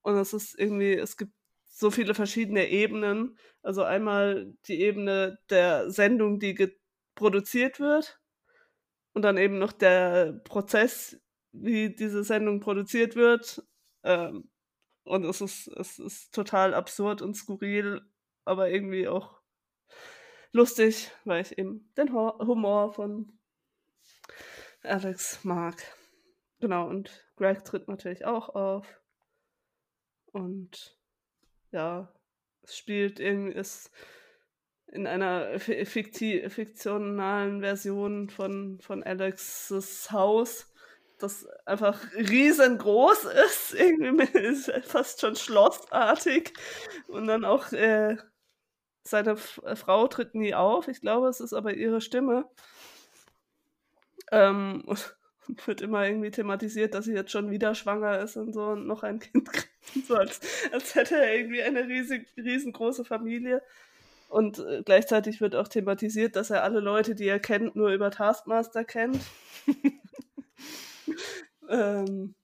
und 0.07 0.16
es 0.18 0.32
ist 0.32 0.57
irgendwie, 0.57 0.92
es 0.92 1.16
gibt 1.16 1.32
so 1.64 1.90
viele 1.90 2.14
verschiedene 2.14 2.68
Ebenen. 2.68 3.36
Also 3.62 3.82
einmal 3.82 4.54
die 4.68 4.80
Ebene 4.80 5.40
der 5.50 5.90
Sendung, 5.90 6.38
die 6.38 6.72
produziert 7.16 7.80
wird. 7.80 8.20
Und 9.14 9.22
dann 9.22 9.36
eben 9.36 9.59
noch 9.59 9.72
der 9.72 10.40
Prozess, 10.44 11.20
wie 11.50 11.92
diese 11.92 12.22
Sendung 12.22 12.61
produziert 12.61 13.16
wird. 13.16 13.66
Ähm, 14.04 14.48
und 15.02 15.24
es 15.24 15.40
ist, 15.40 15.66
es 15.66 15.98
ist 15.98 16.32
total 16.32 16.72
absurd 16.72 17.20
und 17.20 17.34
skurril, 17.34 18.00
aber 18.44 18.70
irgendwie 18.70 19.09
auch 19.09 19.40
lustig, 20.52 21.11
weil 21.24 21.42
ich 21.42 21.59
eben 21.59 21.92
den 21.96 22.12
Humor 22.12 22.92
von 22.92 23.40
Alex 24.84 25.42
mag. 25.42 25.82
Genau, 26.61 26.86
und 26.86 27.26
Greg 27.34 27.64
tritt 27.64 27.88
natürlich 27.88 28.24
auch 28.24 28.50
auf. 28.50 29.00
Und 30.37 30.95
ja, 31.72 32.12
es 32.62 32.76
spielt 32.76 33.20
irgendwie 33.20 33.57
ist 33.57 33.91
in 34.89 35.07
einer 35.07 35.59
fikti 35.59 36.49
fiktionalen 36.51 37.62
Version 37.62 38.28
von, 38.28 38.78
von 38.82 39.03
Alexes 39.03 40.11
Haus, 40.12 40.70
das 41.18 41.47
einfach 41.64 41.99
riesengroß 42.14 43.24
ist, 43.24 43.74
irgendwie 43.78 44.39
ist 44.39 44.70
fast 44.84 45.22
schon 45.22 45.37
schlossartig. 45.37 46.53
Und 47.09 47.28
dann 47.28 47.47
auch 47.47 47.72
äh, 47.72 48.18
seine 49.05 49.32
F 49.32 49.62
Frau 49.74 50.07
tritt 50.07 50.34
nie 50.34 50.55
auf. 50.55 50.89
Ich 50.89 51.01
glaube, 51.01 51.28
es 51.28 51.41
ist 51.41 51.55
aber 51.55 51.72
ihre 51.72 52.03
Stimme. 52.03 52.45
Ähm, 54.30 54.84
wird 55.64 55.80
immer 55.80 56.07
irgendwie 56.07 56.30
thematisiert, 56.30 56.94
dass 56.94 57.05
sie 57.05 57.14
jetzt 57.14 57.30
schon 57.30 57.51
wieder 57.51 57.74
schwanger 57.74 58.20
ist 58.20 58.36
und 58.36 58.53
so 58.53 58.68
und 58.68 58.86
noch 58.86 59.03
ein 59.03 59.18
Kind 59.18 59.53
kriegt. 59.53 59.72
So 60.09 60.16
als, 60.16 60.40
als 60.72 60.97
hätte 60.97 61.16
er 61.16 61.36
irgendwie 61.36 61.62
eine 61.62 61.86
riesig, 61.86 62.26
riesengroße 62.36 63.05
Familie. 63.05 63.62
Und 64.28 64.59
äh, 64.59 64.82
gleichzeitig 64.84 65.40
wird 65.40 65.55
auch 65.55 65.68
thematisiert, 65.68 66.34
dass 66.34 66.51
er 66.51 66.64
alle 66.64 66.80
Leute, 66.80 67.14
die 67.14 67.28
er 67.28 67.38
kennt, 67.38 67.76
nur 67.76 67.90
über 67.90 68.11
Taskmaster 68.11 68.84
kennt. 68.84 69.20
ähm, 71.68 72.34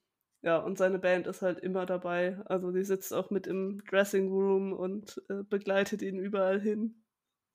ja, 0.42 0.58
und 0.58 0.78
seine 0.78 0.98
Band 0.98 1.26
ist 1.26 1.42
halt 1.42 1.58
immer 1.58 1.84
dabei. 1.84 2.40
Also 2.46 2.70
die 2.70 2.84
sitzt 2.84 3.12
auch 3.12 3.30
mit 3.30 3.46
im 3.46 3.82
Dressing 3.84 4.28
Room 4.28 4.72
und 4.72 5.20
äh, 5.28 5.42
begleitet 5.42 6.02
ihn 6.02 6.18
überall 6.18 6.60
hin. 6.60 7.02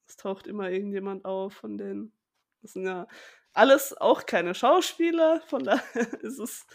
Es 0.08 0.18
taucht 0.18 0.48
immer 0.48 0.70
irgendjemand 0.70 1.26
auf 1.26 1.54
von 1.54 1.78
denen. 1.78 2.12
Das 2.62 2.74
sind 2.74 2.86
ja 2.86 3.08
alles 3.54 3.96
auch 3.98 4.26
keine 4.26 4.54
Schauspieler, 4.54 5.42
von 5.48 5.64
daher 5.64 6.14
ist 6.22 6.40
es 6.40 6.66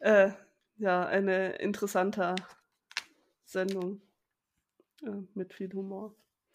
äh, 0.00 0.30
ja 0.76 1.06
eine 1.06 1.52
interessante 1.56 2.34
Sendung 3.44 4.02
äh, 5.02 5.22
mit 5.34 5.54
viel 5.54 5.72
Humor. 5.72 6.14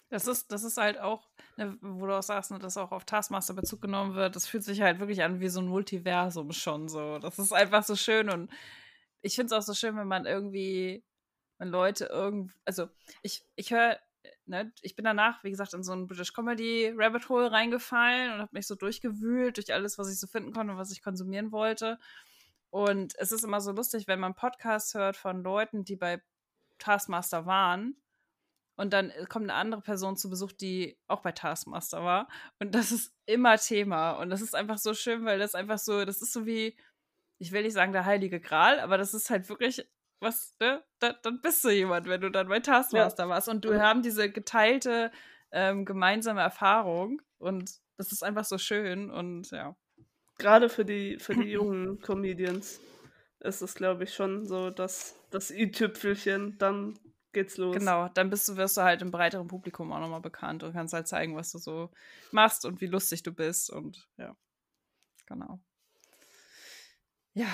Das 0.09 0.25
ist, 0.25 0.51
das 0.51 0.63
ist 0.63 0.77
halt 0.77 0.99
auch, 0.99 1.29
ne, 1.55 1.77
wo 1.81 2.07
du 2.07 2.17
auch 2.17 2.23
sagst, 2.23 2.49
ne, 2.51 2.59
dass 2.59 2.77
auch 2.77 2.91
auf 2.91 3.05
Taskmaster 3.05 3.53
Bezug 3.53 3.81
genommen 3.81 4.15
wird, 4.15 4.35
das 4.35 4.47
fühlt 4.47 4.63
sich 4.63 4.81
halt 4.81 4.99
wirklich 4.99 5.21
an 5.21 5.39
wie 5.39 5.49
so 5.49 5.59
ein 5.59 5.67
Multiversum 5.67 6.51
schon 6.51 6.87
so. 6.87 7.19
Das 7.19 7.37
ist 7.37 7.53
einfach 7.53 7.83
so 7.83 7.95
schön 7.95 8.29
und 8.29 8.51
ich 9.21 9.35
finde 9.35 9.53
es 9.53 9.59
auch 9.59 9.65
so 9.65 9.73
schön, 9.73 9.95
wenn 9.97 10.07
man 10.07 10.25
irgendwie, 10.25 11.03
wenn 11.59 11.67
Leute 11.67 12.05
irgendwie, 12.05 12.53
also 12.65 12.89
ich, 13.21 13.45
ich 13.55 13.71
höre, 13.71 13.99
ne, 14.49 14.73
ich 14.81 14.95
bin 14.95 15.05
danach, 15.05 15.43
wie 15.43 15.51
gesagt, 15.51 15.73
in 15.73 15.83
so 15.83 15.93
ein 15.93 16.07
British 16.07 16.33
Comedy 16.33 16.93
Rabbit 16.95 17.29
Hole 17.29 17.51
reingefallen 17.51 18.33
und 18.33 18.39
habe 18.39 18.49
mich 18.53 18.67
so 18.67 18.75
durchgewühlt 18.75 19.57
durch 19.57 19.73
alles, 19.73 19.97
was 19.97 20.11
ich 20.11 20.19
so 20.19 20.27
finden 20.27 20.51
konnte 20.51 20.73
und 20.73 20.79
was 20.79 20.91
ich 20.91 21.01
konsumieren 21.01 21.51
wollte. 21.51 21.99
Und 22.71 23.15
es 23.17 23.31
ist 23.31 23.43
immer 23.43 23.61
so 23.61 23.71
lustig, 23.71 24.07
wenn 24.07 24.19
man 24.19 24.35
Podcasts 24.35 24.93
hört 24.93 25.17
von 25.17 25.43
Leuten, 25.43 25.85
die 25.85 25.95
bei 25.95 26.21
Taskmaster 26.79 27.45
waren 27.45 27.95
und 28.75 28.93
dann 28.93 29.09
äh, 29.11 29.25
kommt 29.27 29.49
eine 29.49 29.55
andere 29.55 29.81
Person 29.81 30.17
zu 30.17 30.29
Besuch, 30.29 30.51
die 30.51 30.97
auch 31.07 31.21
bei 31.21 31.31
Taskmaster 31.31 32.03
war. 32.03 32.27
Und 32.59 32.75
das 32.75 32.91
ist 32.91 33.13
immer 33.25 33.57
Thema. 33.57 34.11
Und 34.13 34.29
das 34.29 34.41
ist 34.41 34.55
einfach 34.55 34.77
so 34.77 34.93
schön, 34.93 35.25
weil 35.25 35.39
das 35.39 35.55
einfach 35.55 35.79
so, 35.79 36.05
das 36.05 36.21
ist 36.21 36.33
so 36.33 36.45
wie, 36.45 36.75
ich 37.37 37.51
will 37.51 37.63
nicht 37.63 37.73
sagen 37.73 37.93
der 37.93 38.05
heilige 38.05 38.39
Gral, 38.39 38.79
aber 38.79 38.97
das 38.97 39.13
ist 39.13 39.29
halt 39.29 39.49
wirklich 39.49 39.87
was, 40.19 40.55
ne? 40.59 40.83
Da, 40.99 41.13
dann 41.13 41.41
bist 41.41 41.63
du 41.63 41.69
jemand, 41.69 42.07
wenn 42.07 42.21
du 42.21 42.29
dann 42.29 42.47
bei 42.47 42.59
Taskmaster 42.59 43.23
ja. 43.23 43.29
warst. 43.29 43.49
Und 43.49 43.65
du 43.65 43.79
haben 43.79 44.01
diese 44.01 44.29
geteilte 44.29 45.11
ähm, 45.51 45.85
gemeinsame 45.85 46.41
Erfahrung. 46.41 47.21
Und 47.37 47.79
das 47.97 48.11
ist 48.11 48.23
einfach 48.23 48.45
so 48.45 48.57
schön. 48.57 49.09
Und 49.09 49.51
ja. 49.51 49.75
Gerade 50.37 50.69
für 50.69 50.85
die, 50.85 51.19
für 51.19 51.35
die 51.35 51.51
jungen 51.51 51.99
Comedians 52.01 52.79
ist 53.39 53.61
es, 53.61 53.75
glaube 53.75 54.03
ich, 54.03 54.13
schon 54.13 54.45
so, 54.45 54.69
dass 54.69 55.15
das 55.31 55.51
i-Tüpfelchen 55.51 56.57
dann 56.57 56.97
geht's 57.31 57.57
los. 57.57 57.75
Genau, 57.75 58.09
dann 58.09 58.29
bist 58.29 58.47
du, 58.47 58.57
wirst 58.57 58.77
du 58.77 58.81
halt 58.81 59.01
im 59.01 59.11
breiteren 59.11 59.47
Publikum 59.47 59.91
auch 59.91 59.99
nochmal 59.99 60.21
bekannt 60.21 60.63
und 60.63 60.73
kannst 60.73 60.93
halt 60.93 61.07
zeigen, 61.07 61.35
was 61.35 61.51
du 61.51 61.57
so 61.57 61.91
machst 62.31 62.65
und 62.65 62.81
wie 62.81 62.87
lustig 62.87 63.23
du 63.23 63.31
bist 63.31 63.69
und 63.69 64.07
ja, 64.17 64.35
genau. 65.25 65.59
Ja, 67.33 67.47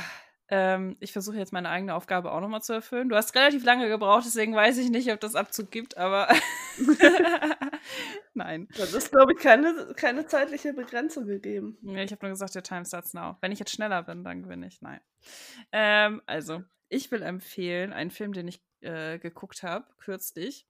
ähm, 0.50 0.96
ich 1.00 1.12
versuche 1.12 1.38
jetzt 1.38 1.54
meine 1.54 1.70
eigene 1.70 1.96
Aufgabe 1.96 2.32
auch 2.32 2.40
nochmal 2.40 2.62
zu 2.62 2.74
erfüllen. 2.74 3.10
Du 3.10 3.16
hast 3.16 3.36
relativ 3.36 3.64
lange 3.64 3.88
gebraucht, 3.88 4.26
deswegen 4.26 4.54
weiß 4.54 4.78
ich 4.78 4.90
nicht, 4.90 5.12
ob 5.12 5.20
das 5.20 5.36
Abzug 5.36 5.72
gibt, 5.72 5.98
aber 5.98 6.28
nein. 8.34 8.68
Das 8.78 8.94
ist, 8.94 9.12
glaube 9.12 9.34
ich, 9.34 9.40
keine, 9.40 9.94
keine 9.96 10.28
zeitliche 10.28 10.74
Begrenzung 10.74 11.26
gegeben. 11.26 11.78
Ja, 11.82 12.04
ich 12.04 12.12
habe 12.12 12.26
nur 12.26 12.32
gesagt, 12.32 12.56
der 12.56 12.64
Time 12.64 12.86
starts 12.86 13.14
now. 13.14 13.38
Wenn 13.42 13.52
ich 13.52 13.60
jetzt 13.60 13.72
schneller 13.72 14.04
bin, 14.04 14.24
dann 14.24 14.44
gewinne 14.44 14.68
ich. 14.68 14.82
Nein. 14.82 15.02
Ähm, 15.72 16.22
also, 16.26 16.64
ich 16.90 17.10
will 17.12 17.24
empfehlen, 17.24 17.94
einen 17.94 18.12
Film, 18.12 18.34
den 18.34 18.48
ich 18.48 18.62
äh, 18.82 19.18
geguckt 19.18 19.64
habe, 19.64 19.88
kürzlich. 19.98 20.68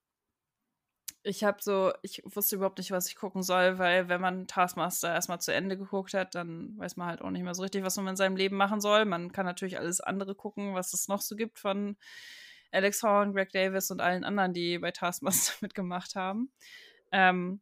Ich 1.28 1.42
habe 1.42 1.58
so, 1.60 1.92
ich 2.02 2.22
wusste 2.24 2.54
überhaupt 2.54 2.78
nicht, 2.78 2.92
was 2.92 3.08
ich 3.08 3.16
gucken 3.16 3.42
soll, 3.42 3.78
weil 3.78 4.08
wenn 4.08 4.20
man 4.20 4.46
Taskmaster 4.46 5.12
erstmal 5.12 5.40
zu 5.40 5.52
Ende 5.52 5.76
geguckt 5.76 6.14
hat, 6.14 6.36
dann 6.36 6.78
weiß 6.78 6.96
man 6.96 7.08
halt 7.08 7.20
auch 7.20 7.30
nicht 7.30 7.42
mehr 7.42 7.54
so 7.54 7.62
richtig, 7.62 7.82
was 7.82 7.96
man 7.96 8.06
in 8.06 8.16
seinem 8.16 8.36
Leben 8.36 8.56
machen 8.56 8.80
soll. 8.80 9.04
Man 9.06 9.32
kann 9.32 9.44
natürlich 9.44 9.76
alles 9.76 10.00
andere 10.00 10.36
gucken, 10.36 10.74
was 10.74 10.92
es 10.92 11.08
noch 11.08 11.20
so 11.20 11.34
gibt 11.34 11.58
von 11.58 11.96
Alex 12.70 13.02
Horn, 13.02 13.32
Greg 13.32 13.50
Davis 13.50 13.90
und 13.90 14.00
allen 14.00 14.22
anderen, 14.22 14.54
die 14.54 14.78
bei 14.78 14.92
Taskmaster 14.92 15.54
mitgemacht 15.62 16.14
haben. 16.14 16.52
Ähm, 17.10 17.60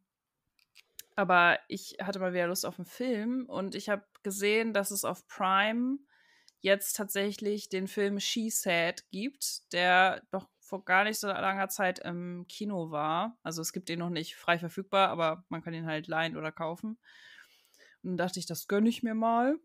aber 1.15 1.57
ich 1.67 1.97
hatte 1.99 2.19
mal 2.19 2.33
wieder 2.33 2.45
Lust 2.45 2.67
auf 2.67 2.77
einen 2.77 2.85
Film 2.85 3.45
und 3.47 3.73
ich 3.73 3.89
habe 3.89 4.05
gesehen, 4.21 4.73
dass 4.73 4.91
es 4.91 5.05
auf 5.05 5.25
Prime 5.27 5.97
jetzt 6.59 6.95
tatsächlich 6.97 7.69
den 7.69 7.87
Film 7.87 8.19
She 8.19 8.51
Said 8.51 9.09
gibt, 9.09 9.73
der 9.73 10.21
doch 10.29 10.47
vor 10.65 10.83
gar 10.83 11.03
nicht 11.03 11.19
so 11.19 11.27
langer 11.27 11.69
Zeit 11.69 11.99
im 11.99 12.45
Kino 12.47 12.89
war. 12.89 13.37
Also 13.43 13.61
es 13.61 13.71
gibt 13.71 13.87
den 13.87 13.99
noch 13.99 14.09
nicht 14.09 14.35
frei 14.35 14.57
verfügbar, 14.57 15.09
aber 15.09 15.45
man 15.49 15.61
kann 15.61 15.75
ihn 15.75 15.85
halt 15.85 16.07
leihen 16.07 16.35
oder 16.35 16.51
kaufen. 16.51 16.97
Und 18.03 18.17
dachte 18.17 18.39
ich, 18.39 18.47
das 18.47 18.67
gönne 18.67 18.89
ich 18.89 19.03
mir 19.03 19.13
mal. 19.13 19.59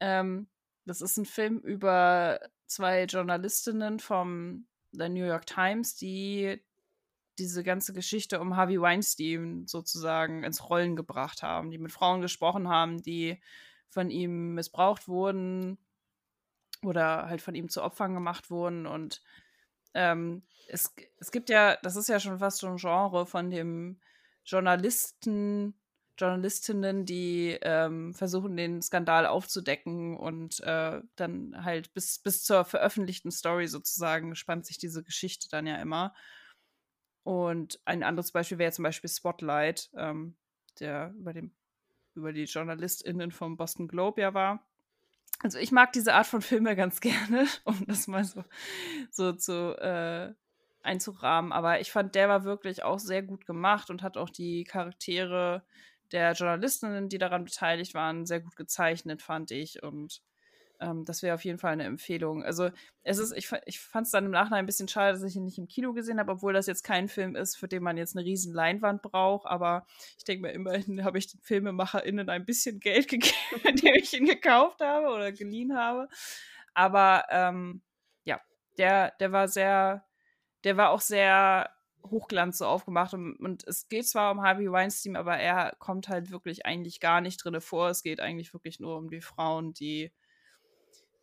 Ähm, 0.00 0.48
das 0.86 1.02
ist 1.02 1.18
ein 1.18 1.26
Film 1.26 1.58
über 1.58 2.40
zwei 2.66 3.04
Journalistinnen 3.04 4.00
vom 4.00 4.66
der 4.92 5.10
New 5.10 5.24
York 5.24 5.46
Times, 5.46 5.96
die 5.96 6.62
diese 7.38 7.62
ganze 7.62 7.92
Geschichte 7.92 8.40
um 8.40 8.56
Harvey 8.56 8.80
Weinstein 8.80 9.66
sozusagen 9.66 10.44
ins 10.44 10.68
Rollen 10.68 10.96
gebracht 10.96 11.42
haben, 11.42 11.70
die 11.70 11.78
mit 11.78 11.92
Frauen 11.92 12.22
gesprochen 12.22 12.68
haben, 12.68 13.02
die 13.02 13.38
von 13.88 14.10
ihm 14.10 14.54
missbraucht 14.54 15.08
wurden, 15.08 15.78
oder 16.82 17.28
halt 17.28 17.40
von 17.40 17.54
ihm 17.54 17.68
zu 17.68 17.82
Opfern 17.82 18.14
gemacht 18.14 18.50
wurden. 18.50 18.86
Und 18.86 19.22
ähm, 19.94 20.42
es, 20.68 20.94
es 21.18 21.30
gibt 21.30 21.50
ja, 21.50 21.76
das 21.82 21.96
ist 21.96 22.08
ja 22.08 22.20
schon 22.20 22.38
fast 22.38 22.58
so 22.58 22.66
ein 22.66 22.76
Genre 22.76 23.26
von 23.26 23.50
dem 23.50 24.00
Journalisten, 24.44 25.74
Journalistinnen, 26.18 27.04
die 27.04 27.58
ähm, 27.62 28.14
versuchen, 28.14 28.56
den 28.56 28.82
Skandal 28.82 29.26
aufzudecken 29.26 30.16
und 30.16 30.60
äh, 30.60 31.00
dann 31.16 31.64
halt 31.64 31.92
bis, 31.94 32.18
bis 32.18 32.44
zur 32.44 32.64
veröffentlichten 32.64 33.30
Story 33.30 33.66
sozusagen 33.66 34.34
spannt 34.34 34.66
sich 34.66 34.78
diese 34.78 35.02
Geschichte 35.02 35.48
dann 35.50 35.66
ja 35.66 35.76
immer. 35.76 36.14
Und 37.24 37.80
ein 37.84 38.02
anderes 38.02 38.32
Beispiel 38.32 38.58
wäre 38.58 38.72
zum 38.72 38.82
Beispiel 38.82 39.10
Spotlight, 39.10 39.90
ähm, 39.96 40.36
der 40.80 41.14
über, 41.18 41.32
dem, 41.32 41.54
über 42.14 42.32
die 42.32 42.44
JournalistInnen 42.44 43.30
vom 43.30 43.56
Boston 43.56 43.88
Globe 43.88 44.20
ja 44.20 44.34
war. 44.34 44.66
Also 45.42 45.58
ich 45.58 45.72
mag 45.72 45.92
diese 45.92 46.14
Art 46.14 46.26
von 46.26 46.42
Filme 46.42 46.76
ganz 46.76 47.00
gerne, 47.00 47.46
um 47.64 47.84
das 47.86 48.06
mal 48.06 48.24
so, 48.24 48.44
so 49.10 49.32
zu 49.32 49.76
äh, 49.78 50.32
einzurahmen. 50.82 51.52
Aber 51.52 51.80
ich 51.80 51.90
fand, 51.90 52.14
der 52.14 52.28
war 52.28 52.44
wirklich 52.44 52.82
auch 52.82 52.98
sehr 52.98 53.22
gut 53.22 53.46
gemacht 53.46 53.90
und 53.90 54.02
hat 54.02 54.16
auch 54.16 54.30
die 54.30 54.64
Charaktere 54.64 55.62
der 56.12 56.32
Journalistinnen, 56.32 57.08
die 57.08 57.18
daran 57.18 57.44
beteiligt 57.44 57.94
waren, 57.94 58.26
sehr 58.26 58.40
gut 58.40 58.56
gezeichnet, 58.56 59.22
fand 59.22 59.50
ich. 59.50 59.82
Und 59.82 60.22
ähm, 60.82 61.04
das 61.04 61.22
wäre 61.22 61.34
auf 61.34 61.44
jeden 61.44 61.58
Fall 61.58 61.72
eine 61.72 61.84
Empfehlung. 61.84 62.42
Also 62.42 62.70
es 63.02 63.18
ist, 63.18 63.32
ich, 63.32 63.50
ich 63.66 63.80
fand 63.80 64.06
es 64.06 64.12
dann 64.12 64.26
im 64.26 64.30
Nachhinein 64.32 64.60
ein 64.60 64.66
bisschen 64.66 64.88
schade, 64.88 65.12
dass 65.12 65.22
ich 65.22 65.36
ihn 65.36 65.44
nicht 65.44 65.58
im 65.58 65.68
Kino 65.68 65.92
gesehen 65.92 66.18
habe, 66.18 66.32
obwohl 66.32 66.52
das 66.52 66.66
jetzt 66.66 66.82
kein 66.82 67.08
Film 67.08 67.36
ist, 67.36 67.56
für 67.56 67.68
den 67.68 67.82
man 67.82 67.96
jetzt 67.96 68.16
eine 68.16 68.24
riesen 68.24 68.52
Leinwand 68.52 69.02
braucht. 69.02 69.46
Aber 69.46 69.86
ich 70.18 70.24
denke 70.24 70.42
mir, 70.42 70.52
immerhin 70.52 71.04
habe 71.04 71.18
ich 71.18 71.28
den 71.28 71.40
FilmemacherInnen 71.40 72.28
ein 72.28 72.44
bisschen 72.44 72.80
Geld 72.80 73.08
gegeben, 73.08 73.34
indem 73.64 73.94
ich 73.94 74.12
ihn 74.12 74.26
gekauft 74.26 74.80
habe 74.80 75.08
oder 75.08 75.32
geliehen 75.32 75.76
habe. 75.76 76.08
Aber 76.74 77.24
ähm, 77.30 77.82
ja, 78.24 78.40
der, 78.78 79.12
der 79.20 79.32
war 79.32 79.48
sehr, 79.48 80.04
der 80.64 80.76
war 80.76 80.90
auch 80.90 81.00
sehr 81.00 81.70
Hochglanz 82.04 82.58
so 82.58 82.66
aufgemacht 82.66 83.14
und, 83.14 83.36
und, 83.36 83.64
es 83.66 83.88
geht 83.88 84.08
zwar 84.08 84.32
um 84.32 84.42
Harvey 84.42 84.70
Weinstein, 84.70 85.14
aber 85.14 85.36
er 85.36 85.76
kommt 85.78 86.08
halt 86.08 86.32
wirklich 86.32 86.66
eigentlich 86.66 86.98
gar 86.98 87.20
nicht 87.20 87.44
drin 87.44 87.60
vor. 87.60 87.90
Es 87.90 88.02
geht 88.02 88.18
eigentlich 88.18 88.52
wirklich 88.52 88.80
nur 88.80 88.96
um 88.96 89.08
die 89.08 89.20
Frauen, 89.20 89.72
die 89.72 90.10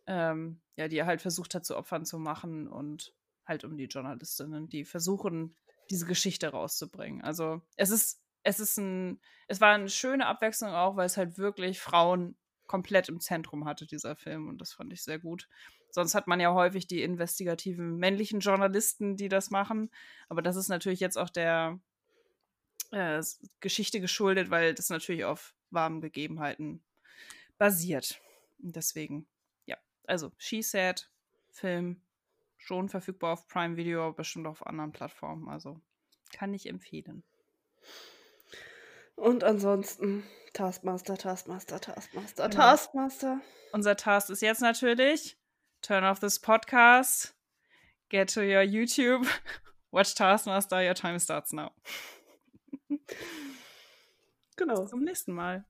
ähm, 0.06 0.60
ja, 0.76 0.88
die 0.88 0.98
er 0.98 1.06
halt 1.06 1.22
versucht 1.22 1.54
hat, 1.54 1.64
zu 1.64 1.76
Opfern 1.76 2.04
zu 2.04 2.18
machen 2.18 2.68
und 2.68 3.14
halt 3.46 3.64
um 3.64 3.76
die 3.76 3.84
Journalistinnen, 3.84 4.68
die 4.68 4.84
versuchen, 4.84 5.56
diese 5.90 6.06
Geschichte 6.06 6.48
rauszubringen. 6.48 7.22
Also 7.22 7.62
es 7.76 7.90
ist, 7.90 8.22
es 8.42 8.60
ist 8.60 8.78
ein, 8.78 9.20
es 9.48 9.60
war 9.60 9.74
eine 9.74 9.88
schöne 9.88 10.26
Abwechslung 10.26 10.70
auch, 10.70 10.96
weil 10.96 11.06
es 11.06 11.16
halt 11.16 11.36
wirklich 11.36 11.80
Frauen 11.80 12.36
komplett 12.66 13.08
im 13.08 13.20
Zentrum 13.20 13.64
hatte, 13.64 13.86
dieser 13.86 14.14
Film, 14.14 14.48
und 14.48 14.60
das 14.60 14.72
fand 14.72 14.92
ich 14.92 15.02
sehr 15.02 15.18
gut. 15.18 15.48
Sonst 15.90 16.14
hat 16.14 16.28
man 16.28 16.38
ja 16.38 16.54
häufig 16.54 16.86
die 16.86 17.02
investigativen 17.02 17.96
männlichen 17.96 18.38
Journalisten, 18.38 19.16
die 19.16 19.28
das 19.28 19.50
machen. 19.50 19.90
Aber 20.28 20.40
das 20.40 20.54
ist 20.54 20.68
natürlich 20.68 21.00
jetzt 21.00 21.18
auch 21.18 21.30
der 21.30 21.80
äh, 22.92 23.20
Geschichte 23.58 24.00
geschuldet, 24.00 24.50
weil 24.50 24.74
das 24.74 24.88
natürlich 24.88 25.24
auf 25.24 25.56
warmen 25.70 26.00
Gegebenheiten 26.00 26.82
basiert. 27.58 28.20
Und 28.62 28.76
deswegen 28.76 29.26
also 30.10 30.32
She 30.38 30.62
Said, 30.62 31.08
Film, 31.50 32.02
schon 32.58 32.88
verfügbar 32.88 33.32
auf 33.32 33.48
Prime 33.48 33.76
Video, 33.76 34.12
bestimmt 34.12 34.46
auf 34.46 34.66
anderen 34.66 34.92
Plattformen. 34.92 35.48
Also 35.48 35.80
kann 36.32 36.52
ich 36.54 36.68
empfehlen. 36.68 37.24
Und 39.16 39.44
ansonsten 39.44 40.24
Taskmaster, 40.52 41.16
Taskmaster, 41.16 41.80
Taskmaster, 41.80 42.48
genau. 42.48 42.62
Taskmaster. 42.62 43.40
Unser 43.72 43.96
Task 43.96 44.30
ist 44.30 44.42
jetzt 44.42 44.60
natürlich 44.60 45.36
Turn 45.82 46.04
off 46.04 46.20
this 46.20 46.38
podcast, 46.38 47.34
get 48.10 48.28
to 48.34 48.40
your 48.42 48.60
YouTube, 48.60 49.26
watch 49.90 50.14
Taskmaster, 50.14 50.82
your 50.82 50.94
time 50.94 51.18
starts 51.18 51.52
now. 51.52 51.70
genau. 54.56 54.82
Bis 54.82 54.90
zum 54.90 55.04
nächsten 55.04 55.32
Mal. 55.32 55.64